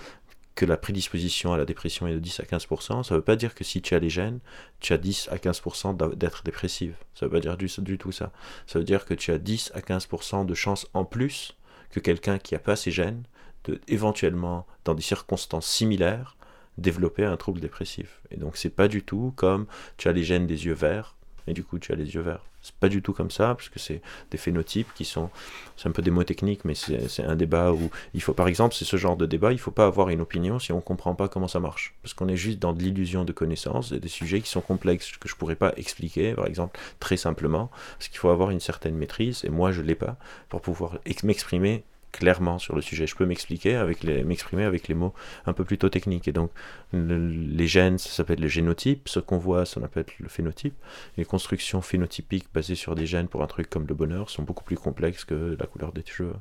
que 0.55 0.66
la 0.66 0.76
prédisposition 0.76 1.53
à 1.53 1.59
la 1.59 1.64
dépression 1.64 2.07
est 2.07 2.14
de 2.14 2.18
10 2.18 2.40
à 2.40 2.42
15%, 2.42 3.03
ça 3.03 3.14
ne 3.14 3.18
veut 3.18 3.24
pas 3.24 3.37
dire 3.37 3.55
que 3.55 3.64
si 3.64 3.81
tu 3.81 3.94
as 3.94 3.98
les 3.98 4.11
gènes, 4.11 4.40
tu 4.81 4.92
as 4.92 4.98
10 4.98 5.29
à 5.31 5.37
15% 5.37 6.16
d'être 6.16 6.42
dépressive. 6.42 6.96
Ça 7.14 7.24
ne 7.24 7.31
veut 7.31 7.37
pas 7.37 7.40
dire 7.40 7.57
du, 7.57 7.66
du, 7.79 7.98
tout 7.98 8.12
ça. 8.12 8.31
Ça 8.66 8.79
veut 8.79 8.85
dire 8.85 9.05
que 9.05 9.14
tu 9.14 9.33
as 9.33 9.38
10 9.38 9.72
à 9.74 9.81
15% 9.81 10.44
de 10.46 10.55
chances 10.55 10.87
en 10.92 11.05
plus 11.05 11.57
que 11.90 11.98
quelqu'un 11.98 12.38
qui 12.38 12.55
n'a 12.55 12.61
pas 12.61 12.76
ces 12.76 12.90
gènes, 12.90 13.24
de, 13.64 13.81
éventuellement, 13.88 14.66
dans 14.85 14.94
des 14.94 15.03
circonstances 15.03 15.66
similaires, 15.66 16.37
développer 16.78 17.24
un 17.24 17.37
trouble 17.37 17.61
dépressif. 17.61 18.20
Et 18.30 18.37
donc 18.37 18.56
c'est 18.56 18.70
pas 18.70 18.88
du 18.88 19.02
tout 19.02 19.33
comme 19.37 19.66
tu 19.96 20.09
as 20.09 20.12
les 20.12 20.24
gènes 20.24 20.46
des 20.46 20.66
yeux 20.66 20.74
verts 20.74 21.16
et 21.46 21.52
du 21.52 21.64
coup 21.64 21.78
tu 21.78 21.92
as 21.92 21.96
les 21.96 22.14
yeux 22.14 22.22
verts. 22.22 22.44
C'est 22.62 22.74
pas 22.74 22.90
du 22.90 23.00
tout 23.00 23.14
comme 23.14 23.30
ça, 23.30 23.54
parce 23.54 23.70
que 23.70 23.78
c'est 23.78 24.02
des 24.30 24.37
phénotypes 24.37 24.92
qui 24.94 25.06
sont, 25.06 25.30
c'est 25.78 25.88
un 25.88 25.92
peu 25.92 26.02
des 26.02 26.11
mots 26.11 26.24
techniques, 26.24 26.66
mais 26.66 26.74
c'est 26.74 27.24
un 27.24 27.35
débat 27.35 27.72
où 27.72 27.90
il 28.12 28.20
faut, 28.20 28.35
par 28.35 28.48
exemple, 28.48 28.74
c'est 28.74 28.85
ce 28.85 28.98
genre 28.98 29.16
de 29.16 29.24
débat, 29.24 29.52
il 29.52 29.59
faut 29.59 29.70
pas 29.70 29.87
avoir 29.87 30.11
une 30.11 30.20
opinion 30.20 30.59
si 30.59 30.70
on 30.72 30.83
comprend 30.83 31.14
pas 31.14 31.28
comment 31.28 31.48
ça 31.48 31.59
marche, 31.59 31.94
parce 32.02 32.12
qu'on 32.12 32.28
est 32.28 32.37
juste 32.37 32.59
dans 32.59 32.74
de 32.74 32.83
l'illusion 32.83 33.24
de 33.24 33.33
connaissance, 33.33 33.92
et 33.92 33.98
des 33.98 34.09
sujets 34.09 34.42
qui 34.42 34.50
sont 34.50 34.61
complexes, 34.61 35.16
que 35.16 35.26
je 35.26 35.37
pourrais 35.37 35.56
pas 35.56 35.72
expliquer, 35.78 36.35
par 36.35 36.46
exemple, 36.46 36.78
très 36.98 37.16
simplement, 37.16 37.70
parce 37.96 38.09
qu'il 38.09 38.18
faut 38.18 38.28
avoir 38.28 38.50
une 38.50 38.61
certaine 38.61 38.94
maîtrise, 38.94 39.42
et 39.44 39.48
moi 39.48 39.72
je 39.72 39.80
l'ai 39.80 39.94
pas, 39.94 40.18
pour 40.50 40.61
pouvoir 40.61 40.98
m'exprimer 41.24 41.85
clairement 42.12 42.58
sur 42.58 42.74
le 42.74 42.82
sujet. 42.82 43.06
Je 43.06 43.14
peux 43.14 43.26
m'expliquer 43.26 43.76
avec 43.76 44.04
m'exprimer 44.04 44.64
avec 44.64 44.88
les 44.88 44.94
mots 44.94 45.14
un 45.46 45.52
peu 45.52 45.64
plutôt 45.64 45.88
techniques. 45.88 46.28
Et 46.28 46.32
donc, 46.32 46.50
les 46.92 47.66
gènes, 47.66 47.98
ça 47.98 48.10
s'appelle 48.10 48.40
le 48.40 48.48
génotype. 48.48 49.08
Ce 49.08 49.20
qu'on 49.20 49.38
voit, 49.38 49.64
ça 49.64 49.80
s'appelle 49.80 50.06
le 50.18 50.28
phénotype. 50.28 50.74
Les 51.16 51.24
constructions 51.24 51.80
phénotypiques 51.80 52.48
basées 52.52 52.74
sur 52.74 52.94
des 52.94 53.06
gènes 53.06 53.28
pour 53.28 53.42
un 53.42 53.46
truc 53.46 53.68
comme 53.70 53.86
le 53.86 53.94
bonheur 53.94 54.30
sont 54.30 54.42
beaucoup 54.42 54.64
plus 54.64 54.76
complexes 54.76 55.24
que 55.24 55.56
la 55.58 55.66
couleur 55.66 55.92
des 55.92 56.04
cheveux. 56.04 56.34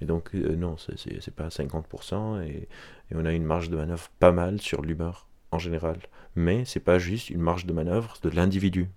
Et 0.00 0.06
donc, 0.06 0.34
euh, 0.34 0.56
non, 0.56 0.76
c'est, 0.76 1.34
pas 1.34 1.48
50%. 1.48 2.42
Et, 2.42 2.68
et, 3.10 3.14
on 3.14 3.24
a 3.24 3.32
une 3.32 3.44
marge 3.44 3.70
de 3.70 3.76
manœuvre 3.76 4.08
pas 4.18 4.32
mal 4.32 4.60
sur 4.60 4.82
l'humeur 4.82 5.28
en 5.50 5.58
général. 5.58 5.98
Mais 6.36 6.64
c'est 6.64 6.80
pas 6.80 6.98
juste 6.98 7.30
une 7.30 7.40
marge 7.40 7.66
de 7.66 7.72
manœuvre 7.72 8.16
de 8.22 8.30
l'individu. 8.30 8.88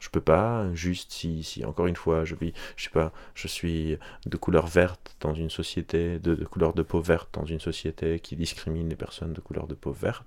Je 0.00 0.08
peux 0.08 0.20
pas, 0.20 0.72
juste 0.74 1.12
si, 1.12 1.62
encore 1.64 1.86
une 1.86 1.96
fois, 1.96 2.24
je 2.24 2.34
vis, 2.34 2.52
je 2.76 2.84
sais 2.84 2.90
pas, 2.90 3.12
je 3.34 3.46
suis 3.46 3.98
de 4.26 4.36
couleur 4.38 4.66
verte 4.66 5.14
dans 5.20 5.34
une 5.34 5.50
société, 5.50 6.18
de, 6.18 6.34
couleur 6.44 6.72
de 6.72 6.82
peau 6.82 7.00
verte 7.00 7.28
dans 7.34 7.44
une 7.44 7.60
société 7.60 8.18
qui 8.18 8.34
discrimine 8.34 8.88
les 8.88 8.96
personnes 8.96 9.34
de 9.34 9.40
couleur 9.40 9.66
de 9.66 9.74
peau 9.74 9.92
verte, 9.92 10.26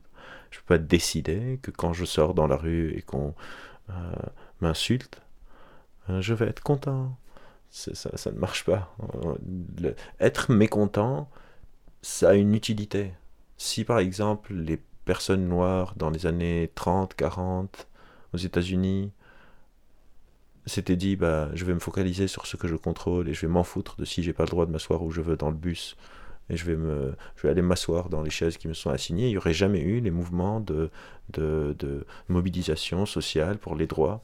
je 0.52 0.60
peux 0.60 0.66
pas 0.66 0.78
décider 0.78 1.60
que 1.62 1.72
quand 1.72 1.92
je 1.94 2.06
sors 2.06 2.36
dans 2.36 2.48
la 2.48 2.56
rue 2.56 2.94
et 2.96 3.02
qu'on 3.02 3.34
euh, 3.90 3.94
m'insulte, 4.62 5.22
euh, 6.10 6.22
je 6.22 6.36
vais 6.36 6.48
être 6.48 6.62
content. 6.62 7.18
Ça, 7.72 7.96
ça, 7.96 8.32
ne 8.32 8.38
marche 8.38 8.66
pas. 8.66 8.96
être 10.20 10.52
mécontent, 10.52 11.28
ça 12.04 12.30
a 12.30 12.34
une 12.36 12.54
utilité. 12.54 13.14
Si 13.58 13.84
par 13.84 13.98
exemple 13.98 14.54
les 14.54 14.80
personnes 15.06 15.48
noires 15.48 15.96
dans 15.96 16.12
les 16.12 16.28
années 16.28 16.72
30, 16.76 17.16
40 17.16 17.88
aux 18.34 18.38
États-Unis 18.38 19.12
s'étaient 20.66 20.96
dit 20.96 21.16
bah 21.16 21.50
je 21.54 21.66
vais 21.66 21.74
me 21.74 21.80
focaliser 21.80 22.28
sur 22.28 22.46
ce 22.46 22.58
que 22.58 22.68
je 22.68 22.76
contrôle 22.76 23.30
et 23.30 23.34
je 23.34 23.42
vais 23.42 23.52
m'en 23.52 23.64
foutre 23.64 23.96
de 23.98 24.06
si 24.06 24.24
j'ai 24.24 24.34
pas 24.34 24.44
le 24.44 24.50
droit 24.50 24.66
de 24.66 24.72
m'asseoir 24.72 25.04
où 25.04 25.12
je 25.12 25.22
veux 25.22 25.36
dans 25.36 25.50
le 25.50 25.58
bus. 25.58 25.96
Et 26.50 26.58
je 26.58 26.66
vais 26.66 26.76
me 26.76 27.14
je 27.36 27.44
vais 27.44 27.50
aller 27.50 27.62
m'asseoir 27.62 28.10
dans 28.10 28.22
les 28.22 28.30
chaises 28.30 28.58
qui 28.58 28.68
me 28.68 28.74
sont 28.74 28.90
assignées. 28.90 29.28
Il 29.28 29.32
n'y 29.32 29.38
aurait 29.38 29.54
jamais 29.54 29.80
eu 29.80 30.00
les 30.00 30.12
mouvements 30.12 30.60
de, 30.60 30.90
mobilisation 32.28 33.06
sociale 33.06 33.58
pour 33.58 33.76
les 33.76 33.88
droits 33.88 34.22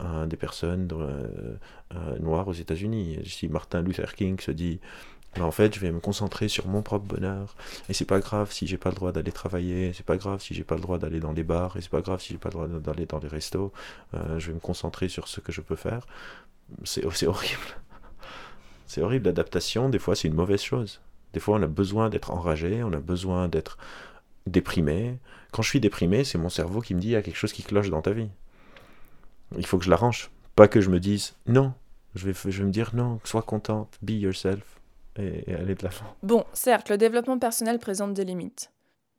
euh, 0.00 0.26
des 0.26 0.36
personnes 0.36 0.88
euh, 0.92 1.56
euh, 1.94 2.18
noires 2.20 2.48
aux 2.48 2.52
États-Unis. 2.52 3.18
Si 3.24 3.48
Martin 3.48 3.82
Luther 3.82 4.14
King 4.14 4.38
se 4.40 4.50
dit 4.50 4.80
en 5.40 5.50
fait, 5.50 5.74
je 5.74 5.80
vais 5.80 5.92
me 5.92 6.00
concentrer 6.00 6.48
sur 6.48 6.66
mon 6.66 6.82
propre 6.82 7.06
bonheur. 7.06 7.54
Et 7.88 7.94
c'est 7.94 8.04
pas 8.04 8.20
grave 8.20 8.50
si 8.52 8.66
j'ai 8.66 8.78
pas 8.78 8.90
le 8.90 8.96
droit 8.96 9.12
d'aller 9.12 9.32
travailler, 9.32 9.92
c'est 9.92 10.04
pas 10.06 10.16
grave 10.16 10.40
si 10.40 10.54
j'ai 10.54 10.64
pas 10.64 10.74
le 10.74 10.80
droit 10.80 10.98
d'aller 10.98 11.20
dans 11.20 11.32
les 11.32 11.44
bars, 11.44 11.76
et 11.76 11.80
c'est 11.80 11.90
pas 11.90 12.00
grave 12.00 12.20
si 12.20 12.32
j'ai 12.32 12.38
pas 12.38 12.48
le 12.48 12.54
droit 12.54 12.66
d'aller 12.66 13.06
dans 13.06 13.18
les 13.18 13.28
restos. 13.28 13.72
Euh, 14.14 14.38
je 14.38 14.48
vais 14.48 14.54
me 14.54 14.60
concentrer 14.60 15.08
sur 15.08 15.28
ce 15.28 15.40
que 15.40 15.52
je 15.52 15.60
peux 15.60 15.76
faire. 15.76 16.06
C'est 16.84 17.04
horrible. 17.04 17.26
C'est 18.86 19.02
horrible. 19.02 19.26
L'adaptation, 19.26 19.88
des 19.88 19.98
fois, 19.98 20.14
c'est 20.14 20.28
une 20.28 20.34
mauvaise 20.34 20.62
chose. 20.62 21.00
Des 21.32 21.40
fois, 21.40 21.58
on 21.58 21.62
a 21.62 21.66
besoin 21.66 22.10
d'être 22.10 22.30
enragé, 22.30 22.82
on 22.82 22.92
a 22.92 22.98
besoin 23.00 23.48
d'être 23.48 23.78
déprimé. 24.46 25.18
Quand 25.52 25.62
je 25.62 25.68
suis 25.68 25.80
déprimé, 25.80 26.24
c'est 26.24 26.38
mon 26.38 26.48
cerveau 26.50 26.80
qui 26.80 26.94
me 26.94 27.00
dit 27.00 27.08
il 27.08 27.12
y 27.12 27.16
a 27.16 27.22
quelque 27.22 27.36
chose 27.36 27.52
qui 27.52 27.62
cloche 27.62 27.90
dans 27.90 28.02
ta 28.02 28.12
vie. 28.12 28.28
Il 29.56 29.64
faut 29.64 29.78
que 29.78 29.84
je 29.84 29.90
l'arrange. 29.90 30.30
Pas 30.56 30.68
que 30.68 30.80
je 30.80 30.90
me 30.90 31.00
dise 31.00 31.36
non. 31.46 31.72
Je 32.14 32.26
vais, 32.26 32.50
je 32.50 32.58
vais 32.58 32.66
me 32.66 32.72
dire 32.72 32.90
non, 32.94 33.20
sois 33.24 33.42
contente, 33.42 33.98
be 34.02 34.10
yourself 34.10 34.77
et, 35.18 35.54
aller 35.54 35.74
de 35.74 35.82
l'avant. 35.82 36.16
Bon, 36.22 36.44
certes, 36.52 36.88
le 36.90 36.98
développement 36.98 37.38
personnel 37.38 37.78
présente 37.78 38.14
des 38.14 38.24
limites. 38.24 38.70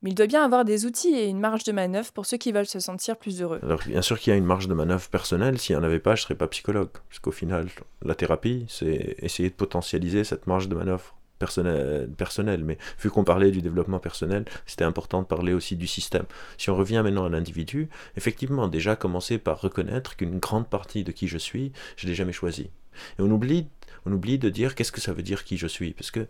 Mais 0.01 0.11
il 0.11 0.15
doit 0.15 0.27
bien 0.27 0.45
avoir 0.45 0.63
des 0.63 0.85
outils 0.85 1.13
et 1.13 1.27
une 1.27 1.41
marge 1.41 1.65
de 1.65 1.73
manœuvre 1.73 2.13
pour 2.13 2.25
ceux 2.25 2.37
qui 2.37 2.53
veulent 2.53 2.65
se 2.65 2.79
sentir 2.79 3.17
plus 3.17 3.41
heureux. 3.41 3.59
Alors 3.63 3.81
bien 3.85 4.01
sûr 4.01 4.17
qu'il 4.17 4.31
y 4.31 4.33
a 4.33 4.37
une 4.37 4.45
marge 4.45 4.69
de 4.69 4.73
manœuvre 4.73 5.09
personnelle, 5.09 5.59
s'il 5.59 5.75
n'y 5.75 5.81
en 5.81 5.83
avait 5.83 5.99
pas, 5.99 6.15
je 6.15 6.21
ne 6.21 6.23
serais 6.23 6.35
pas 6.35 6.47
psychologue. 6.47 6.89
Parce 7.09 7.19
qu'au 7.19 7.31
final, 7.31 7.67
la 8.03 8.15
thérapie, 8.15 8.65
c'est 8.69 9.17
essayer 9.19 9.49
de 9.49 9.55
potentialiser 9.55 10.23
cette 10.23 10.47
marge 10.47 10.69
de 10.69 10.75
manœuvre 10.75 11.15
personnelle. 11.39 12.09
personnelle. 12.15 12.63
Mais 12.63 12.77
vu 12.99 13.09
qu'on 13.09 13.23
parlait 13.23 13.51
du 13.51 13.61
développement 13.61 13.99
personnel, 13.99 14.45
c'était 14.65 14.83
important 14.83 15.21
de 15.21 15.27
parler 15.27 15.53
aussi 15.53 15.75
du 15.75 15.87
système. 15.87 16.25
Si 16.57 16.69
on 16.69 16.75
revient 16.75 17.01
maintenant 17.03 17.25
à 17.25 17.29
l'individu, 17.29 17.89
effectivement, 18.15 18.67
déjà 18.67 18.95
commencer 18.95 19.37
par 19.37 19.59
reconnaître 19.59 20.15
qu'une 20.15 20.37
grande 20.37 20.69
partie 20.69 21.03
de 21.03 21.11
qui 21.11 21.27
je 21.27 21.37
suis, 21.37 21.71
je 21.95 22.05
ne 22.05 22.11
l'ai 22.11 22.15
jamais 22.15 22.33
choisi. 22.33 22.69
Et 23.17 23.21
on 23.21 23.31
oublie 23.31 23.67
on 24.09 24.13
oublie 24.13 24.39
de 24.39 24.49
dire 24.49 24.75
qu'est-ce 24.75 24.91
que 24.91 25.01
ça 25.01 25.13
veut 25.13 25.21
dire 25.21 25.43
qui 25.43 25.57
je 25.57 25.67
suis. 25.67 25.93
Parce 25.93 26.11
que 26.11 26.27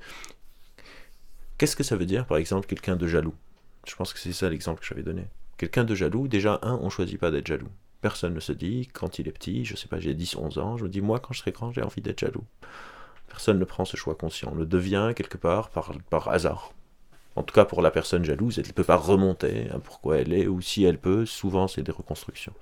qu'est-ce 1.57 1.75
que 1.75 1.83
ça 1.83 1.95
veut 1.95 2.05
dire, 2.05 2.25
par 2.25 2.37
exemple, 2.37 2.67
quelqu'un 2.67 2.95
de 2.95 3.07
jaloux? 3.07 3.35
Je 3.87 3.95
pense 3.95 4.13
que 4.13 4.19
c'est 4.19 4.33
ça 4.33 4.49
l'exemple 4.49 4.81
que 4.81 4.85
j'avais 4.85 5.03
donné. 5.03 5.25
Quelqu'un 5.57 5.83
de 5.83 5.95
jaloux, 5.95 6.27
déjà, 6.27 6.59
un, 6.61 6.75
on 6.81 6.89
choisit 6.89 7.19
pas 7.19 7.31
d'être 7.31 7.47
jaloux. 7.47 7.69
Personne 8.01 8.33
ne 8.33 8.39
se 8.39 8.53
dit, 8.53 8.87
quand 8.93 9.19
il 9.19 9.27
est 9.27 9.31
petit, 9.31 9.65
je 9.65 9.75
sais 9.75 9.87
pas, 9.87 9.99
j'ai 9.99 10.13
10, 10.13 10.35
11 10.35 10.57
ans, 10.57 10.77
je 10.77 10.83
me 10.83 10.89
dis, 10.89 11.01
moi, 11.01 11.19
quand 11.19 11.33
je 11.33 11.39
serai 11.39 11.51
grand, 11.51 11.71
j'ai 11.71 11.81
envie 11.81 12.01
d'être 12.01 12.19
jaloux. 12.19 12.45
Personne 13.27 13.59
ne 13.59 13.65
prend 13.65 13.85
ce 13.85 13.97
choix 13.97 14.15
conscient. 14.15 14.51
On 14.53 14.55
le 14.55 14.65
devient 14.65 15.11
quelque 15.15 15.37
part 15.37 15.69
par, 15.69 15.91
par 16.09 16.29
hasard. 16.29 16.73
En 17.35 17.43
tout 17.43 17.53
cas, 17.53 17.65
pour 17.65 17.81
la 17.81 17.91
personne 17.91 18.25
jalouse, 18.25 18.57
elle 18.59 18.67
ne 18.67 18.71
peut 18.71 18.83
pas 18.83 18.95
remonter 18.95 19.69
à 19.69 19.79
pourquoi 19.79 20.17
elle 20.17 20.33
est, 20.33 20.47
ou 20.47 20.61
si 20.61 20.83
elle 20.83 20.97
peut, 20.97 21.25
souvent 21.25 21.67
c'est 21.67 21.83
des 21.83 21.91
reconstructions. 21.91 22.53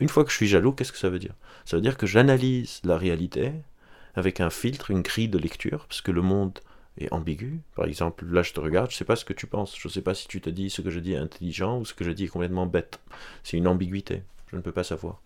Une 0.00 0.08
fois 0.08 0.24
que 0.24 0.30
je 0.30 0.36
suis 0.36 0.48
jaloux, 0.48 0.72
qu'est-ce 0.72 0.92
que 0.92 0.98
ça 0.98 1.10
veut 1.10 1.18
dire? 1.18 1.34
Ça 1.64 1.76
veut 1.76 1.82
dire 1.82 1.96
que 1.96 2.06
j'analyse 2.06 2.80
la 2.84 2.96
réalité 2.96 3.52
avec 4.16 4.40
un 4.40 4.50
filtre, 4.50 4.90
une 4.90 5.02
grille 5.02 5.28
de 5.28 5.38
lecture, 5.38 5.86
parce 5.86 6.00
que 6.00 6.10
le 6.10 6.22
monde 6.22 6.58
est 6.98 7.12
ambigu. 7.12 7.60
Par 7.74 7.86
exemple, 7.86 8.24
là 8.26 8.42
je 8.42 8.52
te 8.52 8.60
regarde, 8.60 8.90
je 8.90 8.96
ne 8.96 8.98
sais 8.98 9.04
pas 9.04 9.16
ce 9.16 9.24
que 9.24 9.32
tu 9.32 9.46
penses, 9.46 9.76
je 9.78 9.88
ne 9.88 9.92
sais 9.92 10.02
pas 10.02 10.14
si 10.14 10.28
tu 10.28 10.40
te 10.40 10.50
dis 10.50 10.70
ce 10.70 10.82
que 10.82 10.90
je 10.90 11.00
dis 11.00 11.14
est 11.14 11.18
intelligent 11.18 11.78
ou 11.78 11.84
ce 11.84 11.94
que 11.94 12.04
je 12.04 12.10
dis 12.10 12.24
est 12.24 12.28
complètement 12.28 12.66
bête. 12.66 13.00
C'est 13.42 13.56
une 13.56 13.66
ambiguïté, 13.66 14.22
je 14.50 14.56
ne 14.56 14.60
peux 14.60 14.72
pas 14.72 14.84
savoir. 14.84 15.20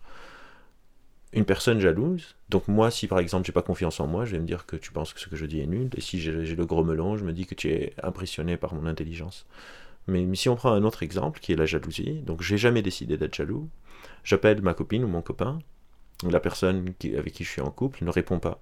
Une 1.31 1.45
personne 1.45 1.79
jalouse, 1.79 2.35
donc 2.49 2.67
moi 2.67 2.89
si 2.89 3.07
par 3.07 3.19
exemple 3.19 3.45
j'ai 3.45 3.51
pas 3.51 3.61
confiance 3.61 3.99
en 3.99 4.07
moi, 4.07 4.25
je 4.25 4.31
vais 4.31 4.39
me 4.39 4.47
dire 4.47 4.65
que 4.65 4.75
tu 4.75 4.91
penses 4.91 5.13
que 5.13 5.19
ce 5.19 5.27
que 5.27 5.35
je 5.35 5.45
dis 5.45 5.59
est 5.59 5.67
nul, 5.67 5.89
et 5.95 6.01
si 6.01 6.19
j'ai 6.19 6.31
le 6.55 6.65
gros 6.65 6.83
melon, 6.83 7.17
je 7.17 7.23
me 7.23 7.33
dis 7.33 7.45
que 7.45 7.53
tu 7.53 7.69
es 7.69 7.93
impressionné 8.01 8.57
par 8.57 8.73
mon 8.73 8.87
intelligence. 8.87 9.45
Mais 10.07 10.27
si 10.35 10.49
on 10.49 10.55
prend 10.55 10.71
un 10.71 10.83
autre 10.83 11.03
exemple 11.03 11.39
qui 11.39 11.53
est 11.53 11.55
la 11.55 11.67
jalousie, 11.67 12.21
donc 12.25 12.41
j'ai 12.41 12.57
jamais 12.57 12.81
décidé 12.81 13.15
d'être 13.15 13.35
jaloux, 13.35 13.69
j'appelle 14.23 14.59
ma 14.63 14.73
copine 14.73 15.03
ou 15.03 15.07
mon 15.07 15.21
copain, 15.21 15.59
la 16.27 16.39
personne 16.39 16.93
avec 17.15 17.33
qui 17.33 17.43
je 17.43 17.49
suis 17.49 17.61
en 17.61 17.69
couple 17.69 18.03
ne 18.03 18.09
répond 18.09 18.39
pas. 18.39 18.59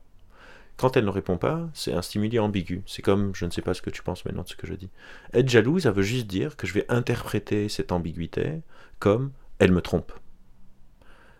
Quand 0.77 0.95
elle 0.95 1.05
ne 1.05 1.09
répond 1.09 1.37
pas, 1.37 1.67
c'est 1.73 1.93
un 1.93 2.03
stimuli 2.03 2.37
ambigu. 2.37 2.83
C'est 2.85 3.01
comme 3.01 3.33
je 3.33 3.45
ne 3.45 3.51
sais 3.51 3.63
pas 3.63 3.73
ce 3.73 3.81
que 3.81 3.89
tu 3.89 4.03
penses 4.03 4.23
maintenant 4.25 4.43
de 4.43 4.47
ce 4.47 4.55
que 4.55 4.67
je 4.67 4.75
dis. 4.75 4.89
Être 5.33 5.49
jalouse, 5.49 5.83
ça 5.83 5.91
veut 5.91 6.03
juste 6.03 6.27
dire 6.27 6.55
que 6.55 6.67
je 6.67 6.73
vais 6.73 6.85
interpréter 6.87 7.67
cette 7.67 7.91
ambiguïté 7.91 8.61
comme 8.99 9.31
elle 9.57 9.71
me 9.71 9.81
trompe. 9.81 10.13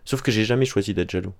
Sauf 0.06 0.23
que 0.23 0.32
j'ai 0.32 0.43
jamais 0.43 0.65
choisi 0.65 0.95
d'être 0.95 1.12
jaloux. 1.12 1.34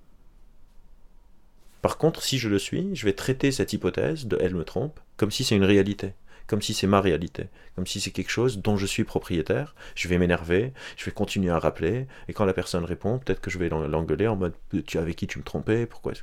Par 1.82 1.98
contre, 1.98 2.22
si 2.22 2.38
je 2.38 2.50
le 2.50 2.60
suis, 2.60 2.96
je 2.96 3.06
vais 3.06 3.14
traiter 3.14 3.52
cette 3.52 3.74
hypothèse 3.74 4.28
de 4.28 4.38
elle 4.42 4.56
me 4.56 4.64
trompe 4.64 5.00
comme 5.16 5.32
si 5.32 5.44
c'est 5.44 5.56
une 5.56 5.64
réalité, 5.64 6.14
comme 6.46 6.62
si 6.62 6.74
c'est 6.74 6.88
ma 6.88 7.02
réalité, 7.02 7.48
comme 7.76 7.88
si 7.88 8.00
c'est 8.00 8.12
quelque 8.12 8.30
chose 8.30 8.60
dont 8.60 8.78
je 8.78 8.86
suis 8.86 9.06
propriétaire. 9.06 9.74
Je 9.96 10.08
vais 10.08 10.18
m'énerver, 10.18 10.74
je 10.98 11.06
vais 11.06 11.12
continuer 11.12 11.50
à 11.50 11.60
rappeler, 11.60 12.08
et 12.28 12.34
quand 12.34 12.46
la 12.46 12.54
personne 12.54 12.84
répond, 12.84 13.20
peut-être 13.20 13.42
que 13.42 13.50
je 13.50 13.58
vais 13.58 13.70
l'engueuler 13.70 14.28
en 14.28 14.36
mode 14.36 14.54
tu 14.86 14.98
avec 15.00 15.16
qui 15.16 15.28
tu 15.28 15.40
me 15.40 15.44
trompais, 15.44 15.86
pourquoi 15.86 16.14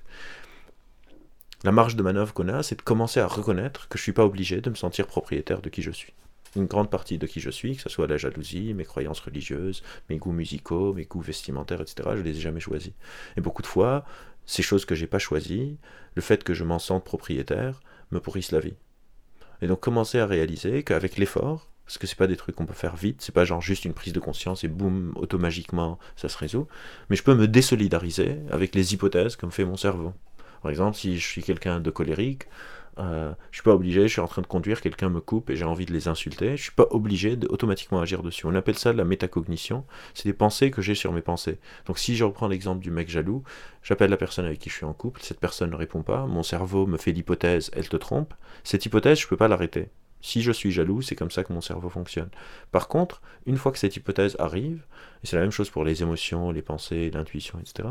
la 1.64 1.72
marge 1.72 1.96
de 1.96 2.02
manœuvre 2.02 2.34
qu'on 2.34 2.48
a, 2.48 2.62
c'est 2.62 2.76
de 2.76 2.82
commencer 2.82 3.20
à 3.20 3.26
reconnaître 3.26 3.88
que 3.88 3.96
je 3.96 4.02
ne 4.02 4.04
suis 4.04 4.12
pas 4.12 4.26
obligé 4.26 4.60
de 4.60 4.68
me 4.68 4.74
sentir 4.74 5.06
propriétaire 5.06 5.62
de 5.62 5.70
qui 5.70 5.80
je 5.80 5.90
suis. 5.90 6.12
Une 6.56 6.66
grande 6.66 6.90
partie 6.90 7.16
de 7.16 7.26
qui 7.26 7.40
je 7.40 7.48
suis, 7.48 7.76
que 7.76 7.82
ce 7.82 7.88
soit 7.88 8.06
la 8.06 8.18
jalousie, 8.18 8.74
mes 8.74 8.84
croyances 8.84 9.20
religieuses, 9.20 9.82
mes 10.10 10.18
goûts 10.18 10.32
musicaux, 10.32 10.92
mes 10.92 11.06
goûts 11.06 11.22
vestimentaires, 11.22 11.80
etc., 11.80 12.10
je 12.12 12.18
ne 12.18 12.22
les 12.22 12.36
ai 12.36 12.40
jamais 12.40 12.60
choisis. 12.60 12.92
Et 13.38 13.40
beaucoup 13.40 13.62
de 13.62 13.66
fois, 13.66 14.04
ces 14.44 14.62
choses 14.62 14.84
que 14.84 14.94
j'ai 14.94 15.06
pas 15.06 15.18
choisies, 15.18 15.78
le 16.14 16.22
fait 16.22 16.44
que 16.44 16.52
je 16.52 16.64
m'en 16.64 16.78
sente 16.78 17.02
propriétaire, 17.02 17.80
me 18.10 18.20
pourrissent 18.20 18.52
la 18.52 18.60
vie. 18.60 18.76
Et 19.62 19.66
donc 19.66 19.80
commencer 19.80 20.18
à 20.18 20.26
réaliser 20.26 20.82
qu'avec 20.82 21.16
l'effort, 21.16 21.70
parce 21.86 21.96
que 21.96 22.06
c'est 22.06 22.18
pas 22.18 22.26
des 22.26 22.36
trucs 22.36 22.56
qu'on 22.56 22.66
peut 22.66 22.74
faire 22.74 22.94
vite, 22.94 23.22
c'est 23.22 23.34
pas 23.34 23.46
genre 23.46 23.62
juste 23.62 23.86
une 23.86 23.94
prise 23.94 24.12
de 24.12 24.20
conscience 24.20 24.64
et 24.64 24.68
boum, 24.68 25.12
automagiquement 25.16 25.98
ça 26.14 26.28
se 26.28 26.36
résout, 26.36 26.68
mais 27.08 27.16
je 27.16 27.22
peux 27.22 27.34
me 27.34 27.48
désolidariser 27.48 28.36
avec 28.50 28.74
les 28.74 28.92
hypothèses 28.92 29.36
que 29.36 29.46
me 29.46 29.50
fait 29.50 29.64
mon 29.64 29.76
cerveau. 29.78 30.12
Par 30.64 30.70
exemple, 30.70 30.96
si 30.96 31.18
je 31.18 31.26
suis 31.26 31.42
quelqu'un 31.42 31.78
de 31.78 31.90
colérique, 31.90 32.44
euh, 32.98 33.34
je 33.50 33.56
suis 33.56 33.62
pas 33.62 33.74
obligé, 33.74 34.08
je 34.08 34.12
suis 34.12 34.22
en 34.22 34.26
train 34.26 34.40
de 34.40 34.46
conduire, 34.46 34.80
quelqu'un 34.80 35.10
me 35.10 35.20
coupe 35.20 35.50
et 35.50 35.56
j'ai 35.56 35.66
envie 35.66 35.84
de 35.84 35.92
les 35.92 36.08
insulter, 36.08 36.56
je 36.56 36.62
suis 36.62 36.72
pas 36.72 36.86
obligé 36.90 37.36
d'automatiquement 37.36 38.00
agir 38.00 38.22
dessus. 38.22 38.46
On 38.46 38.54
appelle 38.54 38.78
ça 38.78 38.94
la 38.94 39.04
métacognition, 39.04 39.84
c'est 40.14 40.26
des 40.26 40.32
pensées 40.32 40.70
que 40.70 40.80
j'ai 40.80 40.94
sur 40.94 41.12
mes 41.12 41.20
pensées. 41.20 41.58
Donc 41.84 41.98
si 41.98 42.16
je 42.16 42.24
reprends 42.24 42.48
l'exemple 42.48 42.80
du 42.80 42.90
mec 42.90 43.10
jaloux, 43.10 43.42
j'appelle 43.82 44.08
la 44.08 44.16
personne 44.16 44.46
avec 44.46 44.58
qui 44.58 44.70
je 44.70 44.76
suis 44.76 44.86
en 44.86 44.94
couple, 44.94 45.20
cette 45.22 45.38
personne 45.38 45.68
ne 45.68 45.76
répond 45.76 46.02
pas, 46.02 46.24
mon 46.24 46.42
cerveau 46.42 46.86
me 46.86 46.96
fait 46.96 47.12
l'hypothèse, 47.12 47.70
elle 47.74 47.90
te 47.90 47.98
trompe, 47.98 48.32
cette 48.62 48.86
hypothèse, 48.86 49.20
je 49.20 49.28
peux 49.28 49.36
pas 49.36 49.48
l'arrêter. 49.48 49.90
Si 50.22 50.40
je 50.40 50.50
suis 50.50 50.72
jaloux, 50.72 51.02
c'est 51.02 51.14
comme 51.14 51.30
ça 51.30 51.44
que 51.44 51.52
mon 51.52 51.60
cerveau 51.60 51.90
fonctionne. 51.90 52.30
Par 52.72 52.88
contre, 52.88 53.20
une 53.44 53.58
fois 53.58 53.70
que 53.70 53.78
cette 53.78 53.96
hypothèse 53.96 54.34
arrive, 54.38 54.86
et 55.22 55.26
c'est 55.26 55.36
la 55.36 55.42
même 55.42 55.50
chose 55.50 55.68
pour 55.68 55.84
les 55.84 56.00
émotions, 56.00 56.52
les 56.52 56.62
pensées, 56.62 57.10
l'intuition, 57.10 57.58
etc., 57.60 57.90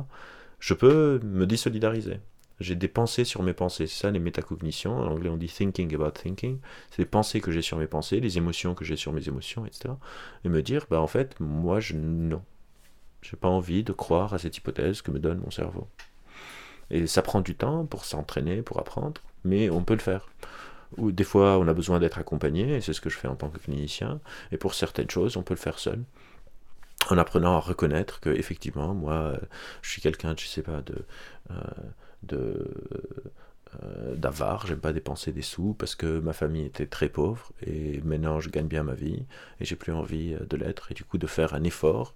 je 0.60 0.74
peux 0.74 1.20
me 1.24 1.46
désolidariser. 1.46 2.20
J'ai 2.60 2.76
des 2.76 2.88
pensées 2.88 3.26
sur 3.26 3.44
mes 3.44 3.54
pensées. 3.54 3.88
C'est 3.88 4.02
ça 4.02 4.12
les 4.12 4.20
métacognitions. 4.20 4.96
En 4.98 5.08
anglais, 5.08 5.30
on 5.30 5.38
dit 5.38 5.48
thinking 5.48 5.94
about 5.96 6.12
thinking. 6.12 6.60
C'est 6.92 7.00
les 7.00 7.08
pensées 7.08 7.42
que 7.42 7.52
j'ai 7.52 7.62
sur 7.62 7.78
mes 7.78 7.88
pensées, 7.88 8.20
les 8.20 8.38
émotions 8.38 8.76
que 8.76 8.86
j'ai 8.86 8.96
sur 8.96 9.12
mes 9.12 9.28
émotions, 9.28 9.66
etc. 9.66 9.96
Et 10.44 10.50
me 10.50 10.62
dire, 10.62 10.86
bah 10.90 11.02
en 11.02 11.08
fait, 11.08 11.40
moi, 11.40 11.80
je 11.80 11.96
non. 11.96 12.42
J'ai 13.22 13.38
pas 13.38 13.48
envie 13.48 13.84
de 13.84 13.94
croire 13.94 14.34
à 14.34 14.38
cette 14.38 14.58
hypothèse 14.58 15.02
que 15.02 15.12
me 15.12 15.20
donne 15.20 15.40
mon 15.40 15.52
cerveau. 15.52 15.88
Et 16.90 17.08
ça 17.08 17.22
prend 17.22 17.42
du 17.42 17.56
temps 17.56 17.86
pour 17.86 18.06
s'entraîner, 18.06 18.62
pour 18.62 18.80
apprendre, 18.80 19.22
mais 19.44 19.70
on 19.70 19.84
peut 19.84 19.94
le 19.94 20.00
faire. 20.00 20.28
Ou 20.98 21.12
des 21.12 21.24
fois, 21.24 21.58
on 21.58 21.68
a 21.68 21.74
besoin 21.74 22.00
d'être 22.00 22.20
accompagné, 22.20 22.76
et 22.76 22.82
c'est 22.82 22.94
ce 22.94 23.02
que 23.02 23.10
je 23.10 23.18
fais 23.18 23.28
en 23.28 23.36
tant 23.36 23.50
que 23.50 23.58
clinicien. 23.58 24.20
Et 24.52 24.58
pour 24.58 24.74
certaines 24.74 25.10
choses, 25.10 25.38
on 25.38 25.44
peut 25.44 25.54
le 25.54 25.60
faire 25.60 25.80
seul 25.80 26.04
en 27.10 27.18
apprenant 27.18 27.56
à 27.56 27.60
reconnaître 27.60 28.20
que 28.20 28.30
effectivement 28.30 28.94
moi 28.94 29.34
je 29.82 29.90
suis 29.90 30.02
quelqu'un 30.02 30.36
je 30.38 30.48
sais 30.48 30.62
pas 30.62 30.82
de 30.82 31.06
euh, 31.52 31.56
de 32.24 32.68
euh, 33.82 34.16
d'avare, 34.16 34.68
j'aime 34.68 34.80
pas 34.80 34.94
dépenser 34.94 35.32
des 35.32 35.42
sous 35.42 35.74
parce 35.74 35.96
que 35.96 36.20
ma 36.20 36.34
famille 36.34 36.66
était 36.66 36.86
très 36.86 37.10
pauvre 37.10 37.52
et 37.66 38.02
maintenant 38.04 38.40
je 38.40 38.50
gagne 38.50 38.68
bien 38.68 38.84
ma 38.84 38.94
vie 38.94 39.26
et 39.60 39.66
j'ai 39.66 39.76
plus 39.76 39.92
envie 39.94 40.34
euh, 40.34 40.46
de 40.46 40.58
l'être 40.58 40.92
et 40.92 40.94
du 40.94 41.04
coup 41.04 41.18
de 41.18 41.28
faire 41.28 41.54
un 41.54 41.64
effort 41.64 42.14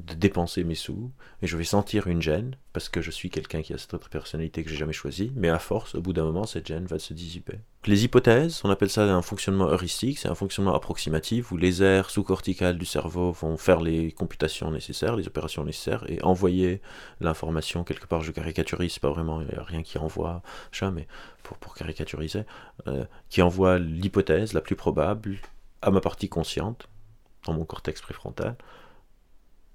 de 0.00 0.14
dépenser 0.14 0.62
mes 0.62 0.76
sous, 0.76 1.10
et 1.42 1.46
je 1.46 1.56
vais 1.56 1.64
sentir 1.64 2.06
une 2.06 2.22
gêne, 2.22 2.56
parce 2.72 2.88
que 2.88 3.00
je 3.00 3.10
suis 3.10 3.30
quelqu'un 3.30 3.62
qui 3.62 3.74
a 3.74 3.78
cette 3.78 3.94
autre 3.94 4.08
personnalité 4.08 4.62
que 4.62 4.70
j'ai 4.70 4.76
jamais 4.76 4.92
choisie, 4.92 5.32
mais 5.34 5.48
à 5.48 5.58
force, 5.58 5.96
au 5.96 6.00
bout 6.00 6.12
d'un 6.12 6.24
moment, 6.24 6.44
cette 6.44 6.66
gêne 6.66 6.86
va 6.86 7.00
se 7.00 7.14
dissiper. 7.14 7.58
Les 7.84 8.04
hypothèses, 8.04 8.60
on 8.62 8.70
appelle 8.70 8.90
ça 8.90 9.02
un 9.02 9.22
fonctionnement 9.22 9.66
heuristique, 9.66 10.18
c'est 10.18 10.28
un 10.28 10.36
fonctionnement 10.36 10.74
approximatif 10.74 11.50
où 11.50 11.56
les 11.56 11.82
aires 11.82 12.10
sous-corticales 12.10 12.78
du 12.78 12.84
cerveau 12.84 13.32
vont 13.32 13.56
faire 13.56 13.80
les 13.80 14.12
computations 14.12 14.70
nécessaires, 14.70 15.16
les 15.16 15.26
opérations 15.26 15.64
nécessaires, 15.64 16.04
et 16.08 16.22
envoyer 16.22 16.80
l'information 17.20 17.82
quelque 17.82 18.06
part. 18.06 18.22
Je 18.22 18.30
caricaturise, 18.30 18.92
c'est 18.92 19.02
pas 19.02 19.10
vraiment, 19.10 19.40
il 19.40 19.48
n'y 19.48 19.54
a 19.54 19.64
rien 19.64 19.82
qui 19.82 19.98
envoie, 19.98 20.42
mais 20.92 21.08
pour, 21.42 21.56
pour 21.58 21.74
caricaturiser, 21.74 22.44
euh, 22.86 23.04
qui 23.30 23.42
envoie 23.42 23.78
l'hypothèse 23.78 24.52
la 24.52 24.60
plus 24.60 24.76
probable 24.76 25.38
à 25.82 25.90
ma 25.90 26.00
partie 26.00 26.28
consciente, 26.28 26.88
dans 27.46 27.54
mon 27.54 27.64
cortex 27.64 28.00
préfrontal, 28.00 28.56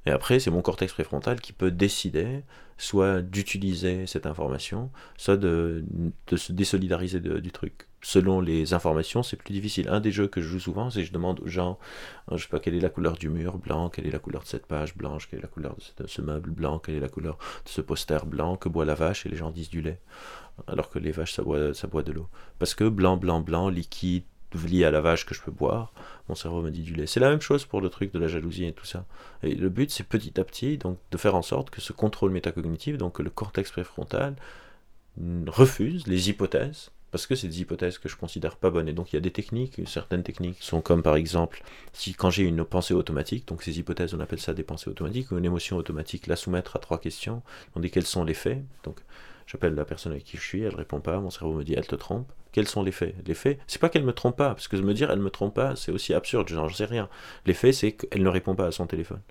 et 0.05 0.11
après, 0.11 0.39
c'est 0.39 0.51
mon 0.51 0.61
cortex 0.61 0.93
préfrontal 0.93 1.39
qui 1.39 1.53
peut 1.53 1.71
décider 1.71 2.43
soit 2.77 3.21
d'utiliser 3.21 4.07
cette 4.07 4.25
information, 4.25 4.91
soit 5.17 5.37
de, 5.37 5.85
se 6.35 6.51
désolidariser 6.51 7.19
du 7.19 7.51
truc. 7.51 7.87
Selon 8.01 8.41
les 8.41 8.73
informations, 8.73 9.23
c'est 9.23 9.37
plus 9.37 9.53
difficile. 9.53 9.87
Un 9.87 10.01
des 10.01 10.11
jeux 10.11 10.27
que 10.27 10.41
je 10.41 10.47
joue 10.47 10.59
souvent, 10.59 10.89
c'est 10.89 11.01
que 11.01 11.07
je 11.07 11.13
demande 11.13 11.39
aux 11.39 11.47
gens, 11.47 11.79
euh, 12.29 12.35
je 12.35 12.43
sais 12.43 12.49
pas 12.49 12.59
quelle 12.59 12.75
est 12.75 12.81
la 12.81 12.89
couleur 12.89 13.13
du 13.13 13.29
mur 13.29 13.57
blanc, 13.57 13.87
quelle 13.87 14.05
est 14.05 14.11
la 14.11 14.19
couleur 14.19 14.43
de 14.43 14.47
cette 14.47 14.65
page 14.65 14.97
blanche, 14.97 15.29
quelle 15.29 15.39
est 15.39 15.43
la 15.43 15.47
couleur 15.47 15.77
de 15.97 16.07
ce 16.07 16.21
meuble 16.21 16.51
blanc, 16.51 16.79
quelle 16.79 16.95
est 16.95 16.99
la 16.99 17.07
couleur 17.07 17.37
de 17.63 17.69
ce 17.69 17.79
poster 17.79 18.25
blanc, 18.25 18.57
que 18.57 18.67
boit 18.67 18.83
la 18.83 18.95
vache, 18.95 19.25
et 19.25 19.29
les 19.29 19.37
gens 19.37 19.51
disent 19.51 19.69
du 19.69 19.81
lait. 19.81 20.01
Alors 20.67 20.89
que 20.89 20.99
les 20.99 21.11
vaches, 21.11 21.33
ça 21.33 21.43
boit 21.43 22.03
de 22.03 22.11
l'eau. 22.11 22.27
Parce 22.59 22.75
que 22.75 22.89
blanc, 22.89 23.15
blanc, 23.15 23.39
blanc, 23.39 23.69
liquide, 23.69 24.25
lié 24.53 24.85
à 24.85 24.91
la 24.91 25.01
vache 25.01 25.25
que 25.25 25.33
je 25.33 25.41
peux 25.41 25.51
boire, 25.51 25.93
mon 26.29 26.35
cerveau 26.35 26.61
me 26.61 26.71
dit 26.71 26.81
du 26.81 26.93
lait. 26.93 27.07
C'est 27.07 27.19
la 27.19 27.29
même 27.29 27.41
chose 27.41 27.65
pour 27.65 27.81
le 27.81 27.89
truc 27.89 28.13
de 28.13 28.19
la 28.19 28.27
jalousie 28.27 28.65
et 28.65 28.73
tout 28.73 28.85
ça. 28.85 29.05
Et 29.41 29.55
le 29.55 29.69
but, 29.69 29.91
c'est 29.91 30.03
petit 30.03 30.39
à 30.39 30.43
petit 30.43 30.77
donc, 30.77 30.97
de 31.11 31.17
faire 31.17 31.35
en 31.35 31.41
sorte 31.41 31.69
que 31.69 31.81
ce 31.81 31.93
contrôle 31.93 32.31
métacognitif, 32.31 32.97
donc 32.97 33.19
le 33.19 33.29
cortex 33.29 33.71
préfrontal, 33.71 34.35
refuse 35.47 36.07
les 36.07 36.29
hypothèses, 36.29 36.89
parce 37.11 37.27
que 37.27 37.35
c'est 37.35 37.47
des 37.47 37.61
hypothèses 37.61 37.99
que 37.99 38.09
je 38.09 38.15
considère 38.15 38.55
pas 38.55 38.71
bonnes. 38.71 38.87
Et 38.87 38.93
donc 38.93 39.13
il 39.13 39.15
y 39.15 39.17
a 39.17 39.21
des 39.21 39.31
techniques, 39.31 39.79
certaines 39.85 40.23
techniques 40.23 40.57
sont 40.61 40.81
comme 40.81 41.03
par 41.03 41.15
exemple, 41.15 41.63
si 41.93 42.15
quand 42.15 42.31
j'ai 42.31 42.43
une 42.43 42.65
pensée 42.65 42.95
automatique, 42.95 43.47
donc 43.47 43.61
ces 43.61 43.77
hypothèses, 43.77 44.15
on 44.15 44.19
appelle 44.19 44.39
ça 44.39 44.55
des 44.55 44.63
pensées 44.63 44.89
automatiques, 44.89 45.31
ou 45.31 45.37
une 45.37 45.45
émotion 45.45 45.77
automatique, 45.77 46.25
la 46.25 46.35
soumettre 46.35 46.75
à 46.75 46.79
trois 46.79 46.99
questions, 46.99 47.43
on 47.75 47.81
dit 47.81 47.91
quels 47.91 48.07
sont 48.07 48.23
les 48.23 48.33
faits. 48.33 48.63
Donc 48.83 49.01
J'appelle 49.47 49.75
la 49.75 49.86
personne 49.86 50.12
avec 50.12 50.23
qui 50.23 50.38
je 50.38 50.41
suis, 50.41 50.62
elle 50.62 50.75
répond 50.75 50.99
pas, 50.99 51.19
mon 51.19 51.29
cerveau 51.29 51.53
me 51.53 51.63
dit 51.63 51.73
elle 51.73 51.88
te 51.88 51.95
trompe. 51.95 52.32
Quels 52.51 52.67
sont 52.67 52.84
les 52.84 52.91
faits? 52.91 53.15
Les 53.25 53.34
faits, 53.34 53.60
c'est 53.67 53.79
pas 53.79 53.89
qu'elle 53.89 54.03
me 54.03 54.13
trompe 54.13 54.38
pas, 54.38 54.49
parce 54.49 54.67
que 54.67 54.77
me 54.77 54.93
dire 54.93 55.10
elle 55.10 55.19
me 55.19 55.29
trompe 55.29 55.56
pas, 55.56 55.75
c'est 55.75 55.91
aussi 55.91 56.13
absurde, 56.13 56.47
j'en 56.49 56.69
sais 56.69 56.86
rien. 56.86 57.10
Les 57.45 57.53
faits, 57.53 57.73
c'est 57.73 57.93
qu'elle 57.93 58.23
ne 58.23 58.29
répond 58.29 58.56
pas 58.56 58.67
à 58.67 58.71
son 58.71 58.86
téléphone. 58.88 59.21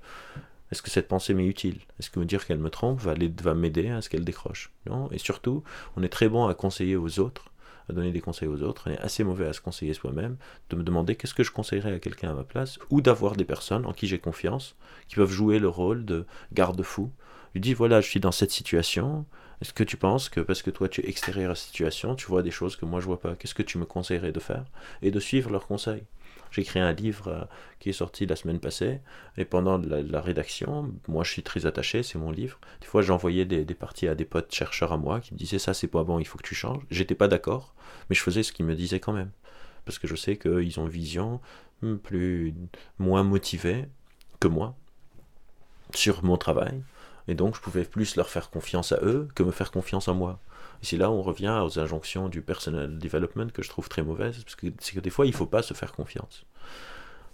Est-ce 0.70 0.80
que 0.80 0.90
cette 0.90 1.06
pensée 1.06 1.34
m'est 1.34 1.46
utile? 1.46 1.80
Est-ce 2.00 2.08
que 2.08 2.18
me 2.18 2.24
dire 2.24 2.46
qu'elle 2.46 2.58
me 2.58 2.70
trompe 2.70 3.00
va, 3.00 3.54
m'aider 3.54 3.90
à 3.90 4.00
ce 4.00 4.08
qu'elle 4.08 4.24
décroche? 4.24 4.72
Et 5.10 5.18
surtout, 5.18 5.62
on 5.96 6.02
est 6.02 6.08
très 6.08 6.28
bon 6.28 6.46
à 6.46 6.54
conseiller 6.54 6.96
aux 6.96 7.20
autres, 7.20 7.52
à 7.90 7.92
donner 7.92 8.10
des 8.10 8.20
conseils 8.20 8.48
aux 8.48 8.62
autres, 8.62 8.84
on 8.86 8.90
est 8.90 8.98
assez 8.98 9.22
mauvais 9.22 9.46
à 9.46 9.52
se 9.52 9.60
conseiller 9.60 9.92
soi-même, 9.92 10.36
de 10.70 10.76
me 10.76 10.82
demander 10.82 11.14
qu'est-ce 11.14 11.34
que 11.34 11.42
je 11.42 11.50
conseillerais 11.50 11.92
à 11.92 11.98
quelqu'un 11.98 12.30
à 12.30 12.34
ma 12.34 12.44
place, 12.44 12.78
ou 12.88 13.02
d'avoir 13.02 13.36
des 13.36 13.44
personnes 13.44 13.84
en 13.84 13.92
qui 13.92 14.06
j'ai 14.06 14.18
confiance, 14.18 14.74
qui 15.08 15.16
peuvent 15.16 15.30
jouer 15.30 15.58
le 15.58 15.68
rôle 15.68 16.06
de 16.06 16.24
garde-fou. 16.54 17.10
Je 17.54 17.60
dis 17.60 17.74
voilà, 17.74 18.00
je 18.00 18.08
suis 18.08 18.20
dans 18.20 18.32
cette 18.32 18.50
situation, 18.50 19.26
est-ce 19.62 19.72
que 19.72 19.84
tu 19.84 19.96
penses 19.96 20.28
que 20.28 20.40
parce 20.40 20.60
que 20.60 20.70
toi 20.70 20.88
tu 20.88 21.02
es 21.02 21.08
extérieur 21.08 21.46
à 21.46 21.48
la 21.50 21.54
situation, 21.54 22.16
tu 22.16 22.26
vois 22.26 22.42
des 22.42 22.50
choses 22.50 22.74
que 22.74 22.84
moi 22.84 22.98
je 22.98 23.06
vois 23.06 23.20
pas? 23.20 23.36
Qu'est-ce 23.36 23.54
que 23.54 23.62
tu 23.62 23.78
me 23.78 23.84
conseillerais 23.84 24.32
de 24.32 24.40
faire 24.40 24.64
Et 25.02 25.12
de 25.12 25.20
suivre 25.20 25.50
leurs 25.50 25.68
conseils? 25.68 26.02
J'ai 26.50 26.62
écrit 26.62 26.80
un 26.80 26.92
livre 26.92 27.28
euh, 27.28 27.44
qui 27.78 27.90
est 27.90 27.92
sorti 27.92 28.26
la 28.26 28.34
semaine 28.34 28.58
passée, 28.58 28.98
et 29.36 29.44
pendant 29.44 29.78
la, 29.78 30.20
rédaction, 30.20 30.92
moi 31.06 31.22
je 31.22 31.30
suis 31.30 31.44
très 31.44 31.64
attaché, 31.64 32.02
c'est 32.02 32.18
mon 32.18 32.32
livre. 32.32 32.58
Des 32.80 32.88
fois 32.88 33.02
j'envoyais 33.02 33.44
des, 33.44 33.64
parties 33.74 34.08
à 34.08 34.16
des 34.16 34.24
potes 34.24 34.52
chercheurs 34.52 34.92
à 34.92 34.96
moi 34.96 35.20
qui 35.20 35.32
me 35.32 35.38
disaient 35.38 35.60
ça 35.60 35.74
c'est 35.74 35.86
pas 35.86 36.02
bon, 36.02 36.18
il 36.18 36.26
faut 36.26 36.38
que 36.38 36.46
tu 36.46 36.56
changes. 36.56 36.82
J'étais 36.90 37.14
pas 37.14 37.28
d'accord, 37.28 37.72
mais 38.10 38.16
je 38.16 38.20
faisais 38.20 38.42
ce 38.42 38.52
qu'ils 38.52 38.66
me 38.66 38.74
disaient 38.74 39.00
quand 39.00 39.12
même. 39.12 39.30
Parce 39.84 40.00
que 40.00 40.08
je 40.08 40.16
sais 40.16 40.36
qu'ils 40.36 40.80
ont 40.80 40.86
une 40.86 40.92
vision 40.92 41.40
hmm, 41.82 41.98
plus, 41.98 42.52
moins 42.98 43.22
motivée 43.22 43.86
que 44.40 44.48
moi 44.48 44.74
sur 45.94 46.24
mon 46.24 46.36
travail 46.36 46.82
et 47.28 47.34
donc, 47.34 47.54
je 47.54 47.60
pouvais 47.60 47.84
plus 47.84 48.16
leur 48.16 48.28
faire 48.28 48.50
confiance 48.50 48.92
à 48.92 48.98
eux 49.02 49.28
que 49.34 49.42
me 49.42 49.52
faire 49.52 49.70
confiance 49.70 50.08
à 50.08 50.12
moi. 50.12 50.40
Et 50.82 50.86
c'est 50.86 50.96
là 50.96 51.10
où 51.10 51.14
on 51.14 51.22
revient 51.22 51.62
aux 51.64 51.78
injonctions 51.78 52.28
du 52.28 52.42
personal 52.42 52.98
development 52.98 53.48
que 53.52 53.62
je 53.62 53.68
trouve 53.68 53.88
très 53.88 54.02
mauvaises, 54.02 54.42
parce 54.42 54.56
que 54.56 54.66
c'est 54.80 54.94
que 54.94 55.00
des 55.00 55.10
fois, 55.10 55.26
il 55.26 55.30
ne 55.30 55.36
faut 55.36 55.46
pas 55.46 55.62
se 55.62 55.74
faire 55.74 55.92
confiance. 55.92 56.44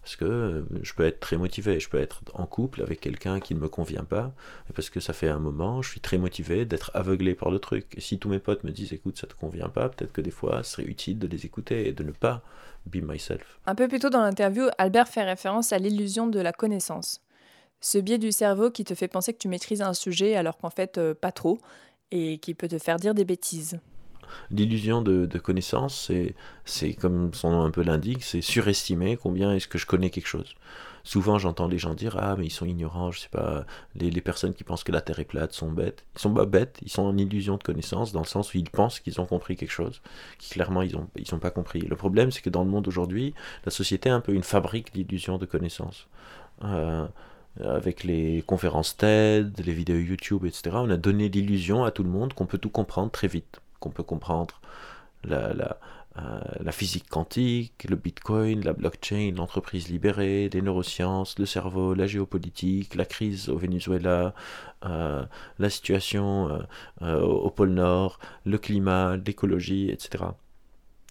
Parce 0.03 0.17
que 0.17 0.25
euh, 0.25 0.63
je 0.83 0.95
peux 0.95 1.05
être 1.05 1.21
très 1.21 1.37
motivé, 1.37 1.81
je 1.81 1.89
peux 1.89 1.99
être 1.99 2.23
en 2.33 2.47
couple 2.47 2.83
avec 2.83 3.01
quelqu'un 3.01 3.41
qui 3.41 3.55
ne 3.55 3.61
me 3.61 3.69
convient 3.69 4.05
pas, 4.05 4.33
parce 4.75 4.91
que 4.91 5.01
ça 5.01 5.13
fait 5.13 5.29
un 5.29 5.39
moment, 5.39 5.83
je 5.83 5.91
suis 5.91 6.01
très 6.01 6.19
motivé 6.19 6.65
d'être 6.65 6.91
aveuglé 6.95 7.35
par 7.35 7.51
le 7.51 7.59
truc. 7.59 7.87
Et 7.97 8.01
si 8.01 8.19
tous 8.19 8.29
mes 8.29 8.39
potes 8.39 8.65
me 8.65 8.71
disent 8.71 8.93
écoute, 8.93 9.19
ça 9.19 9.27
te 9.27 9.35
convient 9.35 9.69
pas, 9.69 9.89
peut-être 9.89 10.13
que 10.13 10.21
des 10.21 10.31
fois, 10.31 10.63
ce 10.63 10.73
serait 10.73 10.85
utile 10.85 11.19
de 11.19 11.27
les 11.27 11.45
écouter 11.45 11.89
et 11.89 11.93
de 11.93 12.03
ne 12.05 12.13
pas 12.13 12.43
be 12.87 13.03
myself. 13.03 13.61
Un 13.67 13.75
peu 13.75 13.89
plus 13.89 13.99
tôt 13.99 14.09
dans 14.09 14.23
l'interview, 14.23 14.69
Albert 14.79 15.09
fait 15.09 15.25
référence 15.25 15.73
à 15.73 15.79
l'illusion 15.79 16.27
de 16.27 16.41
la 16.41 16.53
connaissance. 16.53 17.21
Ce 17.81 17.99
biais 17.99 18.19
du 18.19 18.33
cerveau 18.33 18.71
qui 18.71 18.85
te 18.85 18.95
fait 18.95 19.09
penser 19.09 19.33
que 19.33 19.39
tu 19.39 19.49
maîtrises 19.49 19.83
un 19.83 19.95
sujet 19.95 20.35
alors 20.37 20.59
qu'en 20.59 20.71
fait 20.71 20.99
euh, 20.99 21.15
pas 21.15 21.33
trop 21.33 21.59
et 22.11 22.39
qui 22.39 22.55
peut 22.55 22.69
te 22.69 22.79
faire 22.79 22.97
dire 22.97 23.15
des 23.15 23.25
bêtises. 23.25 23.79
L'illusion 24.51 25.03
de, 25.03 25.27
connaissance, 25.39 26.11
c'est 26.65 26.95
comme 26.95 27.33
son 27.33 27.51
nom 27.51 27.63
un 27.63 27.71
peu 27.71 27.83
l'indique, 27.83 28.23
c'est 28.23 28.43
surestimer 28.43 29.17
combien 29.17 29.55
est-ce 29.55 29.69
que 29.69 29.79
je 29.79 29.87
connais 29.87 30.11
quelque 30.11 30.27
chose. 30.27 30.55
Souvent, 31.05 31.39
j'entends 31.39 31.69
les 31.69 31.79
gens 31.79 31.95
dire 31.95 32.19
Ah, 32.19 32.37
mais 32.37 32.47
ils 32.47 32.51
sont 32.51 32.67
ignorants, 32.67 33.11
je 33.11 33.21
sais 33.21 33.29
pas, 33.31 33.65
les, 33.95 34.11
personnes 34.21 34.53
qui 34.53 34.65
pensent 34.65 34.85
que 34.85 34.93
la 34.93 35.01
Terre 35.01 35.19
est 35.21 35.25
plate 35.25 35.55
sont 35.55 35.71
bêtes. 35.71 36.05
Ils 36.17 36.21
sont 36.21 36.35
pas 36.35 36.45
bêtes, 36.45 36.79
ils 36.83 36.91
sont 36.91 37.03
en 37.03 37.17
illusion 37.17 37.57
de 37.57 37.63
connaissance, 37.63 38.13
dans 38.13 38.21
le 38.21 38.27
sens 38.27 38.53
où 38.53 38.59
ils 38.59 38.69
pensent 38.69 39.01
qu'ils 39.01 39.21
ont 39.21 39.27
compris 39.27 39.57
quelque 39.57 39.71
chose, 39.71 40.03
qui 40.39 40.51
clairement 40.51 40.83
ils 40.83 40.93
n'ont 40.93 41.09
ils 41.17 41.39
pas 41.39 41.51
compris. 41.51 41.81
Le 41.81 41.97
problème, 41.97 42.31
c'est 42.31 42.43
que 42.43 42.51
dans 42.51 42.65
le 42.65 42.71
monde 42.71 42.87
aujourd'hui, 42.89 43.33
la 43.65 43.71
société 43.71 44.11
est 44.11 44.13
un 44.13 44.21
peu 44.21 44.35
une 44.35 44.43
fabrique 44.43 44.93
d'illusions 44.93 45.39
de 45.39 45.47
connaissance. 45.47 46.09
Euh, 46.65 47.07
avec 47.65 48.05
les 48.05 48.43
conférences 48.47 48.97
TED, 48.97 49.61
les 49.65 49.73
vidéos 49.73 49.99
YouTube, 49.99 50.45
etc., 50.45 50.71
on 50.75 50.91
a 50.91 50.97
donné 50.97 51.29
l'illusion 51.29 51.85
à 51.85 51.91
tout 51.91 52.03
le 52.03 52.11
monde 52.11 52.33
qu'on 52.35 52.47
peut 52.47 52.59
tout 52.59 52.71
comprendre 52.71 53.11
très 53.11 53.29
vite, 53.29 53.61
qu'on 53.81 53.91
peut 53.91 54.03
comprendre 54.03 54.61
euh, 56.21 56.41
la, 56.61 56.73
physique 56.73 57.09
quantique, 57.09 57.87
le 57.89 57.95
bitcoin, 57.95 58.65
la 58.65 58.73
blockchain, 58.73 59.33
l'entreprise 59.37 59.89
libérée, 59.89 60.49
les 60.53 60.63
neurosciences, 60.63 61.39
le 61.39 61.47
cerveau, 61.47 61.95
la 61.95 62.07
géopolitique, 62.07 62.97
la 62.97 63.05
crise 63.05 63.49
au 63.49 63.57
Venezuela, 63.57 64.35
euh, 64.85 65.25
la 65.59 65.71
situation 65.71 66.67
euh, 67.03 67.21
au 67.21 67.51
pôle 67.51 67.71
Nord, 67.71 68.19
le 68.45 68.59
climat, 68.59 69.17
l'écologie, 69.17 69.91
etc. 69.91 70.25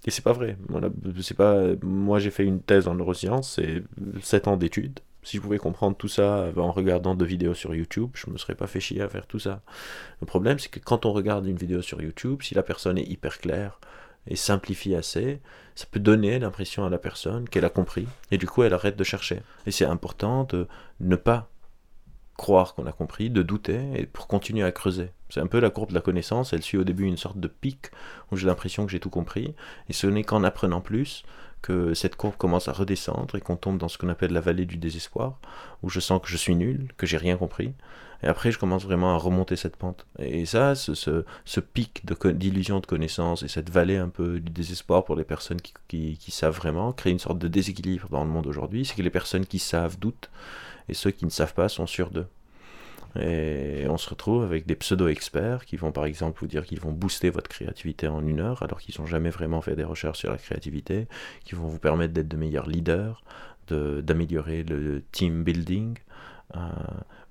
Et 0.05 0.11
c'est 0.11 0.23
pas 0.23 0.33
vrai. 0.33 0.57
Pas, 1.37 1.63
moi 1.83 2.19
j'ai 2.19 2.31
fait 2.31 2.43
une 2.43 2.61
thèse 2.61 2.87
en 2.87 2.95
neurosciences, 2.95 3.55
c'est 3.55 3.83
7 4.21 4.47
ans 4.47 4.57
d'études. 4.57 4.99
Si 5.27 5.35
je 5.35 5.41
pouvais 5.41 5.57
comprendre 5.57 5.97
tout 5.97 6.07
ça 6.07 6.45
en 6.55 6.71
regardant 6.71 7.13
deux 7.13 7.25
vidéos 7.25 7.53
sur 7.53 7.75
YouTube, 7.75 8.11
je 8.13 8.27
ne 8.27 8.31
me 8.31 8.37
serais 8.37 8.55
pas 8.55 8.65
fait 8.65 8.79
chier 8.79 9.01
à 9.01 9.09
faire 9.09 9.27
tout 9.27 9.39
ça. 9.39 9.59
Le 10.21 10.25
problème, 10.25 10.57
c'est 10.57 10.69
que 10.69 10.79
quand 10.79 11.05
on 11.05 11.11
regarde 11.11 11.45
une 11.45 11.57
vidéo 11.57 11.81
sur 11.81 12.01
YouTube, 12.01 12.43
si 12.43 12.55
la 12.55 12.63
personne 12.63 12.97
est 12.97 13.03
hyper 13.03 13.39
claire 13.39 13.81
et 14.27 14.37
simplifie 14.37 14.95
assez, 14.95 15.41
ça 15.75 15.85
peut 15.91 15.99
donner 15.99 16.39
l'impression 16.39 16.85
à 16.85 16.89
la 16.89 16.97
personne 16.97 17.49
qu'elle 17.49 17.65
a 17.65 17.69
compris, 17.69 18.07
et 18.31 18.37
du 18.37 18.47
coup 18.47 18.63
elle 18.63 18.73
arrête 18.73 18.95
de 18.95 19.03
chercher. 19.03 19.41
Et 19.65 19.71
c'est 19.71 19.83
important 19.83 20.45
de 20.45 20.65
ne 21.01 21.17
pas 21.17 21.49
croire 22.37 22.73
qu'on 22.73 22.85
a 22.85 22.93
compris, 22.93 23.29
de 23.29 23.41
douter, 23.43 23.81
et 23.95 24.05
pour 24.05 24.27
continuer 24.27 24.63
à 24.63 24.71
creuser. 24.71 25.09
C'est 25.27 25.41
un 25.41 25.47
peu 25.47 25.59
la 25.59 25.71
courbe 25.71 25.89
de 25.89 25.95
la 25.95 26.01
connaissance, 26.01 26.53
elle 26.53 26.63
suit 26.63 26.77
au 26.77 26.85
début 26.85 27.03
une 27.03 27.17
sorte 27.17 27.39
de 27.39 27.49
pic, 27.49 27.91
où 28.31 28.37
j'ai 28.37 28.47
l'impression 28.47 28.85
que 28.85 28.91
j'ai 28.93 29.01
tout 29.01 29.09
compris, 29.09 29.55
et 29.89 29.93
ce 29.93 30.07
n'est 30.07 30.23
qu'en 30.23 30.45
apprenant 30.45 30.79
plus 30.79 31.25
que 31.67 31.93
cette 31.93 32.15
courbe 32.15 32.37
commence 32.37 32.69
à 32.69 32.71
redescendre 32.71 33.35
et 33.35 33.41
qu'on 33.41 33.57
tombe 33.57 33.77
dans 33.77 33.89
ce 33.89 33.97
qu'on 33.97 34.07
appelle 34.07 34.31
la 34.31 34.39
vallée 34.39 34.65
du 34.65 34.77
désespoir, 34.77 35.37
où 35.83 35.89
je 35.89 35.99
sens 35.99 36.21
que 36.21 36.29
je 36.29 36.37
suis 36.37 36.55
nul, 36.55 36.87
que 36.95 37.05
j'ai 37.05 37.17
rien 37.17 37.35
compris. 37.35 37.73
Et 38.23 38.27
après, 38.27 38.53
je 38.53 38.57
commence 38.57 38.85
vraiment 38.85 39.13
à 39.13 39.17
remonter 39.17 39.57
cette 39.57 39.75
pente. 39.75 40.07
Et 40.17 40.45
ça, 40.45 40.75
ce, 40.75 40.93
ce, 40.95 41.59
pic 41.59 42.05
d'illusion 42.05 42.79
de, 42.79 42.85
connaissance 42.85 43.43
et 43.43 43.49
cette 43.49 43.69
vallée 43.69 43.97
un 43.97 44.07
peu 44.07 44.39
du 44.39 44.49
désespoir 44.49 45.03
pour 45.03 45.17
les 45.17 45.25
personnes 45.25 45.59
qui, 45.59 46.17
qui 46.17 46.31
savent 46.31 46.55
vraiment 46.55 46.93
crée 46.93 47.09
une 47.09 47.19
sorte 47.19 47.37
de 47.37 47.49
déséquilibre 47.49 48.07
dans 48.09 48.23
le 48.23 48.29
monde 48.29 48.47
aujourd'hui. 48.47 48.85
C'est 48.85 48.95
que 48.95 49.01
les 49.01 49.09
personnes 49.09 49.45
qui 49.45 49.59
savent 49.59 49.99
doutent 49.99 50.29
et 50.87 50.93
ceux 50.93 51.11
qui 51.11 51.25
ne 51.25 51.29
savent 51.29 51.53
pas 51.53 51.67
sont 51.67 51.85
sûrs 51.85 52.11
d'eux. 52.11 52.27
Et 53.19 53.85
on 53.89 53.97
se 53.97 54.09
retrouve 54.09 54.43
avec 54.43 54.65
des 54.65 54.75
pseudo-experts 54.75 55.65
qui 55.65 55.77
vont 55.77 55.91
par 55.91 56.05
exemple 56.05 56.39
vous 56.39 56.47
dire 56.47 56.65
qu'ils 56.65 56.79
vont 56.79 56.91
booster 56.91 57.29
votre 57.29 57.49
créativité 57.49 58.07
en 58.07 58.25
une 58.25 58.39
heure 58.39 58.63
alors 58.63 58.79
qu'ils 58.79 58.99
n'ont 58.99 59.07
jamais 59.07 59.29
vraiment 59.29 59.61
fait 59.61 59.75
des 59.75 59.83
recherches 59.83 60.19
sur 60.19 60.31
la 60.31 60.37
créativité, 60.37 61.07
qui 61.43 61.55
vont 61.55 61.67
vous 61.67 61.79
permettre 61.79 62.13
d'être 62.13 62.27
de 62.27 62.37
meilleurs 62.37 62.67
leaders, 62.67 63.23
d'améliorer 63.69 64.63
le 64.63 65.03
team 65.11 65.43
building. 65.43 65.97
Euh, 66.55 66.59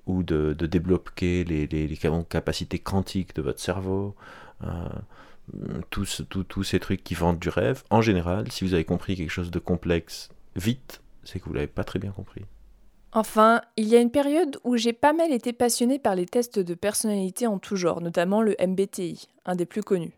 ou 0.07 0.23
de, 0.23 0.55
de 0.57 0.67
débloquer 0.67 1.43
les, 1.45 1.67
les, 1.67 1.89
les, 1.89 1.97
capacités 2.29 2.79
quantiques 2.79 3.35
de 3.35 3.43
votre 3.43 3.59
cerveau, 3.59 4.15
euh, 4.63 4.89
tous, 5.91 6.23
tous 6.29 6.65
ces 6.65 6.81
trucs 6.81 7.03
qui 7.03 7.15
vendent 7.15 7.39
du 7.39 7.49
rêve. 7.49 7.83
En 7.91 8.01
général, 8.01 8.51
si 8.51 8.65
vous 8.65 8.75
avez 8.75 8.85
compris 8.85 9.17
quelque 9.17 9.31
chose 9.31 9.51
de 9.51 9.59
complexe 9.59 10.31
vite, 10.55 11.01
c'est 11.25 11.41
que 11.41 11.47
vous 11.47 11.53
ne 11.53 11.57
l'avez 11.57 11.67
pas 11.67 11.85
très 11.85 11.99
bien 11.99 12.13
compris. 12.13 12.43
Enfin, 13.17 13.63
il 13.79 13.89
y 13.89 13.97
a 13.97 14.01
une 14.03 14.11
période 14.11 14.59
où 14.63 14.77
j'ai 14.77 14.93
pas 14.93 15.15
mal 15.15 15.33
été 15.33 15.55
passionnée 15.55 15.99
par 15.99 16.15
les 16.15 16.27
tests 16.27 16.59
de 16.59 16.75
personnalité 16.75 17.47
en 17.47 17.59
tout 17.59 17.75
genre, 17.75 18.03
notamment 18.03 18.43
le 18.43 18.55
MBTI, 18.61 19.31
un 19.47 19.57
des 19.57 19.65
plus 19.65 19.83
connus. 19.83 20.13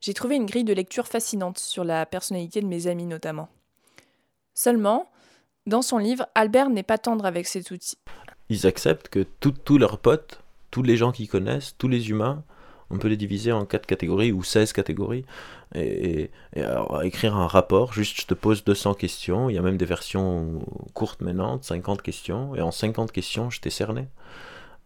J'ai 0.00 0.14
trouvé 0.14 0.36
une 0.36 0.46
grille 0.46 0.62
de 0.62 0.72
lecture 0.72 1.08
fascinante 1.08 1.58
sur 1.58 1.82
la 1.82 2.06
personnalité 2.06 2.60
de 2.60 2.68
mes 2.68 2.86
amis 2.86 3.06
notamment. 3.06 3.48
Seulement, 4.54 5.10
dans 5.66 5.82
son 5.82 5.98
livre, 5.98 6.28
Albert 6.36 6.70
n'est 6.70 6.84
pas 6.84 6.98
tendre 6.98 7.26
avec 7.26 7.48
cet 7.48 7.72
outil. 7.72 7.98
Ils 8.48 8.64
acceptent 8.64 9.08
que 9.08 9.24
tous 9.24 9.76
leurs 9.76 9.98
potes, 9.98 10.40
tous 10.70 10.84
les 10.84 10.96
gens 10.96 11.10
qu'ils 11.10 11.28
connaissent, 11.28 11.74
tous 11.76 11.88
les 11.88 12.10
humains, 12.10 12.44
on 12.90 12.98
peut 12.98 13.08
les 13.08 13.16
diviser 13.16 13.52
en 13.52 13.64
4 13.64 13.86
catégories 13.86 14.32
ou 14.32 14.42
16 14.42 14.72
catégories. 14.72 15.24
Et, 15.74 16.30
écrire 17.02 17.36
un 17.36 17.46
rapport, 17.46 17.92
juste 17.92 18.20
je 18.20 18.26
te 18.26 18.34
pose 18.34 18.64
200 18.64 18.94
questions, 18.94 19.50
il 19.50 19.54
y 19.54 19.58
a 19.58 19.62
même 19.62 19.76
des 19.76 19.84
versions 19.84 20.64
courtes 20.94 21.20
maintenant, 21.20 21.60
50 21.60 22.02
questions, 22.02 22.54
et 22.54 22.62
en 22.62 22.70
50 22.70 23.12
questions, 23.12 23.50
je 23.50 23.60
t'ai 23.60 23.70
cerné. 23.70 24.06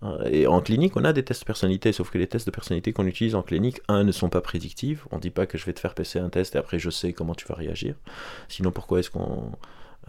Euh, 0.03 0.25
et 0.31 0.47
en 0.47 0.61
clinique, 0.61 0.97
on 0.97 1.05
a 1.05 1.13
des 1.13 1.25
tests 1.25 1.43
de 1.43 1.47
personnalité, 1.47 1.93
sauf 1.93 2.11
que 2.11 2.19
les 2.19 2.27
tests 2.27 2.47
de 2.47 2.51
personnalité 2.51 2.93
qu'on 2.93 3.07
utilise 3.07 3.35
en 3.35 3.43
clinique, 3.43 3.81
un, 3.89 4.05
ne 4.05 4.13
sont 4.13 4.29
pas 4.29 4.41
prédictifs. 4.41 5.07
On 5.11 5.17
ne 5.17 5.21
dit 5.21 5.31
pas 5.31 5.47
que 5.47 5.59
je 5.59 5.67
vais 5.67 5.73
te 5.73 5.81
faire 5.81 5.95
passer 5.95 6.19
un 6.19 6.31
test 6.31 6.55
et 6.55 6.59
après 6.59 6.79
je 6.79 6.91
sais 6.91 7.13
comment 7.13 7.35
tu 7.35 7.47
vas 7.47 7.55
réagir. 7.55 7.95
Sinon, 8.49 8.73
pourquoi 8.73 9.01
est-ce 9.01 9.11
qu'on 9.11 9.53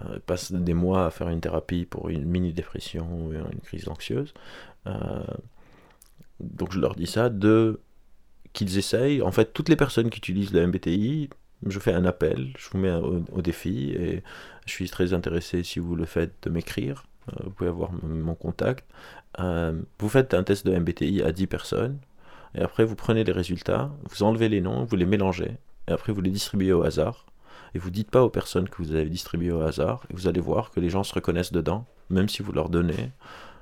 euh, 0.06 0.20
passe 0.26 0.52
des 0.52 0.74
mois 0.74 1.06
à 1.06 1.12
faire 1.12 1.30
une 1.30 1.42
thérapie 1.42 1.86
pour 1.86 2.10
une 2.10 2.26
mini-dépression 2.26 3.06
ou 3.12 3.34
une 3.34 3.60
crise 3.62 3.88
anxieuse? 3.90 4.34
Euh, 4.88 5.24
donc 6.42 6.72
je 6.74 6.80
leur 6.80 6.96
dis 6.96 7.08
ça, 7.08 7.30
de 7.30 7.80
qu'ils 8.54 8.78
essayent. 8.78 9.22
En 9.22 9.32
fait, 9.32 9.54
toutes 9.54 9.70
les 9.70 9.76
personnes 9.76 10.10
qui 10.10 10.18
utilisent 10.18 10.54
le 10.54 10.66
MBTI, 10.68 11.30
je 11.68 11.80
fais 11.80 11.94
un 11.94 12.06
appel, 12.06 12.54
je 12.58 12.70
vous 12.70 12.80
mets 12.80 12.92
au, 12.92 13.42
défi 13.42 13.92
et 13.92 14.24
je 14.66 14.72
suis 14.72 14.90
très 14.90 15.14
intéressé 15.14 15.64
si 15.64 15.80
vous 15.80 15.96
le 15.96 16.06
faites 16.06 16.34
de 16.44 16.50
m'écrire. 16.50 17.06
Euh, 17.30 17.44
vous 17.46 17.52
pouvez 17.52 17.70
avoir 17.70 17.92
mon 18.04 18.36
contact. 18.36 18.86
Euh, 19.40 19.80
vous 20.00 20.10
faites 20.10 20.34
un 20.34 20.44
test 20.44 20.66
de 20.66 20.76
MBTI 20.76 21.22
à 21.22 21.32
10 21.32 21.48
personnes 21.48 22.00
et 22.56 22.62
après 22.62 22.84
vous 22.84 22.96
prenez 22.96 23.24
les 23.24 23.32
résultats, 23.32 23.92
vous 24.10 24.24
enlevez 24.24 24.50
les 24.50 24.60
noms, 24.60 24.84
vous 24.84 24.96
les 24.96 25.06
mélangez 25.06 25.58
et 25.88 25.92
après 25.92 26.12
vous 26.12 26.22
les 26.22 26.32
distribuez 26.32 26.74
au 26.74 26.84
hasard. 26.84 27.26
Et 27.74 27.80
vous 27.80 27.90
dites 27.90 28.12
pas 28.12 28.24
aux 28.24 28.30
personnes 28.30 28.68
que 28.68 28.78
vous 28.78 28.92
avez 28.92 29.10
distribuées 29.10 29.52
au 29.52 29.62
hasard 29.62 30.04
et 30.10 30.14
vous 30.14 30.28
allez 30.28 30.42
voir 30.42 30.72
que 30.72 30.82
les 30.82 30.90
gens 30.90 31.04
se 31.04 31.14
reconnaissent 31.14 31.54
dedans, 31.54 31.86
même 32.10 32.28
si 32.28 32.44
vous 32.44 32.52
leur 32.52 32.68
donnez 32.68 33.12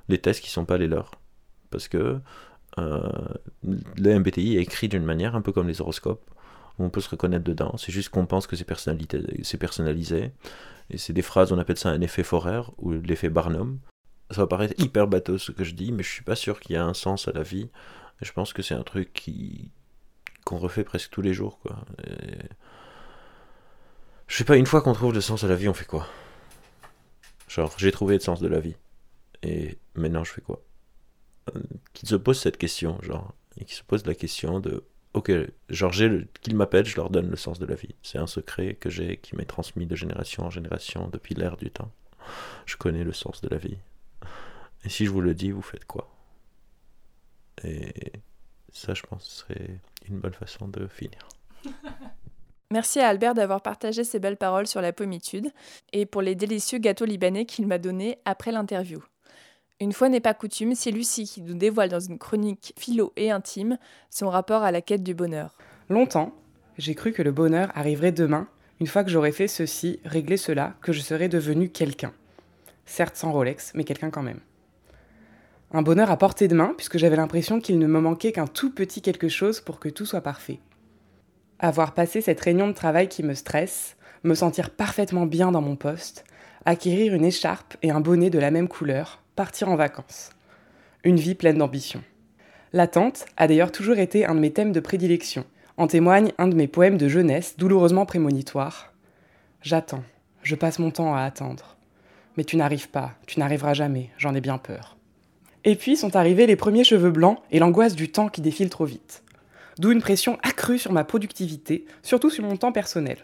les 0.07 0.17
tests 0.17 0.41
qui 0.41 0.49
sont 0.49 0.65
pas 0.65 0.77
les 0.77 0.87
leurs. 0.87 1.11
Parce 1.69 1.87
que 1.87 2.19
le 2.77 4.19
MBTI 4.19 4.57
est 4.57 4.61
écrit 4.61 4.87
d'une 4.87 5.03
manière 5.03 5.35
un 5.35 5.41
peu 5.41 5.51
comme 5.51 5.67
les 5.67 5.81
horoscopes, 5.81 6.29
où 6.77 6.83
on 6.85 6.89
peut 6.89 7.01
se 7.01 7.09
reconnaître 7.09 7.43
dedans. 7.43 7.75
C'est 7.77 7.91
juste 7.91 8.09
qu'on 8.09 8.25
pense 8.25 8.47
que 8.47 8.55
c'est 8.55 8.65
personnalisé. 8.65 10.31
Et 10.91 10.97
c'est 10.97 11.13
des 11.13 11.21
phrases, 11.21 11.51
on 11.51 11.59
appelle 11.59 11.77
ça 11.77 11.89
un 11.89 12.01
effet 12.01 12.23
Forer 12.23 12.61
ou 12.77 12.93
l'effet 12.93 13.29
Barnum. 13.29 13.79
Ça 14.31 14.41
va 14.41 14.47
paraître 14.47 14.73
hyper 14.81 15.07
bateau 15.07 15.37
ce 15.37 15.51
que 15.51 15.63
je 15.63 15.73
dis, 15.73 15.91
mais 15.91 16.03
je 16.03 16.09
suis 16.09 16.23
pas 16.23 16.35
sûr 16.35 16.59
qu'il 16.59 16.73
y 16.73 16.75
ait 16.75 16.81
un 16.81 16.93
sens 16.93 17.27
à 17.27 17.31
la 17.31 17.43
vie. 17.43 17.69
je 18.21 18.31
pense 18.31 18.53
que 18.53 18.61
c'est 18.61 18.75
un 18.75 18.83
truc 18.83 19.29
qu'on 20.45 20.57
refait 20.57 20.83
presque 20.83 21.09
tous 21.11 21.21
les 21.21 21.33
jours. 21.33 21.59
Je 24.27 24.37
sais 24.37 24.43
pas, 24.43 24.57
une 24.57 24.65
fois 24.65 24.81
qu'on 24.81 24.93
trouve 24.93 25.13
le 25.13 25.21
sens 25.21 25.43
à 25.43 25.47
la 25.47 25.55
vie, 25.55 25.69
on 25.69 25.73
fait 25.73 25.85
quoi? 25.85 26.07
Genre, 27.47 27.73
j'ai 27.77 27.91
trouvé 27.91 28.15
le 28.15 28.19
sens 28.19 28.39
de 28.39 28.47
la 28.47 28.59
vie. 28.59 28.75
Et 29.41 29.77
maintenant, 29.95 30.23
je 30.23 30.31
fais 30.31 30.41
quoi? 30.41 30.61
Qui 31.93 32.05
se 32.05 32.15
pose 32.15 32.39
cette 32.39 32.57
question, 32.57 32.99
genre, 33.01 33.33
et 33.57 33.65
qui 33.65 33.75
se 33.75 33.83
pose 33.83 34.05
la 34.05 34.15
question 34.15 34.59
de, 34.59 34.83
ok, 35.13 35.31
genre, 35.69 35.91
qu'ils 35.91 36.55
m'appellent, 36.55 36.85
je 36.85 36.95
leur 36.95 37.09
donne 37.09 37.29
le 37.29 37.35
sens 37.35 37.59
de 37.59 37.65
la 37.65 37.75
vie. 37.75 37.95
C'est 38.03 38.17
un 38.17 38.27
secret 38.27 38.75
que 38.75 38.89
j'ai, 38.89 39.17
qui 39.17 39.35
m'est 39.35 39.45
transmis 39.45 39.85
de 39.85 39.95
génération 39.95 40.43
en 40.43 40.49
génération 40.49 41.07
depuis 41.07 41.35
l'ère 41.35 41.57
du 41.57 41.71
temps. 41.71 41.91
Je 42.65 42.77
connais 42.77 43.03
le 43.03 43.13
sens 43.13 43.41
de 43.41 43.49
la 43.49 43.57
vie. 43.57 43.77
Et 44.85 44.89
si 44.89 45.05
je 45.05 45.11
vous 45.11 45.21
le 45.21 45.33
dis, 45.33 45.51
vous 45.51 45.61
faites 45.61 45.85
quoi? 45.85 46.09
Et 47.63 48.13
ça, 48.71 48.93
je 48.93 49.03
pense, 49.03 49.25
serait 49.25 49.79
une 50.07 50.19
bonne 50.19 50.33
façon 50.33 50.67
de 50.67 50.87
finir. 50.87 51.27
Merci 52.71 52.99
à 52.99 53.07
Albert 53.07 53.33
d'avoir 53.33 53.61
partagé 53.61 54.03
ses 54.03 54.19
belles 54.19 54.37
paroles 54.37 54.67
sur 54.67 54.79
la 54.79 54.93
pommitude 54.93 55.49
et 55.91 56.05
pour 56.05 56.21
les 56.21 56.35
délicieux 56.35 56.77
gâteaux 56.77 57.05
libanais 57.05 57.45
qu'il 57.45 57.65
m'a 57.65 57.79
donnés 57.79 58.19
après 58.25 58.51
l'interview. 58.51 58.99
Une 59.81 59.93
fois 59.93 60.09
n'est 60.09 60.19
pas 60.19 60.33
coutume, 60.33 60.75
c'est 60.75 60.91
Lucie 60.91 61.23
qui 61.23 61.41
nous 61.41 61.53
dévoile 61.53 61.87
dans 61.87 62.01
une 62.01 62.17
chronique 62.17 62.73
philo 62.77 63.13
et 63.15 63.31
intime 63.31 63.77
son 64.09 64.29
rapport 64.29 64.63
à 64.63 64.73
la 64.73 64.81
quête 64.81 65.03
du 65.03 65.13
bonheur. 65.13 65.57
Longtemps, 65.87 66.33
j'ai 66.77 66.95
cru 66.95 67.13
que 67.13 67.21
le 67.21 67.31
bonheur 67.31 67.71
arriverait 67.75 68.11
demain, 68.11 68.49
une 68.81 68.87
fois 68.87 69.05
que 69.05 69.09
j'aurais 69.09 69.31
fait 69.31 69.47
ceci, 69.47 70.01
réglé 70.03 70.35
cela, 70.35 70.73
que 70.81 70.91
je 70.91 70.99
serais 70.99 71.29
devenu 71.29 71.69
quelqu'un. 71.69 72.11
Certes 72.85 73.15
sans 73.15 73.31
Rolex, 73.31 73.71
mais 73.73 73.85
quelqu'un 73.85 74.09
quand 74.09 74.21
même. 74.21 74.41
Un 75.71 75.81
bonheur 75.81 76.11
à 76.11 76.17
portée 76.17 76.49
de 76.49 76.55
main, 76.55 76.73
puisque 76.75 76.97
j'avais 76.97 77.15
l'impression 77.15 77.61
qu'il 77.61 77.79
ne 77.79 77.87
me 77.87 78.01
manquait 78.01 78.33
qu'un 78.33 78.47
tout 78.47 78.71
petit 78.71 79.01
quelque 79.01 79.29
chose 79.29 79.61
pour 79.61 79.79
que 79.79 79.87
tout 79.87 80.05
soit 80.05 80.19
parfait. 80.19 80.59
Avoir 81.59 81.93
passé 81.93 82.19
cette 82.19 82.41
réunion 82.41 82.67
de 82.67 82.73
travail 82.73 83.07
qui 83.07 83.23
me 83.23 83.33
stresse, 83.33 83.95
me 84.25 84.33
sentir 84.35 84.71
parfaitement 84.71 85.25
bien 85.25 85.53
dans 85.53 85.61
mon 85.61 85.77
poste, 85.77 86.25
acquérir 86.65 87.13
une 87.13 87.23
écharpe 87.23 87.77
et 87.81 87.91
un 87.91 88.01
bonnet 88.01 88.29
de 88.29 88.39
la 88.39 88.51
même 88.51 88.67
couleur, 88.67 89.23
partir 89.39 89.69
en 89.69 89.77
vacances. 89.77 90.31
Une 91.05 91.15
vie 91.15 91.33
pleine 91.33 91.59
d'ambition. 91.59 92.03
L'attente 92.73 93.25
a 93.37 93.47
d'ailleurs 93.47 93.71
toujours 93.71 93.97
été 93.97 94.25
un 94.25 94.35
de 94.35 94.41
mes 94.41 94.51
thèmes 94.51 94.73
de 94.73 94.81
prédilection. 94.81 95.45
En 95.77 95.87
témoigne 95.87 96.33
un 96.37 96.49
de 96.49 96.55
mes 96.55 96.67
poèmes 96.67 96.97
de 96.97 97.07
jeunesse 97.07 97.55
douloureusement 97.57 98.05
prémonitoire. 98.05 98.91
J'attends, 99.61 100.03
je 100.43 100.55
passe 100.55 100.77
mon 100.77 100.91
temps 100.91 101.15
à 101.15 101.21
attendre. 101.21 101.77
Mais 102.35 102.43
tu 102.43 102.57
n'arrives 102.57 102.89
pas, 102.89 103.13
tu 103.27 103.39
n'arriveras 103.39 103.73
jamais, 103.73 104.09
j'en 104.17 104.35
ai 104.35 104.41
bien 104.41 104.57
peur. 104.57 104.97
Et 105.63 105.77
puis 105.77 105.95
sont 105.95 106.17
arrivés 106.17 106.45
les 106.45 106.57
premiers 106.57 106.83
cheveux 106.83 107.11
blancs 107.11 107.39
et 107.49 107.59
l'angoisse 107.59 107.95
du 107.95 108.11
temps 108.11 108.27
qui 108.27 108.41
défile 108.41 108.69
trop 108.69 108.83
vite. 108.83 109.23
D'où 109.77 109.93
une 109.93 110.01
pression 110.01 110.37
accrue 110.43 110.79
sur 110.79 110.91
ma 110.91 111.05
productivité, 111.05 111.85
surtout 112.03 112.29
sur 112.29 112.43
mon 112.43 112.57
temps 112.57 112.73
personnel 112.73 113.19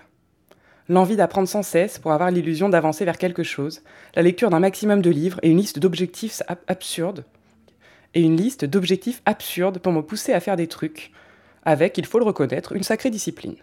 l'envie 0.89 1.15
d'apprendre 1.15 1.47
sans 1.47 1.63
cesse 1.63 1.99
pour 1.99 2.11
avoir 2.11 2.31
l'illusion 2.31 2.69
d'avancer 2.69 3.05
vers 3.05 3.17
quelque 3.17 3.43
chose, 3.43 3.81
la 4.15 4.21
lecture 4.21 4.49
d'un 4.49 4.59
maximum 4.59 5.01
de 5.01 5.09
livres 5.09 5.39
et 5.41 5.49
une 5.49 5.57
liste 5.57 5.79
d'objectifs 5.79 6.43
absurdes, 6.67 7.25
et 8.13 8.21
une 8.21 8.37
liste 8.37 8.65
d'objectifs 8.65 9.21
absurdes 9.25 9.79
pour 9.79 9.91
me 9.91 10.01
pousser 10.01 10.33
à 10.33 10.39
faire 10.39 10.55
des 10.55 10.67
trucs, 10.67 11.11
avec, 11.63 11.97
il 11.97 12.05
faut 12.05 12.19
le 12.19 12.25
reconnaître, 12.25 12.73
une 12.73 12.83
sacrée 12.83 13.09
discipline. 13.09 13.55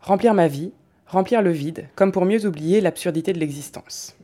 Remplir 0.00 0.34
ma 0.34 0.48
vie, 0.48 0.72
remplir 1.06 1.42
le 1.42 1.50
vide, 1.50 1.86
comme 1.94 2.10
pour 2.10 2.24
mieux 2.24 2.46
oublier 2.46 2.80
l'absurdité 2.80 3.32
de 3.32 3.38
l'existence. 3.38 4.16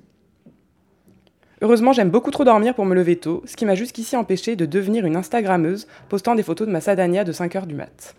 Heureusement, 1.61 1.93
j'aime 1.93 2.11
beaucoup 2.11 2.31
trop 2.31 2.45
dormir 2.45 2.75
pour 2.75 2.87
me 2.87 2.95
lever 2.95 3.17
tôt, 3.17 3.43
ce 3.45 3.57
qui 3.57 3.67
m'a 3.67 3.75
jusqu'ici 3.75 4.17
empêché 4.17 4.57
de 4.57 4.65
devenir 4.65 5.05
une 5.05 5.17
Instagrammeuse 5.17 5.87
postant 6.09 6.35
des 6.35 6.43
photos 6.43 6.67
de 6.67 6.73
ma 6.73 6.81
Sadania 6.81 7.25
de 7.25 7.33
5 7.33 7.57
heures 7.57 7.67
du 7.67 7.75
mat'. 7.75 8.15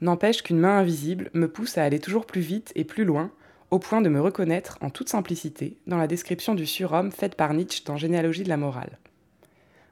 N'empêche 0.00 0.42
qu'une 0.42 0.58
main 0.58 0.78
invisible 0.78 1.30
me 1.34 1.48
pousse 1.48 1.78
à 1.78 1.84
aller 1.84 1.98
toujours 1.98 2.26
plus 2.26 2.40
vite 2.40 2.72
et 2.74 2.84
plus 2.84 3.04
loin, 3.04 3.30
au 3.70 3.78
point 3.78 4.00
de 4.00 4.08
me 4.08 4.20
reconnaître 4.20 4.78
en 4.80 4.90
toute 4.90 5.08
simplicité 5.08 5.78
dans 5.86 5.98
la 5.98 6.06
description 6.06 6.54
du 6.54 6.66
surhomme 6.66 7.10
faite 7.10 7.34
par 7.34 7.54
Nietzsche 7.54 7.82
dans 7.84 7.96
Généalogie 7.96 8.42
de 8.42 8.48
la 8.48 8.56
morale. 8.56 8.98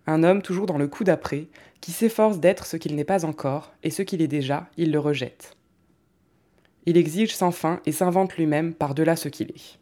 Un 0.06 0.22
homme 0.24 0.42
toujours 0.42 0.66
dans 0.66 0.78
le 0.78 0.88
coup 0.88 1.04
d'après, 1.04 1.46
qui 1.80 1.92
s'efforce 1.92 2.38
d'être 2.38 2.66
ce 2.66 2.76
qu'il 2.76 2.94
n'est 2.96 3.04
pas 3.04 3.24
encore, 3.24 3.72
et 3.82 3.90
ce 3.90 4.02
qu'il 4.02 4.22
est 4.22 4.28
déjà, 4.28 4.68
il 4.76 4.92
le 4.92 4.98
rejette. 4.98 5.56
Il 6.86 6.96
exige 6.96 7.34
sans 7.34 7.52
fin 7.52 7.80
et 7.86 7.92
s'invente 7.92 8.36
lui-même 8.36 8.74
par-delà 8.74 9.16
ce 9.16 9.28
qu'il 9.28 9.50
est. 9.50 9.78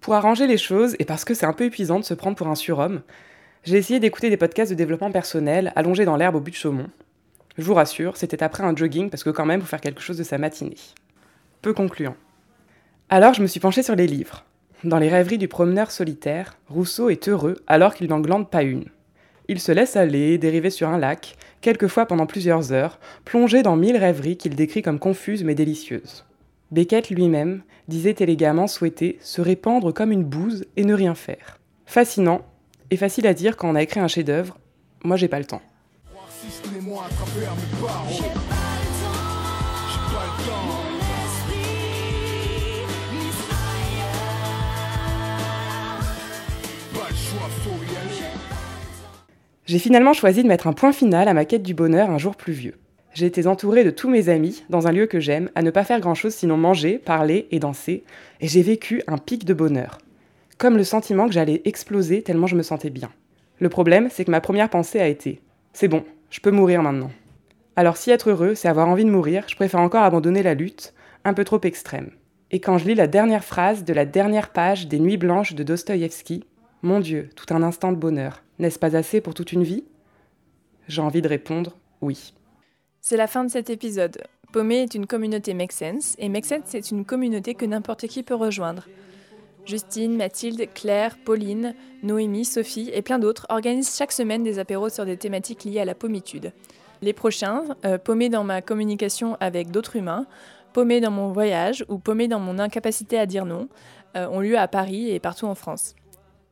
Pour 0.00 0.14
arranger 0.14 0.46
les 0.46 0.58
choses, 0.58 0.96
et 0.98 1.04
parce 1.04 1.24
que 1.24 1.34
c'est 1.34 1.46
un 1.46 1.52
peu 1.52 1.64
épuisant 1.64 1.98
de 1.98 2.04
se 2.04 2.14
prendre 2.14 2.36
pour 2.36 2.48
un 2.48 2.54
surhomme, 2.54 3.02
j'ai 3.64 3.76
essayé 3.76 4.00
d'écouter 4.00 4.30
des 4.30 4.36
podcasts 4.36 4.70
de 4.70 4.76
développement 4.76 5.10
personnel 5.10 5.72
allongés 5.76 6.04
dans 6.04 6.16
l'herbe 6.16 6.36
au 6.36 6.40
but 6.40 6.52
de 6.52 6.56
Chaumont, 6.56 6.88
je 7.58 7.62
vous 7.64 7.74
rassure, 7.74 8.16
c'était 8.16 8.42
après 8.42 8.62
un 8.62 8.74
jogging 8.74 9.10
parce 9.10 9.24
que 9.24 9.30
quand 9.30 9.46
même, 9.46 9.60
faut 9.60 9.66
faire 9.66 9.80
quelque 9.80 10.00
chose 10.00 10.18
de 10.18 10.22
sa 10.22 10.38
matinée. 10.38 10.76
Peu 11.62 11.74
concluant. 11.74 12.16
Alors 13.08 13.34
je 13.34 13.42
me 13.42 13.46
suis 13.46 13.60
penchée 13.60 13.82
sur 13.82 13.96
les 13.96 14.06
livres. 14.06 14.44
Dans 14.84 14.98
les 14.98 15.08
rêveries 15.08 15.36
du 15.36 15.48
promeneur 15.48 15.90
solitaire, 15.90 16.56
Rousseau 16.68 17.10
est 17.10 17.28
heureux 17.28 17.56
alors 17.66 17.94
qu'il 17.94 18.08
n'en 18.08 18.20
glande 18.20 18.48
pas 18.48 18.62
une. 18.62 18.86
Il 19.48 19.60
se 19.60 19.72
laisse 19.72 19.96
aller, 19.96 20.38
dériver 20.38 20.70
sur 20.70 20.88
un 20.88 20.96
lac, 20.96 21.36
quelquefois 21.60 22.06
pendant 22.06 22.26
plusieurs 22.26 22.72
heures, 22.72 23.00
plongé 23.24 23.62
dans 23.62 23.76
mille 23.76 23.96
rêveries 23.96 24.36
qu'il 24.36 24.54
décrit 24.54 24.80
comme 24.80 25.00
confuses 25.00 25.44
mais 25.44 25.56
délicieuses. 25.56 26.24
Beckett 26.70 27.10
lui-même 27.10 27.62
disait 27.88 28.14
élégamment 28.20 28.68
souhaiter 28.68 29.18
se 29.20 29.40
répandre 29.40 29.92
comme 29.92 30.12
une 30.12 30.24
bouse 30.24 30.64
et 30.76 30.84
ne 30.84 30.94
rien 30.94 31.16
faire. 31.16 31.58
Fascinant 31.84 32.46
et 32.90 32.96
facile 32.96 33.26
à 33.26 33.34
dire 33.34 33.56
quand 33.56 33.68
on 33.68 33.74
a 33.74 33.82
écrit 33.82 34.00
un 34.00 34.08
chef-d'œuvre, 34.08 34.56
moi 35.02 35.16
j'ai 35.16 35.28
pas 35.28 35.40
le 35.40 35.44
temps. 35.44 35.62
J'ai 49.66 49.78
finalement 49.78 50.12
choisi 50.12 50.42
de 50.42 50.48
mettre 50.48 50.66
un 50.66 50.72
point 50.72 50.92
final 50.92 51.28
à 51.28 51.34
ma 51.34 51.44
quête 51.44 51.62
du 51.62 51.74
bonheur 51.74 52.10
un 52.10 52.18
jour 52.18 52.34
pluvieux. 52.34 52.74
J'ai 53.12 53.26
été 53.26 53.46
entourée 53.46 53.84
de 53.84 53.90
tous 53.90 54.08
mes 54.08 54.28
amis, 54.28 54.64
dans 54.70 54.86
un 54.86 54.92
lieu 54.92 55.06
que 55.06 55.20
j'aime, 55.20 55.50
à 55.54 55.62
ne 55.62 55.70
pas 55.70 55.84
faire 55.84 56.00
grand-chose 56.00 56.34
sinon 56.34 56.56
manger, 56.56 56.98
parler 56.98 57.46
et 57.50 57.58
danser, 57.58 58.04
et 58.40 58.48
j'ai 58.48 58.62
vécu 58.62 59.02
un 59.06 59.18
pic 59.18 59.44
de 59.44 59.54
bonheur. 59.54 59.98
comme 60.58 60.76
le 60.76 60.84
sentiment 60.84 61.26
que 61.26 61.32
j'allais 61.32 61.62
exploser 61.64 62.22
tellement 62.22 62.46
je 62.46 62.56
me 62.56 62.62
sentais 62.62 62.90
bien. 62.90 63.10
Le 63.60 63.68
problème, 63.68 64.08
c'est 64.10 64.24
que 64.24 64.30
ma 64.30 64.40
première 64.40 64.68
pensée 64.68 65.00
a 65.00 65.08
été 65.08 65.40
c'est 65.72 65.88
bon, 65.88 66.04
je 66.30 66.40
peux 66.40 66.50
mourir 66.50 66.82
maintenant. 66.82 67.10
Alors 67.76 67.96
si 67.96 68.10
être 68.10 68.30
heureux, 68.30 68.54
c'est 68.54 68.68
avoir 68.68 68.88
envie 68.88 69.04
de 69.04 69.10
mourir, 69.10 69.44
je 69.48 69.56
préfère 69.56 69.80
encore 69.80 70.02
abandonner 70.02 70.42
la 70.42 70.54
lutte, 70.54 70.94
un 71.24 71.34
peu 71.34 71.44
trop 71.44 71.60
extrême. 71.62 72.10
Et 72.50 72.60
quand 72.60 72.78
je 72.78 72.86
lis 72.86 72.94
la 72.94 73.06
dernière 73.06 73.44
phrase 73.44 73.84
de 73.84 73.92
la 73.92 74.04
dernière 74.04 74.50
page 74.50 74.88
des 74.88 74.98
Nuits 74.98 75.16
blanches 75.16 75.54
de 75.54 75.62
Dostoïevski, 75.62 76.44
mon 76.82 77.00
Dieu, 77.00 77.30
tout 77.36 77.54
un 77.54 77.62
instant 77.62 77.92
de 77.92 77.96
bonheur, 77.96 78.42
n'est-ce 78.58 78.78
pas 78.78 78.96
assez 78.96 79.20
pour 79.20 79.34
toute 79.34 79.52
une 79.52 79.62
vie? 79.62 79.84
J'ai 80.88 81.02
envie 81.02 81.22
de 81.22 81.28
répondre 81.28 81.76
oui. 82.00 82.34
C'est 83.00 83.16
la 83.16 83.26
fin 83.26 83.44
de 83.44 83.50
cet 83.50 83.70
épisode. 83.70 84.22
Paumé 84.52 84.82
est 84.82 84.94
une 84.94 85.06
communauté 85.06 85.54
Make 85.54 85.72
Sense, 85.72 86.16
et 86.18 86.28
Make 86.28 86.46
Sense 86.46 86.64
c'est 86.64 86.90
une 86.90 87.04
communauté 87.04 87.54
que 87.54 87.64
n'importe 87.64 88.06
qui 88.08 88.22
peut 88.22 88.34
rejoindre. 88.34 88.86
Justine, 89.70 90.16
Mathilde, 90.16 90.68
Claire, 90.74 91.16
Pauline, 91.24 91.76
Noémie, 92.02 92.44
Sophie 92.44 92.90
et 92.92 93.02
plein 93.02 93.20
d'autres 93.20 93.46
organisent 93.50 93.96
chaque 93.96 94.10
semaine 94.10 94.42
des 94.42 94.58
apéros 94.58 94.88
sur 94.88 95.06
des 95.06 95.16
thématiques 95.16 95.62
liées 95.62 95.78
à 95.78 95.84
la 95.84 95.94
pommitude. 95.94 96.52
Les 97.02 97.12
prochains, 97.12 97.62
euh, 97.84 97.96
dans 98.30 98.42
ma 98.42 98.62
communication 98.62 99.36
avec 99.38 99.70
d'autres 99.70 99.94
humains, 99.94 100.26
paumé 100.72 101.00
dans 101.00 101.12
mon 101.12 101.30
voyage 101.30 101.84
ou 101.88 101.98
paumé 101.98 102.26
dans 102.26 102.40
mon 102.40 102.58
incapacité 102.58 103.16
à 103.16 103.26
dire 103.26 103.46
non, 103.46 103.68
euh, 104.16 104.26
ont 104.26 104.40
lieu 104.40 104.58
à 104.58 104.66
Paris 104.66 105.08
et 105.08 105.20
partout 105.20 105.46
en 105.46 105.54
France. 105.54 105.94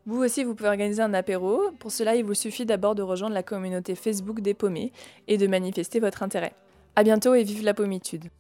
Vous 0.07 0.23
aussi, 0.23 0.45
vous 0.45 0.55
pouvez 0.55 0.69
organiser 0.69 1.03
un 1.03 1.13
apéro. 1.13 1.73
Pour 1.81 1.91
cela, 1.91 2.15
il 2.15 2.25
vous 2.25 2.35
suffit 2.35 2.67
d'abord 2.67 2.95
de 2.95 3.03
rejoindre 3.03 3.35
la 3.35 3.43
communauté 3.43 3.97
Facebook 3.97 4.41
des 4.41 4.55
paumés 4.55 4.93
et 5.27 5.39
de 5.39 5.47
manifester 5.49 5.99
votre 5.99 6.23
intérêt. 6.23 6.53
À 6.95 7.03
bientôt 7.03 7.35
et 7.35 7.43
vive 7.43 7.65
la 7.65 7.75
pommitude! 7.75 8.31